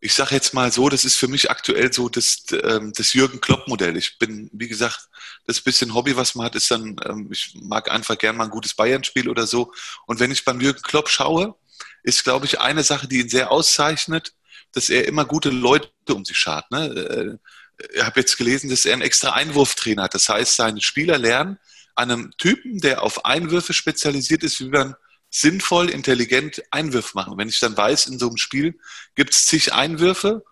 ich 0.00 0.14
sage 0.14 0.34
jetzt 0.34 0.54
mal 0.54 0.72
so, 0.72 0.88
das 0.88 1.04
ist 1.04 1.16
für 1.16 1.28
mich 1.28 1.50
aktuell 1.50 1.92
so 1.92 2.08
das, 2.08 2.44
ähm, 2.64 2.92
das 2.96 3.12
Jürgen 3.12 3.40
Klopp-Modell. 3.40 3.96
Ich 3.96 4.18
bin, 4.18 4.48
wie 4.52 4.68
gesagt, 4.68 5.08
das 5.46 5.60
bisschen 5.60 5.94
Hobby, 5.94 6.16
was 6.16 6.34
man 6.34 6.46
hat, 6.46 6.54
ist 6.54 6.70
dann, 6.70 6.96
ähm, 7.04 7.28
ich 7.30 7.54
mag 7.60 7.90
einfach 7.90 8.16
gern 8.16 8.36
mal 8.36 8.44
ein 8.44 8.50
gutes 8.50 8.74
Bayern-Spiel 8.74 9.28
oder 9.28 9.46
so. 9.46 9.72
Und 10.06 10.18
wenn 10.18 10.30
ich 10.30 10.44
beim 10.44 10.60
Jürgen 10.60 10.82
Klopp 10.82 11.10
schaue, 11.10 11.54
ist, 12.02 12.24
glaube 12.24 12.46
ich, 12.46 12.60
eine 12.60 12.82
Sache, 12.82 13.08
die 13.08 13.20
ihn 13.20 13.28
sehr 13.28 13.50
auszeichnet, 13.50 14.32
dass 14.72 14.88
er 14.88 15.06
immer 15.06 15.26
gute 15.26 15.50
Leute 15.50 15.90
um 16.08 16.24
sich 16.24 16.38
schart. 16.38 16.70
Ne? 16.70 16.86
Äh, 16.86 17.86
ich 17.94 18.02
habe 18.02 18.20
jetzt 18.20 18.38
gelesen, 18.38 18.70
dass 18.70 18.84
er 18.84 18.94
einen 18.94 19.02
extra 19.02 19.32
Einwurftrainer 19.32 20.04
hat. 20.04 20.14
Das 20.14 20.28
heißt, 20.28 20.56
seine 20.56 20.80
Spieler 20.80 21.18
lernen 21.18 21.58
einem 21.94 22.30
Typen, 22.38 22.80
der 22.80 23.02
auf 23.02 23.24
Einwürfe 23.24 23.74
spezialisiert 23.74 24.42
ist, 24.42 24.60
wie 24.60 24.68
man 24.68 24.94
sinnvoll, 25.30 25.88
intelligent 25.88 26.62
Einwürfe 26.70 27.12
machen. 27.14 27.38
Wenn 27.38 27.48
ich 27.48 27.60
dann 27.60 27.76
weiß, 27.76 28.06
in 28.06 28.18
so 28.18 28.28
einem 28.28 28.36
Spiel 28.36 28.78
gibt 29.14 29.34
es 29.34 29.46
zig 29.46 29.72
Einwürfe, 29.72 30.44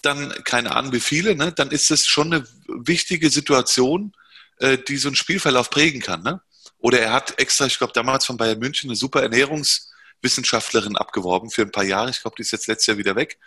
dann 0.00 0.32
keine 0.44 0.74
Ahnung 0.74 0.92
wie 0.92 1.00
viele, 1.00 1.36
ne, 1.36 1.52
dann 1.52 1.70
ist 1.70 1.90
das 1.90 2.06
schon 2.06 2.32
eine 2.32 2.46
wichtige 2.66 3.30
Situation, 3.30 4.14
äh, 4.58 4.78
die 4.78 4.96
so 4.96 5.08
einen 5.08 5.16
Spielverlauf 5.16 5.70
prägen 5.70 6.00
kann. 6.00 6.22
Ne? 6.22 6.40
Oder 6.78 7.00
er 7.00 7.12
hat 7.12 7.38
extra, 7.38 7.66
ich 7.66 7.78
glaube 7.78 7.92
damals 7.92 8.26
von 8.26 8.36
Bayern 8.36 8.58
München, 8.58 8.90
eine 8.90 8.96
super 8.96 9.22
Ernährungswissenschaftlerin 9.22 10.96
abgeworben 10.96 11.50
für 11.50 11.62
ein 11.62 11.70
paar 11.70 11.84
Jahre. 11.84 12.10
Ich 12.10 12.22
glaube, 12.22 12.34
die 12.36 12.42
ist 12.42 12.50
jetzt 12.50 12.66
letztes 12.66 12.86
Jahr 12.86 12.98
wieder 12.98 13.14
weg 13.14 13.38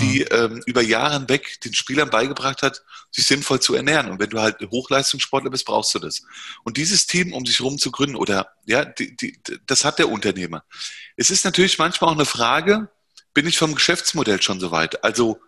die 0.00 0.22
ähm, 0.22 0.62
über 0.66 0.82
Jahre 0.82 1.14
hinweg 1.14 1.60
den 1.60 1.74
Spielern 1.74 2.10
beigebracht 2.10 2.62
hat, 2.62 2.82
sich 3.10 3.26
sinnvoll 3.26 3.60
zu 3.60 3.74
ernähren. 3.74 4.10
Und 4.10 4.18
wenn 4.18 4.30
du 4.30 4.40
halt 4.40 4.60
Hochleistungssportler 4.70 5.50
bist, 5.50 5.64
brauchst 5.64 5.94
du 5.94 5.98
das. 5.98 6.22
Und 6.64 6.76
dieses 6.76 7.06
Team, 7.06 7.32
um 7.32 7.46
sich 7.46 7.58
herum 7.58 7.78
zu 7.78 7.90
gründen, 7.90 8.16
oder 8.16 8.50
ja, 8.66 8.84
die, 8.84 9.16
die, 9.16 9.38
das 9.66 9.84
hat 9.84 9.98
der 9.98 10.08
Unternehmer. 10.08 10.64
Es 11.16 11.30
ist 11.30 11.44
natürlich 11.44 11.78
manchmal 11.78 12.10
auch 12.10 12.14
eine 12.14 12.24
Frage, 12.24 12.88
bin 13.34 13.46
ich 13.46 13.58
vom 13.58 13.74
Geschäftsmodell 13.74 14.42
schon 14.42 14.60
so 14.60 14.70
weit? 14.70 15.04
Also 15.04 15.40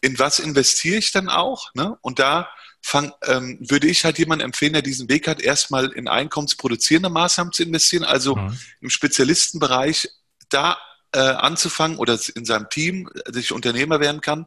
in 0.00 0.18
was 0.18 0.38
investiere 0.38 0.98
ich 0.98 1.12
dann 1.12 1.28
auch? 1.28 1.74
Ne? 1.74 1.96
Und 2.00 2.18
da 2.18 2.48
fang, 2.82 3.12
ähm, 3.26 3.58
würde 3.60 3.86
ich 3.86 4.04
halt 4.04 4.18
jemanden 4.18 4.44
empfehlen, 4.44 4.72
der 4.72 4.82
diesen 4.82 5.08
Weg 5.08 5.28
hat, 5.28 5.40
erstmal 5.40 5.92
in 5.92 6.08
einkommensproduzierende 6.08 7.10
Maßnahmen 7.10 7.52
zu 7.52 7.62
investieren, 7.62 8.04
also 8.04 8.36
mhm. 8.36 8.58
im 8.80 8.90
Spezialistenbereich 8.90 10.08
da 10.48 10.78
äh, 11.12 11.18
anzufangen 11.18 11.98
oder 11.98 12.18
in 12.34 12.44
seinem 12.44 12.68
Team 12.70 13.10
sich 13.26 13.52
Unternehmer 13.52 14.00
werden 14.00 14.20
kann, 14.20 14.46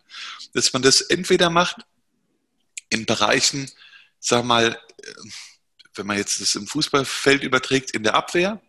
dass 0.54 0.74
man 0.74 0.82
das 0.82 1.02
entweder 1.02 1.50
macht 1.50 1.78
in 2.90 3.06
Bereichen, 3.06 3.70
sag 4.20 4.46
mal, 4.46 4.78
äh, 5.02 5.14
wenn 5.96 6.08
man 6.08 6.18
jetzt 6.18 6.42
das 6.42 6.56
im 6.56 6.68
Fußballfeld 6.68 7.44
überträgt, 7.44 7.92
in 7.92 8.04
der 8.04 8.16
Abwehr, 8.16 8.62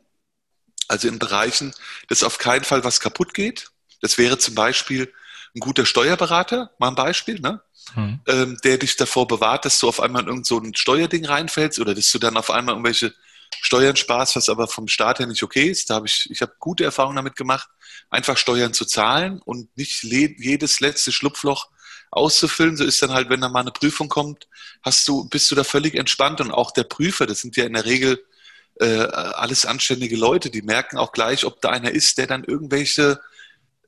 also 0.88 1.08
in 1.08 1.18
Bereichen, 1.18 1.74
dass 2.08 2.22
auf 2.22 2.38
keinen 2.38 2.64
Fall 2.64 2.84
was 2.84 3.00
kaputt 3.00 3.32
geht. 3.32 3.70
Das 4.00 4.18
wäre 4.18 4.38
zum 4.38 4.54
Beispiel 4.54 5.12
ein 5.54 5.60
guter 5.60 5.86
Steuerberater, 5.86 6.72
mal 6.78 6.88
ein 6.88 6.94
Beispiel, 6.94 7.40
ne? 7.40 7.62
Mhm. 7.94 8.20
Ähm, 8.26 8.58
der 8.64 8.78
dich 8.78 8.96
davor 8.96 9.28
bewahrt, 9.28 9.64
dass 9.64 9.78
du 9.78 9.88
auf 9.88 10.00
einmal 10.00 10.22
in 10.22 10.28
irgend 10.28 10.46
so 10.46 10.58
ein 10.58 10.74
Steuerding 10.74 11.26
reinfällst 11.26 11.78
oder 11.78 11.94
dass 11.94 12.10
du 12.10 12.18
dann 12.18 12.36
auf 12.36 12.50
einmal 12.50 12.74
irgendwelche 12.74 13.14
Steuern 13.60 13.96
sparst, 13.96 14.36
was 14.36 14.48
aber 14.48 14.68
vom 14.68 14.88
Staat 14.88 15.18
her 15.18 15.26
nicht 15.26 15.42
okay 15.42 15.68
ist. 15.68 15.90
Da 15.90 15.94
habe 15.96 16.06
ich, 16.06 16.28
ich 16.30 16.40
habe 16.42 16.52
gute 16.58 16.84
Erfahrungen 16.84 17.16
damit 17.16 17.36
gemacht, 17.36 17.68
einfach 18.10 18.36
Steuern 18.36 18.74
zu 18.74 18.84
zahlen 18.84 19.40
und 19.44 19.76
nicht 19.76 20.02
jedes 20.02 20.80
letzte 20.80 21.12
Schlupfloch 21.12 21.68
auszufüllen. 22.10 22.76
So 22.76 22.84
ist 22.84 23.02
dann 23.02 23.12
halt, 23.12 23.28
wenn 23.28 23.40
da 23.40 23.48
mal 23.48 23.60
eine 23.60 23.72
Prüfung 23.72 24.08
kommt, 24.08 24.46
hast 24.82 25.06
du, 25.08 25.28
bist 25.28 25.50
du 25.50 25.54
da 25.54 25.64
völlig 25.64 25.94
entspannt 25.94 26.40
und 26.40 26.50
auch 26.50 26.70
der 26.70 26.84
Prüfer, 26.84 27.26
das 27.26 27.40
sind 27.40 27.56
ja 27.56 27.64
in 27.64 27.74
der 27.74 27.84
Regel 27.84 28.24
äh, 28.80 28.86
alles 28.86 29.66
anständige 29.66 30.16
Leute, 30.16 30.50
die 30.50 30.62
merken 30.62 30.98
auch 30.98 31.12
gleich, 31.12 31.44
ob 31.44 31.60
da 31.60 31.70
einer 31.70 31.90
ist, 31.90 32.18
der 32.18 32.26
dann 32.26 32.44
irgendwelche 32.44 33.20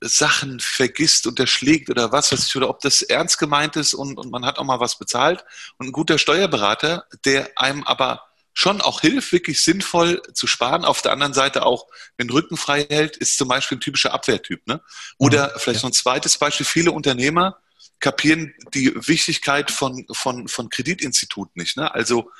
Sachen 0.00 0.60
vergisst, 0.60 1.26
unterschlägt 1.26 1.90
oder 1.90 2.12
was 2.12 2.32
weiß 2.32 2.46
ich, 2.46 2.56
oder 2.56 2.68
ob 2.68 2.80
das 2.80 3.02
ernst 3.02 3.38
gemeint 3.38 3.76
ist 3.76 3.94
und, 3.94 4.18
und 4.18 4.30
man 4.30 4.44
hat 4.44 4.58
auch 4.58 4.64
mal 4.64 4.80
was 4.80 4.98
bezahlt. 4.98 5.44
Und 5.78 5.86
ein 5.86 5.92
guter 5.92 6.18
Steuerberater, 6.18 7.06
der 7.24 7.50
einem 7.56 7.82
aber 7.84 8.25
schon 8.58 8.80
auch 8.80 9.02
hilft, 9.02 9.32
wirklich 9.32 9.60
sinnvoll 9.60 10.22
zu 10.32 10.46
sparen. 10.46 10.86
Auf 10.86 11.02
der 11.02 11.12
anderen 11.12 11.34
Seite 11.34 11.66
auch 11.66 11.88
den 12.18 12.30
Rücken 12.30 12.56
frei 12.56 12.86
hält, 12.88 13.18
ist 13.18 13.36
zum 13.36 13.48
Beispiel 13.48 13.76
ein 13.76 13.82
typischer 13.82 14.14
Abwehrtyp. 14.14 14.66
Ne? 14.66 14.80
Oder 15.18 15.48
mhm, 15.48 15.58
vielleicht 15.58 15.82
ja. 15.82 15.88
noch 15.88 15.90
ein 15.90 16.00
zweites 16.00 16.38
Beispiel. 16.38 16.64
Viele 16.64 16.92
Unternehmer 16.92 17.58
kapieren 18.00 18.54
die 18.72 18.94
Wichtigkeit 18.94 19.70
von, 19.70 20.06
von, 20.10 20.48
von 20.48 20.70
Kreditinstituten 20.70 21.60
nicht. 21.60 21.76
Ne? 21.76 21.94
Also 21.94 22.30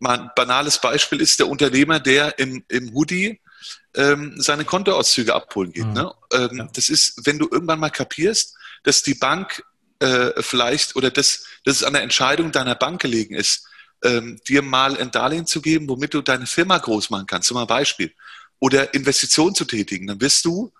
mal 0.00 0.18
ein 0.18 0.30
banales 0.34 0.80
Beispiel 0.80 1.20
ist 1.20 1.40
der 1.40 1.48
Unternehmer, 1.48 2.00
der 2.00 2.38
im, 2.38 2.64
im 2.68 2.94
Hoodie 2.94 3.38
ähm, 3.94 4.32
seine 4.38 4.64
Kontoauszüge 4.64 5.34
abholen 5.34 5.72
geht. 5.72 5.88
Mhm. 5.88 5.92
Ne? 5.92 6.14
Ähm, 6.32 6.56
ja. 6.56 6.68
Das 6.72 6.88
ist, 6.88 7.26
wenn 7.26 7.38
du 7.38 7.50
irgendwann 7.52 7.80
mal 7.80 7.90
kapierst, 7.90 8.56
dass 8.82 9.02
die 9.02 9.14
Bank 9.14 9.62
äh, 9.98 10.42
vielleicht 10.42 10.96
oder 10.96 11.10
dass, 11.10 11.44
dass 11.64 11.76
es 11.76 11.82
an 11.82 11.92
der 11.92 12.02
Entscheidung 12.02 12.50
deiner 12.50 12.76
Bank 12.76 13.02
gelegen 13.02 13.34
ist, 13.34 13.66
ähm, 14.04 14.40
dir 14.46 14.62
mal 14.62 14.96
ein 14.96 15.10
Darlehen 15.10 15.46
zu 15.46 15.60
geben, 15.60 15.88
womit 15.88 16.14
du 16.14 16.22
deine 16.22 16.46
Firma 16.46 16.78
groß 16.78 17.10
machen 17.10 17.26
kannst, 17.26 17.48
zum 17.48 17.66
Beispiel, 17.66 18.12
oder 18.58 18.94
Investitionen 18.94 19.54
zu 19.54 19.64
tätigen, 19.64 20.06
dann 20.06 20.20
wirst 20.20 20.44
du 20.44 20.72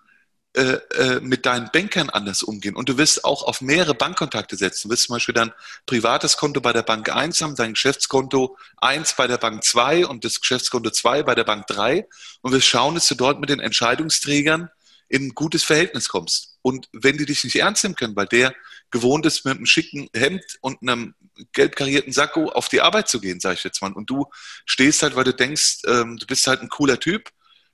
äh, 0.57 0.79
äh, 0.95 1.19
mit 1.19 1.45
deinen 1.45 1.69
Bankern 1.71 2.09
anders 2.09 2.41
umgehen. 2.41 2.75
Und 2.75 2.89
du 2.89 2.97
wirst 2.97 3.23
auch 3.23 3.43
auf 3.43 3.61
mehrere 3.61 3.93
Bankkontakte 3.93 4.55
setzen. 4.55 4.87
Du 4.87 4.93
wirst 4.93 5.03
zum 5.03 5.13
Beispiel 5.13 5.35
dein 5.35 5.53
privates 5.85 6.35
Konto 6.35 6.61
bei 6.61 6.73
der 6.73 6.81
Bank 6.81 7.09
1 7.15 7.41
haben, 7.41 7.55
dein 7.55 7.73
Geschäftskonto 7.73 8.57
1 8.77 9.13
bei 9.17 9.27
der 9.27 9.37
Bank 9.37 9.63
2 9.63 10.07
und 10.07 10.25
das 10.25 10.41
Geschäftskonto 10.41 10.89
2 10.89 11.21
bei 11.21 11.35
der 11.35 11.43
Bank 11.43 11.67
3 11.67 12.07
und 12.41 12.53
wirst 12.53 12.65
schauen, 12.65 12.95
dass 12.95 13.07
du 13.07 13.13
dort 13.13 13.39
mit 13.39 13.49
den 13.49 13.59
Entscheidungsträgern 13.59 14.71
in 15.09 15.27
ein 15.27 15.35
gutes 15.35 15.63
Verhältnis 15.63 16.09
kommst. 16.09 16.57
Und 16.63 16.89
wenn 16.91 17.19
die 17.19 17.25
dich 17.25 17.43
nicht 17.43 17.57
ernst 17.57 17.83
nehmen 17.83 17.95
können, 17.95 18.15
weil 18.15 18.25
der 18.25 18.55
gewohnt 18.89 19.27
ist, 19.27 19.45
mit 19.45 19.57
einem 19.57 19.67
schicken 19.67 20.09
Hemd 20.15 20.43
und 20.61 20.81
einem 20.81 21.13
gelb 21.53 21.75
karierten 21.75 22.13
Sakko 22.13 22.49
auf 22.49 22.69
die 22.69 22.81
Arbeit 22.81 23.07
zu 23.07 23.19
gehen, 23.19 23.39
sage 23.39 23.55
ich 23.55 23.63
jetzt 23.63 23.81
mal, 23.81 23.93
und 23.93 24.09
du 24.09 24.27
stehst 24.65 25.03
halt, 25.03 25.15
weil 25.15 25.23
du 25.23 25.33
denkst, 25.33 25.79
ähm, 25.85 26.17
du 26.17 26.25
bist 26.25 26.47
halt 26.47 26.61
ein 26.61 26.69
cooler 26.69 26.99
Typ, 26.99 27.29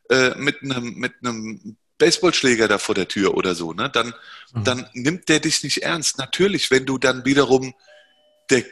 äh, 0.10 0.36
mit 0.36 0.62
einem, 0.62 0.96
mit 0.96 1.14
einem 1.22 1.78
Baseballschläger 1.98 2.68
da 2.68 2.78
vor 2.78 2.96
der 2.96 3.08
Tür 3.08 3.36
oder 3.36 3.56
so, 3.56 3.74
ne? 3.74 3.90
dann, 3.90 4.14
mhm. 4.54 4.64
dann 4.64 4.90
nimmt 4.94 5.30
der 5.30 5.40
dich 5.40 5.64
nicht 5.64 5.84
ernst. 5.84 6.18
Natürlich, 6.18 6.72
wenn 6.72 6.86
du 6.86 6.98
dann 6.98 7.26
wiederum 7.26 7.74
der 8.50 8.64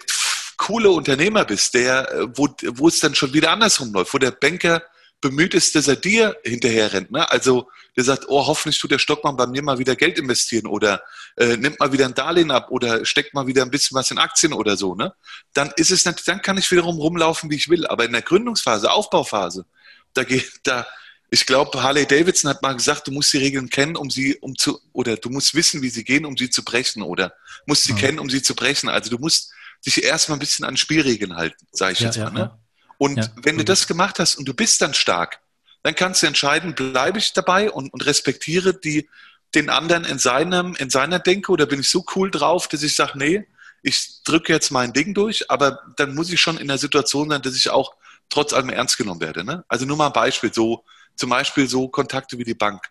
coole 0.58 0.92
Unternehmer 0.92 1.46
bist, 1.46 1.74
der, 1.74 2.12
äh, 2.12 2.28
wo, 2.36 2.48
wo 2.74 2.88
es 2.88 3.00
dann 3.00 3.16
schon 3.16 3.34
wieder 3.34 3.52
andersrum 3.52 3.94
läuft, 3.94 4.14
wo 4.14 4.18
der 4.18 4.32
Banker 4.32 4.84
bemüht 5.22 5.54
ist, 5.54 5.76
dass 5.76 5.88
er 5.88 5.96
dir 5.96 6.36
hinterher 6.44 6.94
rennt. 6.94 7.12
Ne? 7.12 7.30
Also 7.30 7.70
der 7.96 8.04
sagt, 8.04 8.26
oh, 8.28 8.48
hoffentlich 8.48 8.80
tut 8.80 8.92
der 8.92 9.00
Stockmann 9.00 9.38
bei 9.38 9.48
mir 9.48 9.62
mal 9.62 9.78
wieder 9.78 9.96
Geld 9.96 10.18
investieren 10.18 10.66
oder 10.66 11.04
äh, 11.38 11.58
nimmt 11.58 11.80
mal 11.80 11.94
wieder 11.94 12.06
ein 12.06 12.16
Darlehen 12.16 12.52
ab 12.52 12.72
oder 12.72 13.06
steckt 13.06 13.34
mal 13.34 13.48
wieder 13.48 13.62
ein 13.62 13.72
bisschen 13.72 13.96
was 13.96 14.12
in 14.12 14.18
Aktien 14.18 14.54
oder 14.54 14.76
so. 14.78 14.96
Ne? 14.96 15.14
Dann 15.54 15.72
ist 15.76 15.92
es 15.92 16.06
natürlich, 16.06 16.26
dann 16.26 16.42
kann 16.42 16.58
ich 16.58 16.70
wiederum 16.72 16.98
rumlaufen, 16.98 17.50
wie 17.52 17.56
ich 17.56 17.70
will. 17.70 17.86
Aber 17.86 18.04
in 18.06 18.12
der 18.12 18.24
Gründungsphase, 18.24 18.92
Aufbauphase, 18.92 19.66
da 20.14 20.24
geht, 20.24 20.52
da, 20.64 20.88
ich 21.30 21.46
glaube, 21.46 21.82
Harley 21.82 22.06
Davidson 22.06 22.50
hat 22.50 22.62
mal 22.62 22.74
gesagt, 22.74 23.08
du 23.08 23.12
musst 23.12 23.32
die 23.32 23.38
Regeln 23.38 23.70
kennen, 23.70 23.96
um 23.96 24.10
sie, 24.10 24.36
um 24.38 24.58
zu, 24.58 24.80
oder 24.92 25.16
du 25.16 25.30
musst 25.30 25.54
wissen, 25.56 25.82
wie 25.82 25.90
sie 25.90 26.04
gehen, 26.04 26.26
um 26.26 26.36
sie 26.36 26.50
zu 26.50 26.64
brechen, 26.64 27.02
oder 27.04 27.34
musst 27.66 27.84
sie 27.84 27.94
ja. 27.94 28.00
kennen, 28.00 28.20
um 28.20 28.30
sie 28.30 28.42
zu 28.42 28.56
brechen. 28.56 28.90
Also 28.90 29.10
du 29.10 29.18
musst 29.18 29.52
dich 29.86 30.04
erstmal 30.04 30.38
ein 30.38 30.40
bisschen 30.40 30.66
an 30.66 30.76
Spielregeln 30.76 31.36
halten, 31.36 31.66
sage 31.72 31.94
ich 31.94 32.00
ja, 32.00 32.08
jetzt 32.08 32.18
mal. 32.18 32.26
Ja, 32.26 32.32
ne? 32.32 32.60
Und 33.02 33.32
wenn 33.38 33.58
du 33.58 33.66
das 33.66 33.88
gemacht 33.88 34.20
hast 34.20 34.36
und 34.36 34.48
du 34.48 34.54
bist 34.54 34.80
dann 34.80 34.94
stark, 34.94 35.40
dann 35.82 35.96
kannst 35.96 36.22
du 36.22 36.28
entscheiden, 36.28 36.76
bleibe 36.76 37.18
ich 37.18 37.34
dabei 37.34 37.72
und, 37.72 37.92
und 37.92 38.06
respektiere 38.06 38.76
die, 38.76 39.10
den 39.56 39.72
anderen 39.72 40.06
in 40.06 40.20
seinem, 40.20 40.76
in 40.76 40.92
seiner 40.92 41.18
Denke 41.18 41.52
oder 41.52 41.66
bin 41.66 41.80
ich 41.80 41.90
so 41.90 42.06
cool 42.16 42.30
drauf, 42.30 42.68
dass 42.68 42.84
ich 42.84 42.96
sage, 42.96 43.18
nee, 43.18 43.48
ich 43.82 44.22
drücke 44.24 44.54
jetzt 44.54 44.70
mein 44.70 44.94
Ding 44.94 45.16
durch, 45.16 45.50
aber 45.50 45.80
dann 45.98 46.14
muss 46.14 46.32
ich 46.32 46.40
schon 46.40 46.60
in 46.60 46.68
der 46.68 46.78
Situation 46.78 47.32
sein, 47.32 47.42
dass 47.42 47.56
ich 47.56 47.72
auch 47.72 47.96
trotz 48.30 48.54
allem 48.54 48.70
ernst 48.70 49.00
genommen 49.00 49.20
werde. 49.20 49.44
Ne? 49.44 49.66
Also 49.68 49.88
nur 49.88 49.98
mal 49.98 50.06
ein 50.06 50.14
Beispiel, 50.14 50.54
so 50.54 50.86
zum 51.16 51.32
Beispiel 51.32 51.68
so 51.68 51.88
Kontakte 51.88 52.38
wie 52.38 52.44
die 52.44 52.54
Bank. 52.54 52.84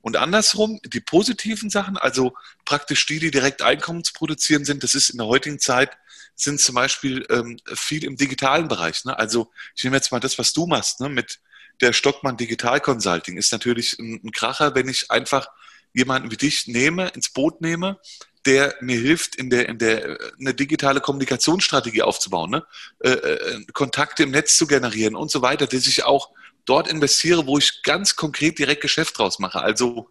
Und 0.00 0.16
andersrum, 0.16 0.80
die 0.82 1.00
positiven 1.00 1.68
Sachen, 1.68 1.98
also 1.98 2.32
praktisch 2.64 3.04
die, 3.04 3.18
die 3.18 3.30
direkt 3.30 3.60
Einkommen 3.60 4.02
zu 4.02 4.14
produzieren 4.14 4.64
sind, 4.64 4.82
das 4.82 4.94
ist 4.94 5.10
in 5.10 5.18
der 5.18 5.26
heutigen 5.26 5.58
Zeit, 5.58 5.90
sind 6.38 6.60
zum 6.60 6.76
Beispiel 6.76 7.26
ähm, 7.30 7.58
viel 7.74 8.04
im 8.04 8.16
digitalen 8.16 8.68
Bereich. 8.68 9.04
Ne? 9.04 9.18
Also 9.18 9.50
ich 9.74 9.84
nehme 9.84 9.96
jetzt 9.96 10.12
mal 10.12 10.20
das, 10.20 10.38
was 10.38 10.52
du 10.52 10.66
machst, 10.66 11.00
ne? 11.00 11.08
mit 11.08 11.40
der 11.80 11.92
Stockmann 11.92 12.36
Digital 12.36 12.80
Consulting, 12.80 13.36
ist 13.36 13.52
natürlich 13.52 13.98
ein, 13.98 14.20
ein 14.24 14.32
Kracher, 14.32 14.74
wenn 14.74 14.88
ich 14.88 15.10
einfach 15.10 15.48
jemanden 15.92 16.30
wie 16.30 16.36
dich 16.36 16.68
nehme, 16.68 17.08
ins 17.08 17.30
Boot 17.30 17.60
nehme, 17.60 17.98
der 18.46 18.74
mir 18.80 18.98
hilft, 18.98 19.34
in 19.34 19.50
der, 19.50 19.68
in 19.68 19.78
der 19.78 20.16
eine 20.38 20.54
digitale 20.54 21.00
Kommunikationsstrategie 21.00 22.02
aufzubauen, 22.02 22.50
ne? 22.50 22.66
Äh, 23.00 23.10
äh, 23.10 23.64
Kontakte 23.72 24.22
im 24.22 24.30
Netz 24.30 24.56
zu 24.56 24.66
generieren 24.66 25.16
und 25.16 25.30
so 25.30 25.42
weiter, 25.42 25.66
dass 25.66 25.86
ich 25.86 26.04
auch 26.04 26.30
dort 26.64 26.88
investiere, 26.88 27.46
wo 27.46 27.58
ich 27.58 27.82
ganz 27.82 28.14
konkret 28.14 28.58
direkt 28.58 28.82
Geschäft 28.82 29.18
draus 29.18 29.38
mache. 29.38 29.60
Also 29.60 30.08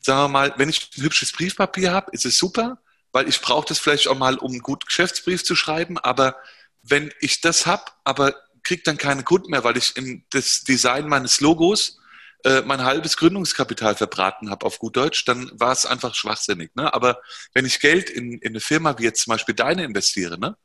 sagen 0.00 0.24
wir 0.24 0.28
mal, 0.28 0.54
wenn 0.56 0.68
ich 0.68 0.90
ein 0.96 1.02
hübsches 1.02 1.32
Briefpapier 1.32 1.92
habe, 1.92 2.10
ist 2.12 2.24
es 2.24 2.38
super, 2.38 2.80
weil 3.18 3.28
ich 3.28 3.40
brauche 3.40 3.66
das 3.66 3.80
vielleicht 3.80 4.06
auch 4.06 4.16
mal, 4.16 4.36
um 4.36 4.52
einen 4.52 4.62
guten 4.62 4.86
Geschäftsbrief 4.86 5.42
zu 5.42 5.56
schreiben. 5.56 5.98
Aber 5.98 6.36
wenn 6.82 7.12
ich 7.18 7.40
das 7.40 7.66
habe, 7.66 7.82
aber 8.04 8.32
kriege 8.62 8.82
dann 8.84 8.96
keine 8.96 9.24
Kunden 9.24 9.50
mehr, 9.50 9.64
weil 9.64 9.76
ich 9.76 9.96
in 9.96 10.24
das 10.30 10.62
Design 10.62 11.08
meines 11.08 11.40
Logos 11.40 11.98
äh, 12.44 12.60
mein 12.60 12.84
halbes 12.84 13.16
Gründungskapital 13.16 13.96
verbraten 13.96 14.50
habe 14.50 14.64
auf 14.64 14.78
gut 14.78 14.96
Deutsch, 14.96 15.24
dann 15.24 15.50
war 15.52 15.72
es 15.72 15.84
einfach 15.84 16.14
schwachsinnig. 16.14 16.76
Ne? 16.76 16.94
Aber 16.94 17.20
wenn 17.54 17.66
ich 17.66 17.80
Geld 17.80 18.08
in, 18.08 18.38
in 18.38 18.50
eine 18.50 18.60
Firma 18.60 18.96
wie 18.98 19.02
jetzt 19.02 19.22
zum 19.22 19.32
Beispiel 19.32 19.56
deine 19.56 19.82
investiere, 19.82 20.38
ne? 20.38 20.56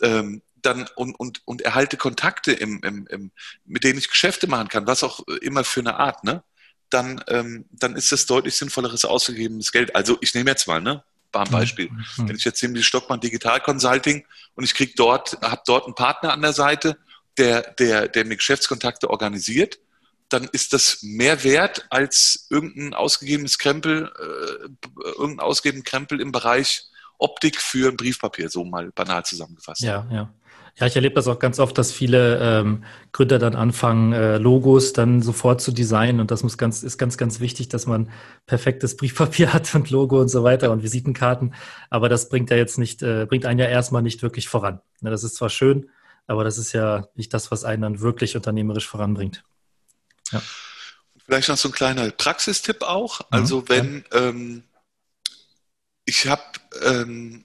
Ähm, 0.00 0.40
dann 0.62 0.88
und, 0.96 1.14
und, 1.20 1.42
und 1.44 1.60
erhalte 1.60 1.98
Kontakte, 1.98 2.52
im, 2.52 2.80
im, 2.82 3.06
im, 3.08 3.30
mit 3.66 3.84
denen 3.84 3.98
ich 3.98 4.08
Geschäfte 4.08 4.46
machen 4.46 4.68
kann, 4.68 4.86
was 4.86 5.02
auch 5.02 5.20
immer 5.42 5.64
für 5.64 5.80
eine 5.80 5.96
Art, 5.96 6.24
ne? 6.24 6.44
dann, 6.90 7.22
ähm, 7.28 7.66
dann 7.70 7.96
ist 7.96 8.12
das 8.12 8.26
deutlich 8.26 8.56
sinnvolleres 8.56 9.04
ausgegebenes 9.04 9.72
Geld. 9.72 9.94
Also 9.94 10.18
ich 10.20 10.34
nehme 10.34 10.50
jetzt 10.50 10.66
mal, 10.66 10.80
ne? 10.80 11.04
War 11.32 11.42
ein 11.42 11.48
mhm. 11.48 11.52
Beispiel. 11.52 11.90
Mhm. 11.90 12.28
Wenn 12.28 12.36
ich 12.36 12.44
jetzt 12.44 12.62
nehme 12.62 12.74
die 12.74 12.82
Stockmann 12.82 13.20
Digital 13.20 13.60
Consulting 13.60 14.24
und 14.54 14.64
ich 14.64 14.74
kriege 14.74 14.92
dort, 14.96 15.40
habe 15.42 15.62
dort 15.66 15.86
einen 15.86 15.94
Partner 15.94 16.32
an 16.32 16.42
der 16.42 16.52
Seite, 16.52 16.98
der, 17.38 17.62
der, 17.74 18.08
der 18.08 18.24
mir 18.24 18.36
Geschäftskontakte 18.36 19.08
organisiert, 19.10 19.78
dann 20.28 20.48
ist 20.52 20.72
das 20.72 21.02
mehr 21.02 21.42
wert 21.42 21.86
als 21.90 22.46
irgendein 22.50 22.94
ausgegebenes 22.94 23.58
Krempel, 23.58 24.12
äh, 24.18 24.88
irgendein 25.18 25.40
ausgegebenes 25.40 25.84
Krempel 25.84 26.20
im 26.20 26.32
Bereich 26.32 26.84
Optik 27.18 27.60
für 27.60 27.90
ein 27.90 27.96
Briefpapier, 27.96 28.48
so 28.48 28.64
mal 28.64 28.90
banal 28.92 29.24
zusammengefasst. 29.24 29.82
Ja, 29.82 30.06
ja. 30.10 30.32
Ja, 30.80 30.86
ich 30.86 30.96
erlebe 30.96 31.14
das 31.14 31.28
auch 31.28 31.38
ganz 31.38 31.58
oft, 31.58 31.76
dass 31.76 31.92
viele 31.92 32.38
ähm, 32.40 32.84
Gründer 33.12 33.38
dann 33.38 33.54
anfangen, 33.54 34.14
äh, 34.14 34.38
Logos 34.38 34.94
dann 34.94 35.20
sofort 35.20 35.60
zu 35.60 35.72
designen. 35.72 36.20
Und 36.20 36.30
das 36.30 36.42
muss 36.42 36.56
ganz, 36.56 36.82
ist 36.82 36.96
ganz, 36.96 37.18
ganz 37.18 37.38
wichtig, 37.38 37.68
dass 37.68 37.84
man 37.84 38.10
perfektes 38.46 38.96
Briefpapier 38.96 39.52
hat 39.52 39.74
und 39.74 39.90
Logo 39.90 40.18
und 40.18 40.28
so 40.28 40.42
weiter 40.42 40.70
und 40.70 40.82
Visitenkarten. 40.82 41.54
Aber 41.90 42.08
das 42.08 42.30
bringt 42.30 42.48
ja 42.48 42.56
jetzt 42.56 42.78
nicht, 42.78 43.02
äh, 43.02 43.26
bringt 43.26 43.44
einen 43.44 43.60
ja 43.60 43.66
erstmal 43.66 44.00
nicht 44.00 44.22
wirklich 44.22 44.48
voran. 44.48 44.80
Ne, 45.02 45.10
das 45.10 45.22
ist 45.22 45.36
zwar 45.36 45.50
schön, 45.50 45.90
aber 46.26 46.44
das 46.44 46.56
ist 46.56 46.72
ja 46.72 47.08
nicht 47.14 47.34
das, 47.34 47.50
was 47.50 47.64
einen 47.64 47.82
dann 47.82 48.00
wirklich 48.00 48.34
unternehmerisch 48.34 48.88
voranbringt. 48.88 49.44
Ja. 50.32 50.40
Vielleicht 51.26 51.50
noch 51.50 51.58
so 51.58 51.68
ein 51.68 51.72
kleiner 51.72 52.10
Praxistipp 52.10 52.82
auch. 52.82 53.20
Also 53.30 53.60
mhm, 53.60 53.68
wenn 53.68 54.04
ja. 54.12 54.18
ähm, 54.20 54.62
ich 56.06 56.26
habe, 56.26 56.42
ähm, 56.82 57.44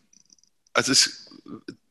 also 0.74 0.94
es, 0.94 1.30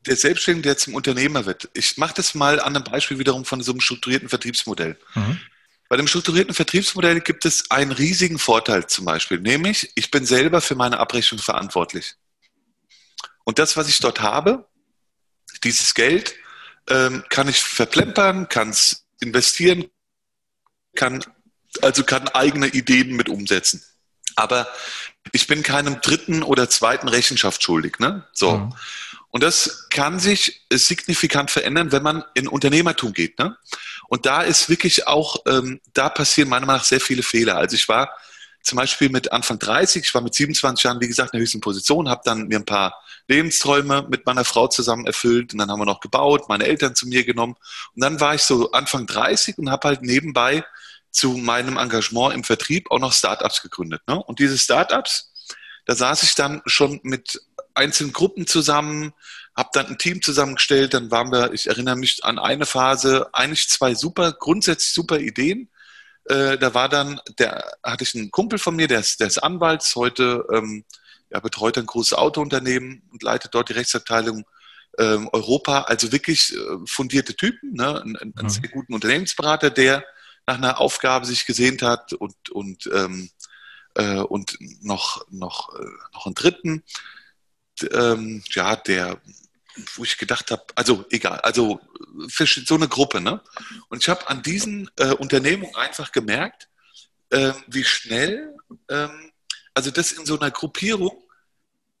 der 0.07 0.15
Selbstständige, 0.15 0.69
der 0.69 0.77
zum 0.77 0.93
Unternehmer 0.93 1.45
wird. 1.45 1.69
Ich 1.73 1.97
mache 1.97 2.13
das 2.15 2.35
mal 2.35 2.59
an 2.59 2.75
einem 2.75 2.83
Beispiel 2.83 3.19
wiederum 3.19 3.45
von 3.45 3.61
so 3.61 3.71
einem 3.71 3.81
strukturierten 3.81 4.29
Vertriebsmodell. 4.29 4.97
Mhm. 5.13 5.39
Bei 5.87 5.97
dem 5.97 6.07
strukturierten 6.07 6.53
Vertriebsmodell 6.53 7.21
gibt 7.21 7.45
es 7.45 7.69
einen 7.69 7.91
riesigen 7.91 8.39
Vorteil 8.39 8.87
zum 8.87 9.05
Beispiel, 9.05 9.39
nämlich 9.39 9.91
ich 9.95 10.09
bin 10.11 10.25
selber 10.25 10.61
für 10.61 10.75
meine 10.75 10.99
Abrechnung 10.99 11.39
verantwortlich. 11.39 12.15
Und 13.43 13.59
das, 13.59 13.77
was 13.77 13.87
ich 13.87 13.99
dort 13.99 14.21
habe, 14.21 14.67
dieses 15.63 15.93
Geld, 15.93 16.35
ähm, 16.89 17.23
kann 17.29 17.47
ich 17.47 17.61
verplempern, 17.61 18.49
kann 18.49 18.69
es 18.69 19.05
investieren, 19.19 19.85
kann 20.95 21.23
also 21.81 22.03
kann 22.03 22.27
eigene 22.29 22.67
Ideen 22.67 23.15
mit 23.15 23.29
umsetzen. 23.29 23.83
Aber 24.35 24.67
ich 25.31 25.47
bin 25.47 25.63
keinem 25.63 26.01
dritten 26.01 26.43
oder 26.43 26.69
zweiten 26.69 27.07
Rechenschaft 27.07 27.63
schuldig. 27.63 27.99
Ne? 27.99 28.27
So. 28.33 28.57
Mhm. 28.57 28.73
Und 29.35 29.43
das 29.43 29.89
kann 29.89 30.17
sich 30.17 30.65
signifikant 30.71 31.51
verändern, 31.51 31.91
wenn 31.91 32.03
man 32.03 32.23
in 32.35 32.47
Unternehmertum 32.47 33.11
geht. 33.11 33.37
Ne? 33.37 33.57
Und 34.07 34.25
da 34.25 34.41
ist 34.41 34.69
wirklich 34.69 35.09
auch, 35.09 35.43
ähm, 35.45 35.81
da 35.93 36.07
passieren 36.07 36.47
meiner 36.47 36.65
Meinung 36.65 36.79
nach 36.79 36.85
sehr 36.85 37.01
viele 37.01 37.21
Fehler. 37.21 37.57
Also 37.57 37.75
ich 37.75 37.89
war 37.89 38.15
zum 38.63 38.77
Beispiel 38.77 39.09
mit 39.09 39.33
Anfang 39.33 39.59
30, 39.59 40.03
ich 40.03 40.13
war 40.13 40.21
mit 40.21 40.33
27 40.35 40.85
Jahren, 40.85 41.01
wie 41.01 41.09
gesagt, 41.09 41.33
in 41.33 41.39
der 41.39 41.41
höchsten 41.41 41.59
Position, 41.59 42.07
habe 42.07 42.21
dann 42.23 42.47
mir 42.47 42.59
ein 42.59 42.65
paar 42.65 42.97
Lebensträume 43.27 44.07
mit 44.09 44.25
meiner 44.25 44.45
Frau 44.45 44.69
zusammen 44.69 45.05
erfüllt 45.05 45.51
und 45.51 45.59
dann 45.59 45.69
haben 45.69 45.81
wir 45.81 45.85
noch 45.85 45.99
gebaut, 45.99 46.47
meine 46.47 46.63
Eltern 46.63 46.95
zu 46.95 47.05
mir 47.05 47.25
genommen. 47.25 47.57
Und 47.93 48.01
dann 48.01 48.21
war 48.21 48.35
ich 48.35 48.43
so 48.43 48.71
Anfang 48.71 49.05
30 49.05 49.57
und 49.57 49.69
habe 49.69 49.89
halt 49.89 50.01
nebenbei 50.01 50.63
zu 51.11 51.31
meinem 51.31 51.75
Engagement 51.75 52.33
im 52.33 52.45
Vertrieb 52.45 52.89
auch 52.89 52.99
noch 52.99 53.11
Startups 53.11 53.61
gegründet. 53.61 54.01
Ne? 54.07 54.15
Und 54.15 54.39
diese 54.39 54.57
Startups, 54.57 55.33
da 55.85 55.95
saß 55.95 56.23
ich 56.23 56.35
dann 56.35 56.61
schon 56.65 56.99
mit 57.03 57.41
einzelnen 57.73 58.13
Gruppen 58.13 58.47
zusammen, 58.47 59.13
habe 59.55 59.69
dann 59.73 59.87
ein 59.87 59.97
Team 59.97 60.21
zusammengestellt, 60.21 60.93
dann 60.93 61.11
waren 61.11 61.31
wir, 61.31 61.53
ich 61.53 61.67
erinnere 61.67 61.95
mich 61.95 62.23
an 62.23 62.39
eine 62.39 62.65
Phase, 62.65 63.29
eigentlich 63.33 63.69
zwei 63.69 63.93
super, 63.93 64.33
grundsätzlich 64.33 64.93
super 64.93 65.19
Ideen. 65.19 65.69
Äh, 66.25 66.57
da 66.57 66.73
war 66.73 66.89
dann, 66.89 67.21
der 67.37 67.77
hatte 67.83 68.03
ich 68.03 68.15
einen 68.15 68.31
Kumpel 68.31 68.59
von 68.59 68.75
mir, 68.75 68.87
der 68.87 68.99
ist, 68.99 69.19
der 69.19 69.27
ist 69.27 69.37
Anwalt, 69.37 69.83
heute 69.95 70.45
ähm, 70.51 70.83
ja, 71.29 71.39
betreut 71.39 71.77
ein 71.77 71.85
großes 71.85 72.13
Autounternehmen 72.13 73.03
und 73.11 73.23
leitet 73.23 73.53
dort 73.53 73.69
die 73.69 73.73
Rechtsabteilung 73.73 74.45
ähm, 74.97 75.29
Europa. 75.31 75.81
Also 75.81 76.11
wirklich 76.11 76.53
äh, 76.53 76.57
fundierte 76.85 77.35
Typen, 77.35 77.73
ne? 77.73 78.01
einen, 78.01 78.15
einen 78.17 78.33
mhm. 78.35 78.49
sehr 78.49 78.69
guten 78.69 78.93
Unternehmensberater, 78.93 79.69
der 79.69 80.03
nach 80.47 80.55
einer 80.55 80.79
Aufgabe 80.79 81.25
sich 81.25 81.45
gesehnt 81.45 81.81
hat 81.81 82.13
und, 82.13 82.49
und, 82.51 82.89
ähm, 82.93 83.29
äh, 83.95 84.19
und 84.19 84.57
noch, 84.83 85.25
noch, 85.29 85.73
äh, 85.75 85.85
noch 86.13 86.25
einen 86.25 86.35
dritten, 86.35 86.83
ähm, 87.91 88.43
ja, 88.51 88.75
der, 88.75 89.19
wo 89.95 90.03
ich 90.03 90.17
gedacht 90.17 90.51
habe, 90.51 90.63
also 90.75 91.05
egal, 91.09 91.39
also 91.41 91.81
für 92.29 92.45
so 92.45 92.75
eine 92.75 92.87
Gruppe, 92.87 93.19
ne? 93.19 93.41
Und 93.89 94.01
ich 94.01 94.09
habe 94.09 94.27
an 94.29 94.41
diesen 94.41 94.89
äh, 94.97 95.11
Unternehmungen 95.11 95.75
einfach 95.75 96.11
gemerkt, 96.11 96.69
äh, 97.29 97.53
wie 97.67 97.83
schnell, 97.83 98.55
ähm, 98.89 99.31
also 99.73 99.91
das 99.91 100.13
in 100.13 100.25
so 100.25 100.39
einer 100.39 100.51
Gruppierung 100.51 101.21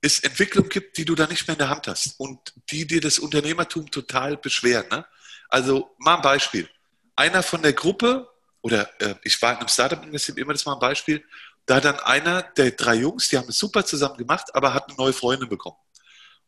es 0.01 0.19
Entwicklung 0.19 0.69
gibt, 0.69 0.97
die 0.97 1.05
du 1.05 1.15
da 1.15 1.25
nicht 1.25 1.47
mehr 1.47 1.55
in 1.55 1.59
der 1.59 1.69
Hand 1.69 1.87
hast 1.87 2.19
und 2.19 2.53
die 2.69 2.85
dir 2.85 3.01
das 3.01 3.19
Unternehmertum 3.19 3.89
total 3.89 4.37
beschweren. 4.37 4.87
Ne? 4.89 5.05
Also 5.49 5.95
mal 5.97 6.15
ein 6.15 6.21
Beispiel. 6.21 6.69
Einer 7.15 7.41
von 7.41 7.61
der 7.61 7.73
Gruppe 7.73 8.29
oder 8.61 8.89
äh, 8.99 9.15
ich 9.23 9.41
war 9.41 9.51
in 9.53 9.59
einem 9.59 9.67
Startup 9.67 10.03
investiert, 10.03 10.37
immer 10.37 10.53
das 10.53 10.65
mal 10.65 10.73
ein 10.73 10.79
Beispiel, 10.79 11.23
da 11.65 11.79
dann 11.79 11.99
einer 11.99 12.43
der 12.43 12.71
drei 12.71 12.95
Jungs, 12.95 13.29
die 13.29 13.37
haben 13.37 13.49
es 13.49 13.57
super 13.57 13.85
zusammen 13.85 14.17
gemacht, 14.17 14.53
aber 14.53 14.73
hat 14.73 14.89
eine 14.89 14.97
neue 14.97 15.13
Freundin 15.13 15.49
bekommen. 15.49 15.77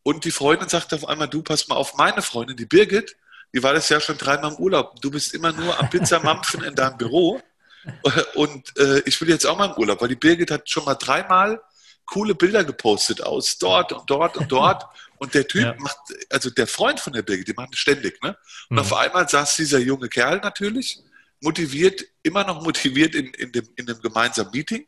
Und 0.04 0.26
die 0.26 0.32
Freundin 0.32 0.70
sagte 0.70 0.96
auf 0.96 1.08
einmal, 1.08 1.28
du 1.28 1.42
pass 1.42 1.68
mal 1.68 1.76
auf 1.76 1.96
meine 1.96 2.22
Freundin, 2.22 2.56
die 2.56 2.66
Birgit, 2.66 3.16
die 3.54 3.64
war 3.64 3.74
das 3.74 3.90
Jahr 3.90 4.00
schon 4.00 4.18
dreimal 4.18 4.52
im 4.52 4.58
Urlaub. 4.58 5.02
Du 5.02 5.12
bist 5.12 5.34
immer 5.34 5.52
nur 5.52 5.80
am 5.80 5.90
Pizzamampfen 5.90 6.64
in 6.64 6.76
deinem 6.76 6.98
Büro. 6.98 7.42
Und 8.36 8.78
äh, 8.78 9.00
ich 9.06 9.20
will 9.22 9.30
jetzt 9.30 9.46
auch 9.46 9.58
mal 9.58 9.72
im 9.72 9.78
Urlaub, 9.78 10.02
weil 10.02 10.10
die 10.10 10.16
Birgit 10.16 10.52
hat 10.52 10.70
schon 10.70 10.86
mal 10.86 10.96
dreimal 10.96 11.62
coole 12.06 12.36
Bilder 12.36 12.64
gepostet 12.64 13.22
aus 13.22 13.58
dort 13.58 13.92
und 13.92 14.10
dort 14.10 14.38
und 14.38 14.52
dort. 14.52 14.86
Und 15.18 15.34
der 15.34 15.48
Typ 15.48 15.64
ja. 15.64 15.76
macht, 15.78 15.98
also 16.30 16.50
der 16.50 16.68
Freund 16.68 17.00
von 17.00 17.14
der 17.14 17.22
Birgit, 17.22 17.50
die 17.50 17.54
macht 17.54 17.74
es 17.74 17.80
ständig. 17.80 18.22
Ne? 18.24 18.38
Und 18.70 18.76
mhm. 18.76 18.80
auf 18.80 18.94
einmal 18.94 19.28
saß 19.28 19.58
dieser 19.58 19.80
junge 19.80 20.08
Kerl 20.08 20.38
natürlich 20.38 21.00
motiviert, 21.42 22.04
immer 22.24 22.44
noch 22.44 22.64
motiviert 22.64 23.14
in, 23.14 23.34
in, 23.34 23.52
dem, 23.52 23.68
in 23.76 23.86
dem 23.86 24.02
gemeinsamen 24.02 24.52
Meeting, 24.52 24.88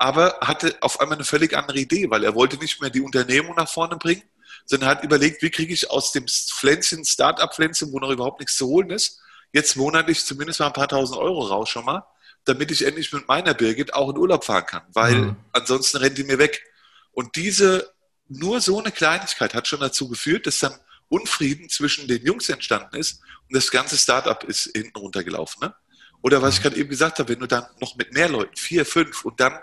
aber 0.00 0.38
hatte 0.40 0.78
auf 0.80 0.98
einmal 0.98 1.18
eine 1.18 1.26
völlig 1.26 1.54
andere 1.54 1.78
Idee, 1.78 2.08
weil 2.08 2.24
er 2.24 2.34
wollte 2.34 2.56
nicht 2.56 2.80
mehr 2.80 2.88
die 2.88 3.02
Unternehmung 3.02 3.54
nach 3.54 3.68
vorne 3.68 3.96
bringen, 3.96 4.22
sondern 4.64 4.88
hat 4.88 5.04
überlegt, 5.04 5.42
wie 5.42 5.50
kriege 5.50 5.74
ich 5.74 5.90
aus 5.90 6.10
dem 6.12 6.26
Pflänzchen, 6.26 7.04
Start-up-Pflänzchen, 7.04 7.92
wo 7.92 7.98
noch 7.98 8.08
überhaupt 8.08 8.40
nichts 8.40 8.56
zu 8.56 8.66
holen 8.66 8.88
ist, 8.88 9.20
jetzt 9.52 9.76
monatlich 9.76 10.24
zumindest 10.24 10.58
mal 10.58 10.68
ein 10.68 10.72
paar 10.72 10.88
tausend 10.88 11.18
Euro 11.18 11.42
raus 11.42 11.68
schon 11.68 11.84
mal, 11.84 12.06
damit 12.46 12.70
ich 12.70 12.86
endlich 12.86 13.12
mit 13.12 13.28
meiner 13.28 13.52
Birgit 13.52 13.92
auch 13.92 14.08
in 14.08 14.16
Urlaub 14.16 14.44
fahren 14.44 14.64
kann, 14.64 14.82
weil 14.94 15.16
mhm. 15.16 15.36
ansonsten 15.52 15.98
rennt 15.98 16.16
die 16.16 16.24
mir 16.24 16.38
weg. 16.38 16.64
Und 17.12 17.36
diese, 17.36 17.92
nur 18.26 18.62
so 18.62 18.80
eine 18.80 18.92
Kleinigkeit 18.92 19.52
hat 19.52 19.68
schon 19.68 19.80
dazu 19.80 20.08
geführt, 20.08 20.46
dass 20.46 20.60
dann 20.60 20.74
Unfrieden 21.10 21.68
zwischen 21.68 22.08
den 22.08 22.24
Jungs 22.24 22.48
entstanden 22.48 22.96
ist 22.96 23.20
und 23.48 23.54
das 23.54 23.70
ganze 23.70 23.98
Startup 23.98 24.42
ist 24.44 24.70
hinten 24.74 24.96
runtergelaufen. 24.96 25.60
Ne? 25.60 25.74
Oder 26.22 26.40
was 26.40 26.56
ich 26.56 26.62
gerade 26.62 26.76
eben 26.76 26.88
gesagt 26.88 27.18
habe, 27.18 27.28
wenn 27.28 27.40
du 27.40 27.46
dann 27.46 27.66
noch 27.80 27.96
mit 27.96 28.14
mehr 28.14 28.30
Leuten, 28.30 28.56
vier, 28.56 28.86
fünf, 28.86 29.26
und 29.26 29.38
dann 29.40 29.58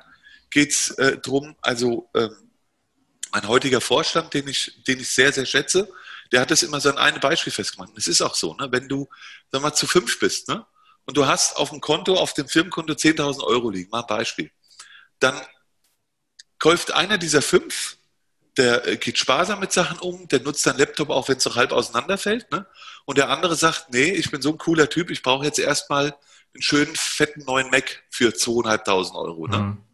geht 0.50 0.72
es 0.72 0.91
äh, 0.91 1.18
drum, 1.18 1.56
also 1.62 2.10
ähm, 2.16 2.36
mein 3.32 3.48
heutiger 3.48 3.82
Vorstand, 3.82 4.34
den 4.34 4.48
ich, 4.48 4.84
den 4.88 5.00
ich 5.00 5.10
sehr, 5.10 5.32
sehr 5.34 5.45
schätze, 5.45 5.91
der 6.32 6.41
hat 6.41 6.52
das 6.52 6.64
immer 6.64 6.80
so 6.80 6.89
an 6.89 6.98
einem 6.98 7.20
Beispiel 7.20 7.54
festgemacht. 7.54 7.91
Es 7.98 8.08
ist 8.08 8.22
auch 8.22 8.36
so, 8.36 8.54
ne? 8.56 8.68
wenn 8.72 8.88
du 8.88 9.08
sag 9.52 9.62
mal, 9.62 9.74
zu 9.74 9.88
fünf 9.88 10.20
bist 10.20 10.48
ne? 10.48 10.66
und 11.06 11.18
du 11.18 11.26
hast 11.26 11.58
auf 11.58 11.70
dem 11.70 11.82
Konto, 11.82 12.16
auf 12.16 12.34
dem 12.34 12.48
Firmenkonto 12.48 12.93
10.000 12.93 13.43
Euro 13.43 13.70
liegen, 13.70 13.89
mal 13.89 14.02
ein 14.02 14.08
Beispiel, 14.08 14.52
dann 15.20 15.39
kauft 16.60 16.91
einer 16.91 17.18
dieser 17.18 17.41
fünf, 17.41 17.98
der 18.58 18.88
äh, 18.88 18.98
geht 18.98 19.18
sparsam 19.18 19.60
mit 19.60 19.72
Sachen 19.72 20.00
um, 20.00 20.28
der 20.28 20.41
nutzt 20.41 20.64
seinen 20.64 20.80
Laptop 20.80 21.10
auch, 21.10 21.28
wenn 21.30 21.38
es 21.38 21.45
noch 21.45 21.56
halb 21.56 21.72
auseinanderfällt. 21.72 22.52
Ne? 22.52 22.66
Und 23.06 23.18
der 23.18 23.30
andere 23.30 23.56
sagt, 23.56 23.93
nee, 23.93 24.12
ich 24.12 24.32
bin 24.32 24.41
so 24.41 24.52
ein 24.52 24.58
cooler 24.58 24.89
Typ, 24.89 25.12
ich 25.12 25.22
brauche 25.22 25.45
jetzt 25.45 25.60
erstmal 25.60 26.06
einen 26.54 26.62
schönen, 26.62 26.95
fetten 26.95 27.45
neuen 27.45 27.70
Mac 27.70 28.04
für 28.10 28.30
2.500 28.30 29.16
Euro. 29.16 29.48
Ne? 29.48 29.58
Mhm. 29.58 29.87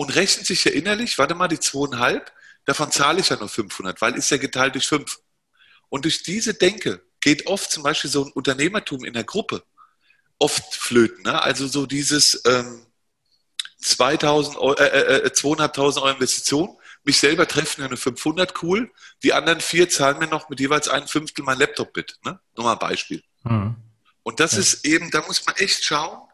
Und 0.00 0.14
rechnet 0.14 0.46
sich 0.46 0.64
ja 0.64 0.72
innerlich, 0.72 1.18
warte 1.18 1.34
mal, 1.34 1.46
die 1.46 1.58
2.500, 1.58 2.22
davon 2.64 2.90
zahle 2.90 3.20
ich 3.20 3.28
ja 3.28 3.36
nur 3.36 3.50
500, 3.50 4.00
weil 4.00 4.14
ist 4.14 4.30
ja 4.30 4.38
geteilt 4.38 4.74
durch 4.74 4.86
5. 4.86 5.20
Und 5.90 6.06
durch 6.06 6.22
diese 6.22 6.54
Denke 6.54 7.02
geht 7.20 7.46
oft 7.46 7.70
zum 7.70 7.82
Beispiel 7.82 8.08
so 8.08 8.24
ein 8.24 8.32
Unternehmertum 8.32 9.04
in 9.04 9.12
der 9.12 9.24
Gruppe 9.24 9.62
oft 10.38 10.74
flöten. 10.74 11.24
Ne? 11.24 11.42
Also 11.42 11.68
so 11.68 11.84
dieses 11.84 12.40
ähm, 12.46 12.86
2000 13.82 14.56
Euro, 14.56 14.74
äh, 14.76 15.18
äh, 15.18 15.26
2.500 15.26 15.76
äh, 15.76 15.80
Euro 15.82 16.08
Investition, 16.08 16.78
mich 17.04 17.18
selber 17.18 17.46
treffen 17.46 17.82
ja 17.82 17.86
eine 17.86 17.98
500, 17.98 18.62
cool. 18.62 18.90
Die 19.22 19.34
anderen 19.34 19.60
vier 19.60 19.90
zahlen 19.90 20.18
mir 20.18 20.28
noch 20.28 20.48
mit 20.48 20.60
jeweils 20.60 20.88
ein 20.88 21.08
Fünftel 21.08 21.44
mein 21.44 21.58
Laptop 21.58 21.94
mit. 21.94 22.18
Ne? 22.24 22.40
Nur 22.56 22.64
mal 22.64 22.72
ein 22.72 22.78
Beispiel. 22.78 23.22
Mhm. 23.42 23.76
Und 24.22 24.40
das 24.40 24.52
ja. 24.52 24.60
ist 24.60 24.86
eben, 24.86 25.10
da 25.10 25.20
muss 25.26 25.44
man 25.44 25.56
echt 25.56 25.84
schauen, 25.84 26.26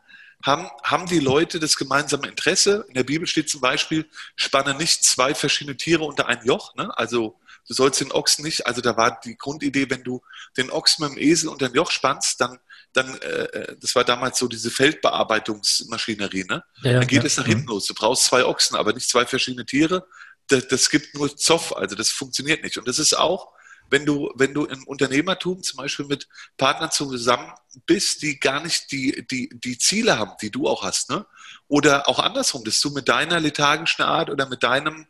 haben, 0.47 0.71
haben 0.85 1.07
die 1.07 1.19
Leute 1.19 1.59
das 1.59 1.77
gemeinsame 1.77 2.29
Interesse? 2.29 2.85
In 2.89 2.95
der 2.95 3.03
Bibel 3.03 3.27
steht 3.27 3.51
zum 3.51 3.61
Beispiel, 3.61 4.09
spanne 4.37 4.75
nicht 4.75 5.05
zwei 5.05 5.35
verschiedene 5.35 5.77
Tiere 5.77 6.05
unter 6.05 6.29
ein 6.29 6.47
Joch. 6.47 6.77
Ne? 6.77 6.97
Also 6.97 7.37
du 7.67 7.75
sollst 7.75 8.01
den 8.01 8.13
Ochsen 8.13 8.45
nicht, 8.45 8.65
also 8.65 8.81
da 8.81 8.97
war 8.97 9.21
die 9.25 9.37
Grundidee, 9.37 9.91
wenn 9.91 10.05
du 10.05 10.23
den 10.57 10.71
Ochsen 10.71 11.05
mit 11.05 11.17
dem 11.17 11.23
Esel 11.23 11.49
unter 11.49 11.67
ein 11.67 11.75
Joch 11.75 11.91
spannst, 11.91 12.41
dann, 12.41 12.59
dann 12.93 13.19
äh, 13.19 13.27
äh 13.27 13.77
das 13.81 13.97
war 13.97 14.05
damals 14.05 14.39
so 14.39 14.47
diese 14.47 14.71
Feldbearbeitungsmaschinerie, 14.71 16.45
ne? 16.45 16.63
Ja, 16.83 16.93
dann 16.93 17.07
geht 17.09 17.23
ja. 17.23 17.27
es 17.27 17.37
nach 17.37 17.47
hinten 17.47 17.65
mhm. 17.65 17.71
los. 17.71 17.87
Du 17.87 17.95
brauchst 17.95 18.27
zwei 18.27 18.45
Ochsen, 18.45 18.77
aber 18.77 18.93
nicht 18.93 19.09
zwei 19.09 19.27
verschiedene 19.27 19.67
Tiere. 19.67 20.07
Das, 20.47 20.69
das 20.69 20.91
gibt 20.91 21.13
nur 21.17 21.37
Zoff, 21.37 21.77
also 21.77 21.97
das 21.97 22.11
funktioniert 22.11 22.63
nicht. 22.63 22.79
Und 22.79 22.87
das 22.87 23.01
ist 23.01 23.19
auch 23.19 23.53
wenn 23.91 24.05
du, 24.05 24.33
wenn 24.35 24.55
du 24.55 24.65
im 24.65 24.85
Unternehmertum 24.85 25.63
zum 25.63 25.79
Beispiel 25.79 26.07
mit 26.07 26.29
Partnern 26.57 26.91
zusammen 26.91 27.53
bist, 27.87 28.23
die 28.23 28.39
gar 28.39 28.63
nicht 28.63 28.91
die, 28.91 29.27
die, 29.27 29.49
die 29.53 29.79
Ziele 29.79 30.19
haben, 30.19 30.33
die 30.41 30.51
du 30.51 30.67
auch 30.69 30.83
hast, 30.83 31.11
ne? 31.11 31.27
Oder 31.69 32.09
auch 32.09 32.19
andersrum, 32.19 32.65
dass 32.65 32.81
du 32.81 32.91
mit 32.91 33.09
deiner 33.09 33.41
lethargischen 33.41 34.05
Art 34.05 34.31
oder 34.31 34.49
mit 34.49 34.63
deinem, 34.63 35.07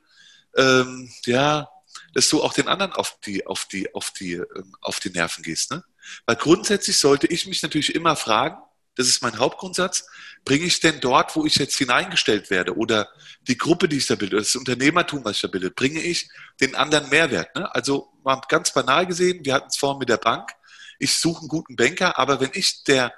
ähm, 0.57 1.11
ja, 1.24 1.68
dass 2.14 2.29
du 2.29 2.43
auch 2.43 2.53
den 2.53 2.68
anderen 2.68 2.93
auf 2.93 3.18
die, 3.24 3.47
auf 3.47 3.66
die, 3.66 3.95
auf 3.95 4.11
die, 4.11 4.35
ähm, 4.35 4.74
auf 4.81 5.01
die 5.01 5.11
Nerven 5.11 5.43
gehst, 5.43 5.70
ne? 5.70 5.85
Weil 6.24 6.37
grundsätzlich 6.37 6.99
sollte 6.99 7.27
ich 7.27 7.47
mich 7.47 7.62
natürlich 7.62 7.95
immer 7.95 8.16
fragen, 8.16 8.59
das 8.97 9.09
ist 9.09 9.22
mein 9.22 9.39
Hauptgrundsatz, 9.39 10.07
bringe 10.45 10.64
ich 10.64 10.81
denn 10.81 11.01
dort, 11.01 11.37
wo 11.37 11.45
ich 11.45 11.57
jetzt 11.57 11.77
hineingestellt 11.77 12.51
werde 12.51 12.77
oder 12.77 13.09
die 13.43 13.59
Gruppe, 13.59 13.89
die 13.89 13.99
ich 13.99 14.07
da 14.07 14.14
bilde, 14.14 14.39
das 14.39 14.57
Unternehmertum, 14.57 15.24
was 15.24 15.37
ich 15.37 15.43
da 15.43 15.49
bilde, 15.49 15.70
bringe 15.70 16.01
ich 16.01 16.29
den 16.61 16.74
anderen 16.74 17.11
Mehrwert. 17.11 17.55
Ne? 17.55 17.72
Also 17.74 18.11
mal 18.27 18.41
ganz 18.49 18.72
banal 18.72 19.07
gesehen, 19.07 19.45
wir 19.45 19.55
hatten 19.55 19.68
es 19.68 19.79
vorhin 19.79 19.99
mit 19.99 20.09
der 20.09 20.18
Bank, 20.18 20.51
ich 20.99 21.14
suche 21.14 21.41
einen 21.41 21.49
guten 21.49 21.77
Banker, 21.77 22.18
aber 22.18 22.41
wenn 22.41 22.51
ich 22.53 22.85
der, 22.85 23.12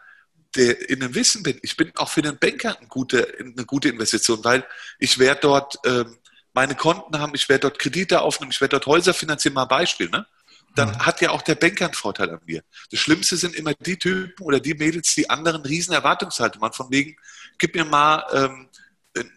der 0.54 0.88
in 0.88 1.00
dem 1.00 1.14
Wissen 1.14 1.42
bin, 1.42 1.58
ich 1.62 1.76
bin 1.76 1.92
auch 1.96 2.08
für 2.08 2.22
den 2.22 2.38
Banker 2.38 2.78
eine 2.78 2.86
gute, 2.86 3.34
eine 3.38 3.64
gute 3.64 3.88
Investition, 3.88 4.44
weil 4.44 4.64
ich 4.98 5.18
werde 5.18 5.40
dort 5.42 5.78
ähm, 5.84 6.18
meine 6.52 6.74
Konten 6.74 7.18
haben, 7.18 7.34
ich 7.34 7.48
werde 7.48 7.62
dort 7.62 7.78
Kredite 7.78 8.22
aufnehmen, 8.22 8.52
ich 8.52 8.60
werde 8.60 8.72
dort 8.72 8.86
Häuser 8.86 9.14
finanzieren, 9.14 9.54
mal 9.54 9.62
ein 9.62 9.68
Beispiel. 9.68 10.08
Ne? 10.08 10.26
dann 10.74 10.90
mhm. 10.90 10.98
hat 11.06 11.20
ja 11.20 11.30
auch 11.30 11.42
der 11.42 11.56
Banker 11.56 11.86
einen 11.86 11.94
Vorteil 11.94 12.30
an 12.30 12.40
mir. 12.46 12.62
Das 12.90 13.00
Schlimmste 13.00 13.36
sind 13.36 13.54
immer 13.54 13.74
die 13.74 13.98
Typen 13.98 14.44
oder 14.44 14.60
die 14.60 14.74
Mädels, 14.74 15.14
die 15.14 15.28
anderen 15.28 15.62
riesen 15.62 15.92
Erwartungshaltung 15.92 16.62
haben. 16.62 16.72
Von 16.72 16.90
wegen, 16.90 17.16
gib 17.58 17.74
mir 17.74 17.84
mal 17.84 18.24
ähm, 18.32 18.68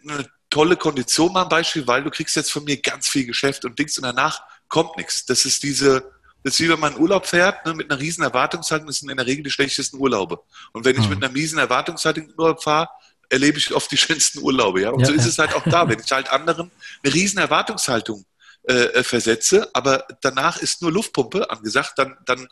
eine 0.08 0.28
tolle 0.50 0.76
Kondition 0.76 1.32
mal 1.32 1.42
ein 1.42 1.48
Beispiel, 1.48 1.86
weil 1.86 2.04
du 2.04 2.10
kriegst 2.10 2.36
jetzt 2.36 2.52
von 2.52 2.64
mir 2.64 2.80
ganz 2.80 3.08
viel 3.08 3.26
Geschäft 3.26 3.64
und 3.64 3.78
Dings 3.78 3.96
und 3.98 4.04
danach 4.04 4.42
kommt 4.72 4.96
nichts. 4.96 5.26
Das 5.26 5.44
ist 5.44 5.62
diese, 5.62 6.10
das 6.42 6.54
ist 6.54 6.60
wie 6.60 6.70
wenn 6.70 6.80
man 6.80 6.94
in 6.94 7.00
Urlaub 7.00 7.26
fährt, 7.26 7.66
ne, 7.66 7.74
mit 7.74 7.90
einer 7.90 8.00
riesen 8.00 8.24
Erwartungshaltung, 8.24 8.86
das 8.86 9.00
sind 9.00 9.10
in 9.10 9.18
der 9.18 9.26
Regel 9.26 9.44
die 9.44 9.50
schlechtesten 9.50 9.98
Urlaube. 9.98 10.40
Und 10.72 10.86
wenn 10.86 10.96
ich 10.96 11.04
mhm. 11.04 11.10
mit 11.10 11.22
einer 11.22 11.32
miesen 11.32 11.58
Erwartungshaltung 11.58 12.24
in 12.24 12.34
Urlaub 12.38 12.62
fahre, 12.62 12.88
erlebe 13.28 13.58
ich 13.58 13.74
oft 13.74 13.90
die 13.90 13.96
schönsten 13.98 14.38
Urlaube. 14.38 14.80
Ja? 14.80 14.90
Und 14.90 15.00
ja, 15.00 15.06
so 15.06 15.12
ist 15.12 15.24
ja. 15.24 15.28
es 15.28 15.38
halt 15.38 15.54
auch 15.54 15.62
da. 15.64 15.88
Wenn 15.88 16.00
ich 16.00 16.10
halt 16.10 16.30
anderen 16.30 16.70
eine 17.04 17.14
riesen 17.14 17.38
Erwartungshaltung 17.38 18.24
äh, 18.66 18.72
äh, 18.72 19.04
versetze, 19.04 19.68
aber 19.74 20.06
danach 20.22 20.56
ist 20.56 20.80
nur 20.80 20.90
Luftpumpe 20.90 21.50
angesagt, 21.50 21.92
dann, 21.96 22.16
dann 22.24 22.48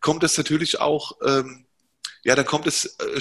kommt 0.00 0.24
es 0.24 0.38
natürlich 0.38 0.80
auch, 0.80 1.18
ähm, 1.22 1.66
ja, 2.24 2.34
dann 2.34 2.46
kommt 2.46 2.66
es, 2.66 2.96
äh, 2.98 3.20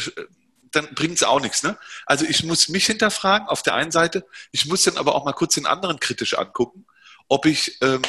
dann 0.71 0.87
bringt 0.95 1.15
es 1.15 1.23
auch 1.23 1.41
nichts. 1.41 1.63
Ne? 1.63 1.77
Also 2.05 2.23
ich 2.23 2.45
muss 2.45 2.69
mich 2.69 2.85
hinterfragen 2.85 3.49
auf 3.49 3.61
der 3.61 3.73
einen 3.73 3.91
Seite, 3.91 4.25
ich 4.53 4.67
muss 4.67 4.83
dann 4.83 4.97
aber 4.97 5.15
auch 5.15 5.25
mal 5.25 5.33
kurz 5.33 5.55
den 5.55 5.65
anderen 5.65 5.99
kritisch 5.99 6.37
angucken, 6.37 6.85
ob 7.27 7.45
ich, 7.45 7.77
ähm, 7.81 8.01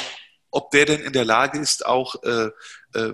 ob 0.51 0.71
der 0.71 0.85
denn 0.85 1.01
in 1.01 1.13
der 1.13 1.25
Lage 1.25 1.59
ist, 1.59 1.85
auch 1.85 2.21
äh, 2.23 2.49
äh, 2.93 3.13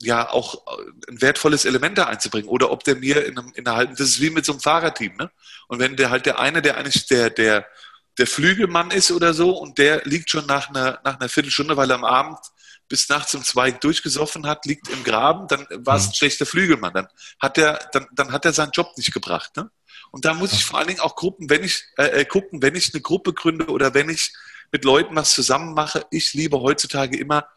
ja 0.00 0.30
auch 0.30 0.64
ein 1.08 1.20
wertvolles 1.20 1.64
Element 1.64 1.98
da 1.98 2.04
einzubringen 2.04 2.48
oder 2.48 2.70
ob 2.70 2.84
der 2.84 2.96
mir 2.96 3.26
in, 3.26 3.38
einem, 3.38 3.52
in 3.54 3.66
einer 3.66 3.76
halben, 3.76 3.96
das 3.96 4.08
ist 4.08 4.20
wie 4.20 4.30
mit 4.30 4.44
so 4.44 4.52
einem 4.52 4.60
Fahrerteam, 4.60 5.16
ne? 5.16 5.30
Und 5.66 5.80
wenn 5.80 5.96
der 5.96 6.10
halt 6.10 6.26
der 6.26 6.38
eine, 6.38 6.62
der 6.62 6.76
eigentlich 6.76 7.06
der, 7.06 7.30
der, 7.30 7.66
der 8.16 8.26
Flügelmann 8.26 8.90
ist 8.90 9.10
oder 9.10 9.34
so 9.34 9.56
und 9.56 9.78
der 9.78 10.02
liegt 10.04 10.30
schon 10.30 10.46
nach 10.46 10.68
einer, 10.68 11.00
nach 11.04 11.18
einer 11.18 11.28
Viertelstunde, 11.28 11.76
weil 11.76 11.90
er 11.90 11.96
am 11.96 12.04
Abend 12.04 12.38
bis 12.88 13.08
nachts 13.08 13.34
um 13.34 13.44
zwei 13.44 13.70
durchgesoffen 13.70 14.46
hat, 14.46 14.64
liegt 14.64 14.88
im 14.88 15.04
Graben, 15.04 15.46
dann 15.46 15.66
war 15.70 15.96
es 15.96 16.04
ein 16.04 16.08
mhm. 16.08 16.14
schlechter 16.14 16.46
Flügelmann. 16.46 16.94
Dann 16.94 17.08
hat 17.38 17.58
er, 17.58 17.78
dann, 17.92 18.06
dann 18.12 18.32
hat 18.32 18.44
er 18.44 18.52
seinen 18.52 18.72
Job 18.72 18.96
nicht 18.96 19.12
gebracht. 19.12 19.56
Ne? 19.56 19.70
Und 20.10 20.24
da 20.24 20.34
muss 20.34 20.52
ich 20.52 20.64
vor 20.64 20.78
allen 20.78 20.88
Dingen 20.88 21.00
auch 21.00 21.16
Gruppen, 21.16 21.50
wenn 21.50 21.64
ich 21.64 21.84
äh, 21.96 22.20
äh, 22.20 22.24
gucken, 22.24 22.62
wenn 22.62 22.74
ich 22.74 22.94
eine 22.94 23.02
Gruppe 23.02 23.34
gründe 23.34 23.66
oder 23.66 23.92
wenn 23.94 24.08
ich 24.08 24.32
mit 24.72 24.84
Leuten 24.84 25.16
was 25.16 25.32
zusammen 25.32 25.74
mache, 25.74 26.06
ich 26.10 26.34
liebe 26.34 26.60
heutzutage 26.60 27.18
immer 27.18 27.48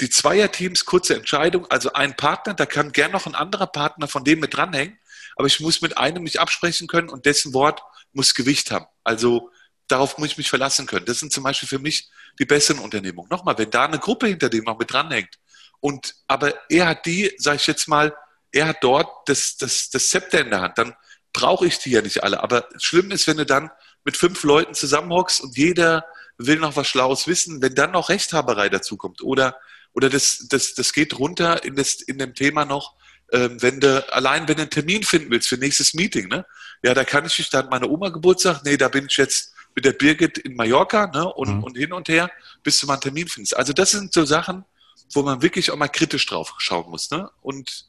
die 0.00 0.10
Zweierteams, 0.10 0.84
kurze 0.86 1.14
Entscheidung, 1.14 1.66
also 1.70 1.92
ein 1.92 2.16
Partner, 2.16 2.54
da 2.54 2.66
kann 2.66 2.92
gern 2.92 3.12
noch 3.12 3.26
ein 3.26 3.34
anderer 3.34 3.66
Partner 3.66 4.08
von 4.08 4.24
dem 4.24 4.40
mit 4.40 4.54
dranhängen, 4.54 4.98
aber 5.36 5.46
ich 5.46 5.60
muss 5.60 5.82
mit 5.82 5.98
einem 5.98 6.22
mich 6.22 6.40
absprechen 6.40 6.88
können 6.88 7.10
und 7.10 7.26
dessen 7.26 7.52
Wort 7.52 7.82
muss 8.12 8.34
Gewicht 8.34 8.70
haben. 8.70 8.86
Also 9.04 9.50
darauf 9.88 10.18
muss 10.18 10.30
ich 10.30 10.38
mich 10.38 10.48
verlassen 10.48 10.86
können. 10.86 11.06
Das 11.06 11.18
sind 11.18 11.32
zum 11.32 11.44
Beispiel 11.44 11.68
für 11.68 11.78
mich 11.78 12.08
die 12.38 12.44
besseren 12.46 12.80
Unternehmungen. 12.80 13.28
Nochmal, 13.28 13.58
wenn 13.58 13.70
da 13.70 13.84
eine 13.84 13.98
Gruppe 13.98 14.26
hinter 14.28 14.48
dem 14.48 14.64
noch 14.64 14.78
mit 14.78 14.92
dranhängt 14.92 15.38
und 15.80 16.14
aber 16.26 16.54
er 16.70 16.88
hat 16.88 17.06
die, 17.06 17.32
sage 17.38 17.56
ich 17.56 17.66
jetzt 17.66 17.88
mal, 17.88 18.14
er 18.52 18.68
hat 18.68 18.78
dort 18.82 19.28
das, 19.28 19.56
das, 19.56 19.90
das 19.90 20.08
Zepter 20.08 20.40
in 20.40 20.50
der 20.50 20.60
Hand, 20.60 20.78
dann 20.78 20.94
brauche 21.32 21.66
ich 21.66 21.78
die 21.78 21.90
ja 21.90 22.02
nicht 22.02 22.22
alle. 22.22 22.42
Aber 22.42 22.68
schlimm 22.78 23.10
ist, 23.10 23.26
wenn 23.26 23.36
du 23.36 23.46
dann 23.46 23.70
mit 24.04 24.16
fünf 24.16 24.42
Leuten 24.42 24.74
zusammenhockst 24.74 25.40
und 25.40 25.56
jeder 25.56 26.04
will 26.46 26.58
noch 26.58 26.76
was 26.76 26.88
Schlaues 26.88 27.26
wissen, 27.26 27.60
wenn 27.62 27.74
dann 27.74 27.92
noch 27.92 28.08
Rechthaberei 28.08 28.68
dazukommt 28.68 29.22
oder, 29.22 29.56
oder 29.92 30.08
das, 30.08 30.46
das, 30.48 30.74
das 30.74 30.92
geht 30.92 31.18
runter 31.18 31.64
in, 31.64 31.76
das, 31.76 31.94
in 31.94 32.18
dem 32.18 32.34
Thema 32.34 32.64
noch, 32.64 32.94
ähm, 33.32 33.60
wenn 33.62 33.80
du, 33.80 34.12
allein 34.12 34.48
wenn 34.48 34.56
du 34.56 34.62
einen 34.62 34.70
Termin 34.70 35.02
finden 35.02 35.30
willst 35.30 35.48
für 35.48 35.56
nächstes 35.56 35.94
Meeting, 35.94 36.28
ne? 36.28 36.46
Ja, 36.82 36.94
da 36.94 37.04
kann 37.04 37.26
ich 37.26 37.38
mich 37.38 37.50
dann 37.50 37.68
meine 37.68 37.88
Oma 37.88 38.08
Geburtstag, 38.08 38.62
nee, 38.64 38.76
da 38.76 38.88
bin 38.88 39.06
ich 39.08 39.16
jetzt 39.18 39.52
mit 39.74 39.84
der 39.84 39.92
Birgit 39.92 40.38
in 40.38 40.56
Mallorca 40.56 41.06
ne, 41.08 41.30
und, 41.32 41.58
mhm. 41.58 41.64
und 41.64 41.76
hin 41.76 41.92
und 41.92 42.08
her, 42.08 42.30
bis 42.62 42.78
du 42.78 42.86
mal 42.86 42.94
einen 42.94 43.02
Termin 43.02 43.28
findest. 43.28 43.56
Also 43.56 43.72
das 43.72 43.90
sind 43.90 44.12
so 44.12 44.24
Sachen, 44.24 44.64
wo 45.12 45.22
man 45.22 45.42
wirklich 45.42 45.70
auch 45.70 45.76
mal 45.76 45.88
kritisch 45.88 46.26
drauf 46.26 46.54
schauen 46.58 46.90
muss. 46.90 47.10
Ne? 47.10 47.30
Und 47.42 47.86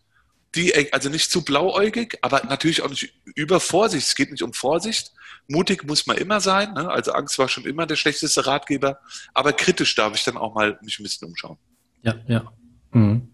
die, 0.56 0.94
also 0.94 1.10
nicht 1.10 1.32
zu 1.32 1.44
blauäugig, 1.44 2.18
aber 2.22 2.44
natürlich 2.46 2.82
auch 2.82 2.90
nicht 2.90 3.14
über 3.36 3.60
Vorsicht. 3.60 4.08
Es 4.08 4.16
geht 4.16 4.32
nicht 4.32 4.44
um 4.44 4.54
Vorsicht. 4.54 5.14
Mutig 5.48 5.86
muss 5.86 6.08
man 6.08 6.18
immer 6.18 6.42
sein. 6.42 6.74
Ne? 6.74 6.90
Also 6.90 7.14
Angst 7.14 7.40
war 7.40 7.48
schon 7.48 7.66
immer 7.66 7.86
der 7.86 7.96
schlechteste 7.96 8.46
Ratgeber. 8.46 9.00
Aber 9.34 9.54
kritisch 9.54 9.96
darf 9.96 10.14
ich 10.16 10.24
dann 10.24 10.38
auch 10.38 10.54
mal 10.54 10.78
mich 10.82 11.00
ein 11.00 11.04
bisschen 11.04 11.30
umschauen. 11.30 11.58
Ja, 12.02 12.16
ja. 12.28 12.52
Mhm. 12.92 13.34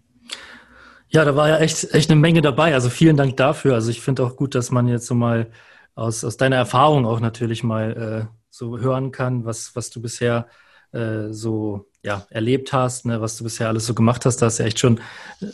Ja, 1.10 1.24
da 1.24 1.34
war 1.34 1.48
ja 1.48 1.58
echt, 1.58 1.92
echt 1.94 2.10
eine 2.10 2.20
Menge 2.20 2.42
dabei. 2.42 2.74
Also 2.74 2.90
vielen 2.90 3.16
Dank 3.16 3.36
dafür. 3.36 3.74
Also 3.74 3.90
ich 3.90 4.00
finde 4.00 4.24
auch 4.24 4.36
gut, 4.36 4.54
dass 4.54 4.70
man 4.70 4.86
jetzt 4.88 5.06
so 5.06 5.14
mal 5.14 5.50
aus, 5.94 6.22
aus 6.22 6.36
deiner 6.36 6.56
Erfahrung 6.56 7.06
auch 7.06 7.20
natürlich 7.20 7.64
mal 7.64 8.28
äh, 8.30 8.36
so 8.50 8.78
hören 8.78 9.10
kann, 9.10 9.44
was, 9.44 9.74
was 9.74 9.90
du 9.90 10.00
bisher 10.00 10.46
äh, 10.92 11.32
so 11.32 11.87
ja, 12.02 12.26
erlebt 12.30 12.72
hast, 12.72 13.06
ne, 13.06 13.20
was 13.20 13.36
du 13.36 13.44
bisher 13.44 13.68
alles 13.68 13.86
so 13.86 13.94
gemacht 13.94 14.24
hast. 14.24 14.38
Da 14.38 14.46
ist 14.46 14.58
ja 14.58 14.66
echt 14.66 14.78
schon 14.78 15.00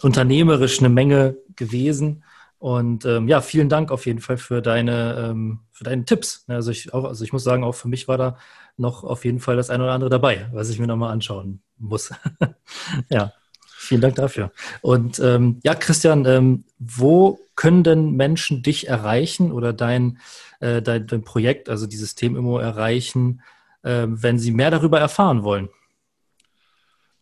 unternehmerisch 0.02 0.78
eine 0.78 0.88
Menge 0.88 1.36
gewesen. 1.56 2.24
Und 2.58 3.04
ähm, 3.04 3.28
ja, 3.28 3.40
vielen 3.40 3.68
Dank 3.68 3.90
auf 3.90 4.06
jeden 4.06 4.20
Fall 4.20 4.38
für 4.38 4.62
deine, 4.62 5.30
ähm, 5.30 5.60
für 5.70 5.84
deine 5.84 6.04
Tipps. 6.04 6.44
Also 6.48 6.70
ich, 6.70 6.94
auch, 6.94 7.04
also 7.04 7.24
ich 7.24 7.32
muss 7.32 7.44
sagen, 7.44 7.64
auch 7.64 7.74
für 7.74 7.88
mich 7.88 8.08
war 8.08 8.16
da 8.16 8.38
noch 8.76 9.04
auf 9.04 9.24
jeden 9.24 9.40
Fall 9.40 9.56
das 9.56 9.70
eine 9.70 9.84
oder 9.84 9.92
andere 9.92 10.10
dabei, 10.10 10.48
was 10.52 10.70
ich 10.70 10.78
mir 10.78 10.86
nochmal 10.86 11.12
anschauen 11.12 11.60
muss. 11.78 12.12
ja, 13.10 13.32
vielen 13.66 14.00
Dank 14.00 14.14
dafür. 14.16 14.50
Und 14.80 15.18
ähm, 15.20 15.60
ja, 15.62 15.74
Christian, 15.74 16.24
ähm, 16.24 16.64
wo 16.78 17.38
können 17.54 17.84
denn 17.84 18.12
Menschen 18.12 18.62
dich 18.62 18.88
erreichen 18.88 19.52
oder 19.52 19.72
dein, 19.72 20.18
äh, 20.60 20.82
dein, 20.82 21.06
dein, 21.06 21.22
Projekt, 21.22 21.68
also 21.68 21.86
dieses 21.86 22.10
System-Immo 22.10 22.58
erreichen, 22.58 23.42
äh, 23.82 24.06
wenn 24.08 24.38
sie 24.38 24.50
mehr 24.50 24.70
darüber 24.70 24.98
erfahren 24.98 25.44
wollen? 25.44 25.68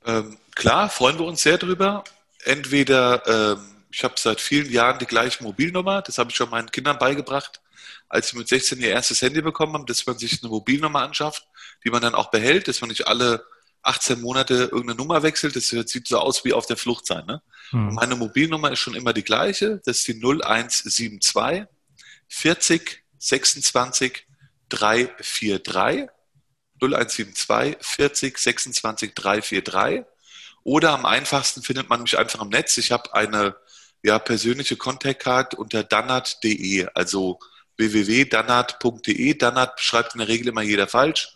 Ähm, 0.07 0.39
klar, 0.55 0.89
freuen 0.89 1.19
wir 1.19 1.27
uns 1.27 1.43
sehr 1.43 1.59
darüber. 1.59 2.05
Entweder, 2.45 3.27
ähm, 3.27 3.85
ich 3.91 4.03
habe 4.05 4.15
seit 4.19 4.41
vielen 4.41 4.71
Jahren 4.71 4.99
die 4.99 5.07
gleiche 5.07 5.43
Mobilnummer, 5.43 6.03
das 6.03 6.19
habe 6.19 6.31
ich 6.31 6.37
schon 6.37 6.51
meinen 6.51 6.71
Kindern 6.71 6.99
beigebracht, 6.99 7.61
als 8.09 8.29
sie 8.29 8.39
mit 8.39 8.49
16 8.49 8.81
ihr 8.81 8.91
erstes 8.91 9.23
Handy 9.23 9.43
bekommen 9.43 9.75
haben, 9.75 9.87
dass 9.87 10.07
man 10.07 10.19
sich 10.19 10.43
eine 10.43 10.51
Mobilnummer 10.51 11.03
anschafft, 11.03 11.47
die 11.85 11.91
man 11.91 12.03
dann 12.03 12.15
auch 12.15 12.31
behält, 12.31 12.69
dass 12.69 12.81
man 12.81 12.89
nicht 12.89 13.07
alle 13.07 13.45
18 13.83 14.21
Monate 14.21 14.55
irgendeine 14.55 14.95
Nummer 14.95 15.23
wechselt. 15.23 15.57
Das 15.57 15.69
sieht 15.69 16.09
so 16.09 16.19
aus 16.19 16.45
wie 16.45 16.53
auf 16.53 16.67
der 16.67 16.77
Flucht 16.77 17.07
sein. 17.07 17.27
Ne? 17.27 17.43
Hm. 17.71 17.95
Meine 17.95 18.17
Mobilnummer 18.17 18.71
ist 18.71 18.79
schon 18.79 18.95
immer 18.95 19.13
die 19.13 19.25
gleiche. 19.25 19.81
Das 19.85 19.99
ist 19.99 20.09
die 20.09 20.15
0172 20.15 21.67
40 22.29 23.03
26 23.19 24.27
343. 24.69 26.09
0172 26.83 27.77
40 27.81 28.39
26 28.39 29.15
343. 29.15 30.05
Oder 30.65 30.93
am 30.93 31.07
einfachsten 31.07 31.63
findet 31.63 31.89
man 31.89 32.03
mich 32.03 32.19
einfach 32.19 32.41
im 32.41 32.49
Netz. 32.49 32.77
Ich 32.79 32.93
habe 32.93 33.15
eine 33.15 33.57
ja, 34.03 34.19
persönliche 34.19 34.77
Contact 34.77 35.23
Card 35.23 35.55
unter 35.55 35.85
danat.de, 35.85 36.89
also 36.95 37.39
www.danat.de. 37.77 39.35
Danat 39.35 39.81
schreibt 39.81 40.15
in 40.15 40.19
der 40.19 40.29
Regel 40.29 40.49
immer 40.49 40.63
jeder 40.63 40.87
falsch. 40.87 41.35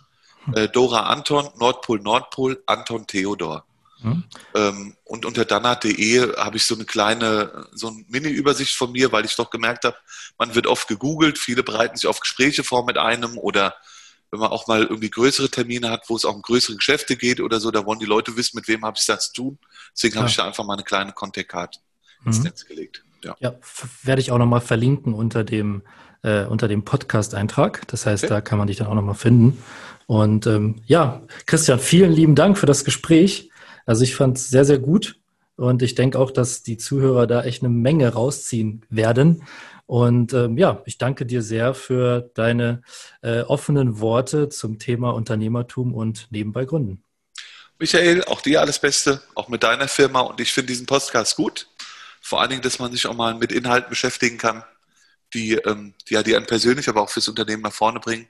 Äh, 0.54 0.68
Dora 0.68 1.06
Anton, 1.06 1.48
Nordpol 1.58 2.00
Nordpol, 2.00 2.62
Anton 2.66 3.06
Theodor. 3.06 3.64
Hm. 4.00 4.24
Ähm, 4.54 4.96
und 5.04 5.24
unter 5.24 5.44
danat.de 5.44 6.36
habe 6.36 6.56
ich 6.56 6.64
so 6.64 6.74
eine 6.74 6.84
kleine, 6.84 7.66
so 7.72 7.88
eine 7.88 8.04
Mini-Übersicht 8.08 8.76
von 8.76 8.92
mir, 8.92 9.10
weil 9.10 9.24
ich 9.24 9.34
doch 9.34 9.50
gemerkt 9.50 9.84
habe, 9.84 9.96
man 10.38 10.54
wird 10.54 10.66
oft 10.66 10.86
gegoogelt, 10.86 11.38
viele 11.38 11.62
bereiten 11.62 11.96
sich 11.96 12.06
auf 12.06 12.20
Gespräche 12.20 12.62
vor 12.62 12.84
mit 12.84 12.98
einem 12.98 13.38
oder 13.38 13.74
wenn 14.30 14.40
man 14.40 14.50
auch 14.50 14.66
mal 14.66 14.82
irgendwie 14.82 15.10
größere 15.10 15.48
Termine 15.48 15.90
hat, 15.90 16.08
wo 16.08 16.16
es 16.16 16.24
auch 16.24 16.34
um 16.34 16.42
größere 16.42 16.76
Geschäfte 16.76 17.16
geht 17.16 17.40
oder 17.40 17.60
so, 17.60 17.70
da 17.70 17.84
wollen 17.86 17.98
die 17.98 18.06
Leute 18.06 18.36
wissen, 18.36 18.56
mit 18.56 18.68
wem 18.68 18.84
habe 18.84 18.96
ich 18.98 19.06
das 19.06 19.28
zu 19.28 19.42
tun. 19.42 19.58
Deswegen 19.94 20.14
ja. 20.14 20.20
habe 20.20 20.30
ich 20.30 20.36
da 20.36 20.44
einfach 20.44 20.64
mal 20.64 20.74
eine 20.74 20.84
kleine 20.84 21.12
Contact-Card 21.12 21.80
ins 22.24 22.38
mhm. 22.38 22.44
Netz 22.44 22.64
gelegt. 22.66 23.04
Ja, 23.24 23.36
ja 23.40 23.54
werde 24.02 24.20
ich 24.20 24.30
auch 24.30 24.38
nochmal 24.38 24.60
verlinken 24.60 25.14
unter 25.14 25.44
dem, 25.44 25.82
äh, 26.22 26.44
unter 26.44 26.68
dem 26.68 26.84
Podcast-Eintrag. 26.84 27.86
Das 27.88 28.06
heißt, 28.06 28.24
okay. 28.24 28.34
da 28.34 28.40
kann 28.40 28.58
man 28.58 28.66
dich 28.66 28.78
dann 28.78 28.88
auch 28.88 28.94
nochmal 28.94 29.14
finden. 29.14 29.62
Und 30.06 30.46
ähm, 30.46 30.82
ja, 30.86 31.22
Christian, 31.46 31.78
vielen 31.78 32.12
lieben 32.12 32.34
Dank 32.34 32.58
für 32.58 32.66
das 32.66 32.84
Gespräch. 32.84 33.50
Also 33.86 34.04
ich 34.04 34.14
fand 34.14 34.38
es 34.38 34.48
sehr, 34.48 34.64
sehr 34.64 34.78
gut. 34.78 35.18
Und 35.56 35.82
ich 35.82 35.94
denke 35.94 36.18
auch, 36.18 36.30
dass 36.30 36.62
die 36.62 36.76
Zuhörer 36.76 37.26
da 37.26 37.42
echt 37.42 37.62
eine 37.62 37.72
Menge 37.72 38.12
rausziehen 38.12 38.84
werden. 38.90 39.44
Und 39.86 40.32
ähm, 40.32 40.58
ja, 40.58 40.82
ich 40.84 40.98
danke 40.98 41.26
dir 41.26 41.42
sehr 41.42 41.72
für 41.72 42.30
deine 42.34 42.82
äh, 43.22 43.42
offenen 43.42 44.00
Worte 44.00 44.48
zum 44.48 44.78
Thema 44.78 45.10
Unternehmertum 45.10 45.94
und 45.94 46.26
nebenbei 46.30 46.64
Gründen. 46.64 47.02
Michael, 47.78 48.24
auch 48.24 48.40
dir 48.40 48.60
alles 48.60 48.78
Beste, 48.78 49.22
auch 49.34 49.48
mit 49.48 49.62
deiner 49.62 49.86
Firma. 49.86 50.20
Und 50.20 50.40
ich 50.40 50.52
finde 50.52 50.68
diesen 50.68 50.86
Podcast 50.86 51.36
gut. 51.36 51.68
Vor 52.20 52.40
allen 52.40 52.50
Dingen, 52.50 52.62
dass 52.62 52.78
man 52.78 52.90
sich 52.90 53.06
auch 53.06 53.14
mal 53.14 53.34
mit 53.34 53.52
Inhalten 53.52 53.90
beschäftigen 53.90 54.38
kann, 54.38 54.64
die, 55.34 55.52
ähm, 55.52 55.94
ja, 56.08 56.22
die 56.22 56.34
einen 56.34 56.46
persönlich, 56.46 56.88
aber 56.88 57.02
auch 57.02 57.10
fürs 57.10 57.28
Unternehmen 57.28 57.62
nach 57.62 57.72
vorne 57.72 58.00
bringen. 58.00 58.28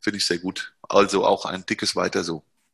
Finde 0.00 0.18
ich 0.18 0.26
sehr 0.26 0.38
gut. 0.38 0.74
Also 0.82 1.24
auch 1.24 1.46
ein 1.46 1.64
dickes 1.64 1.96
Weiter 1.96 2.24
so. 2.24 2.42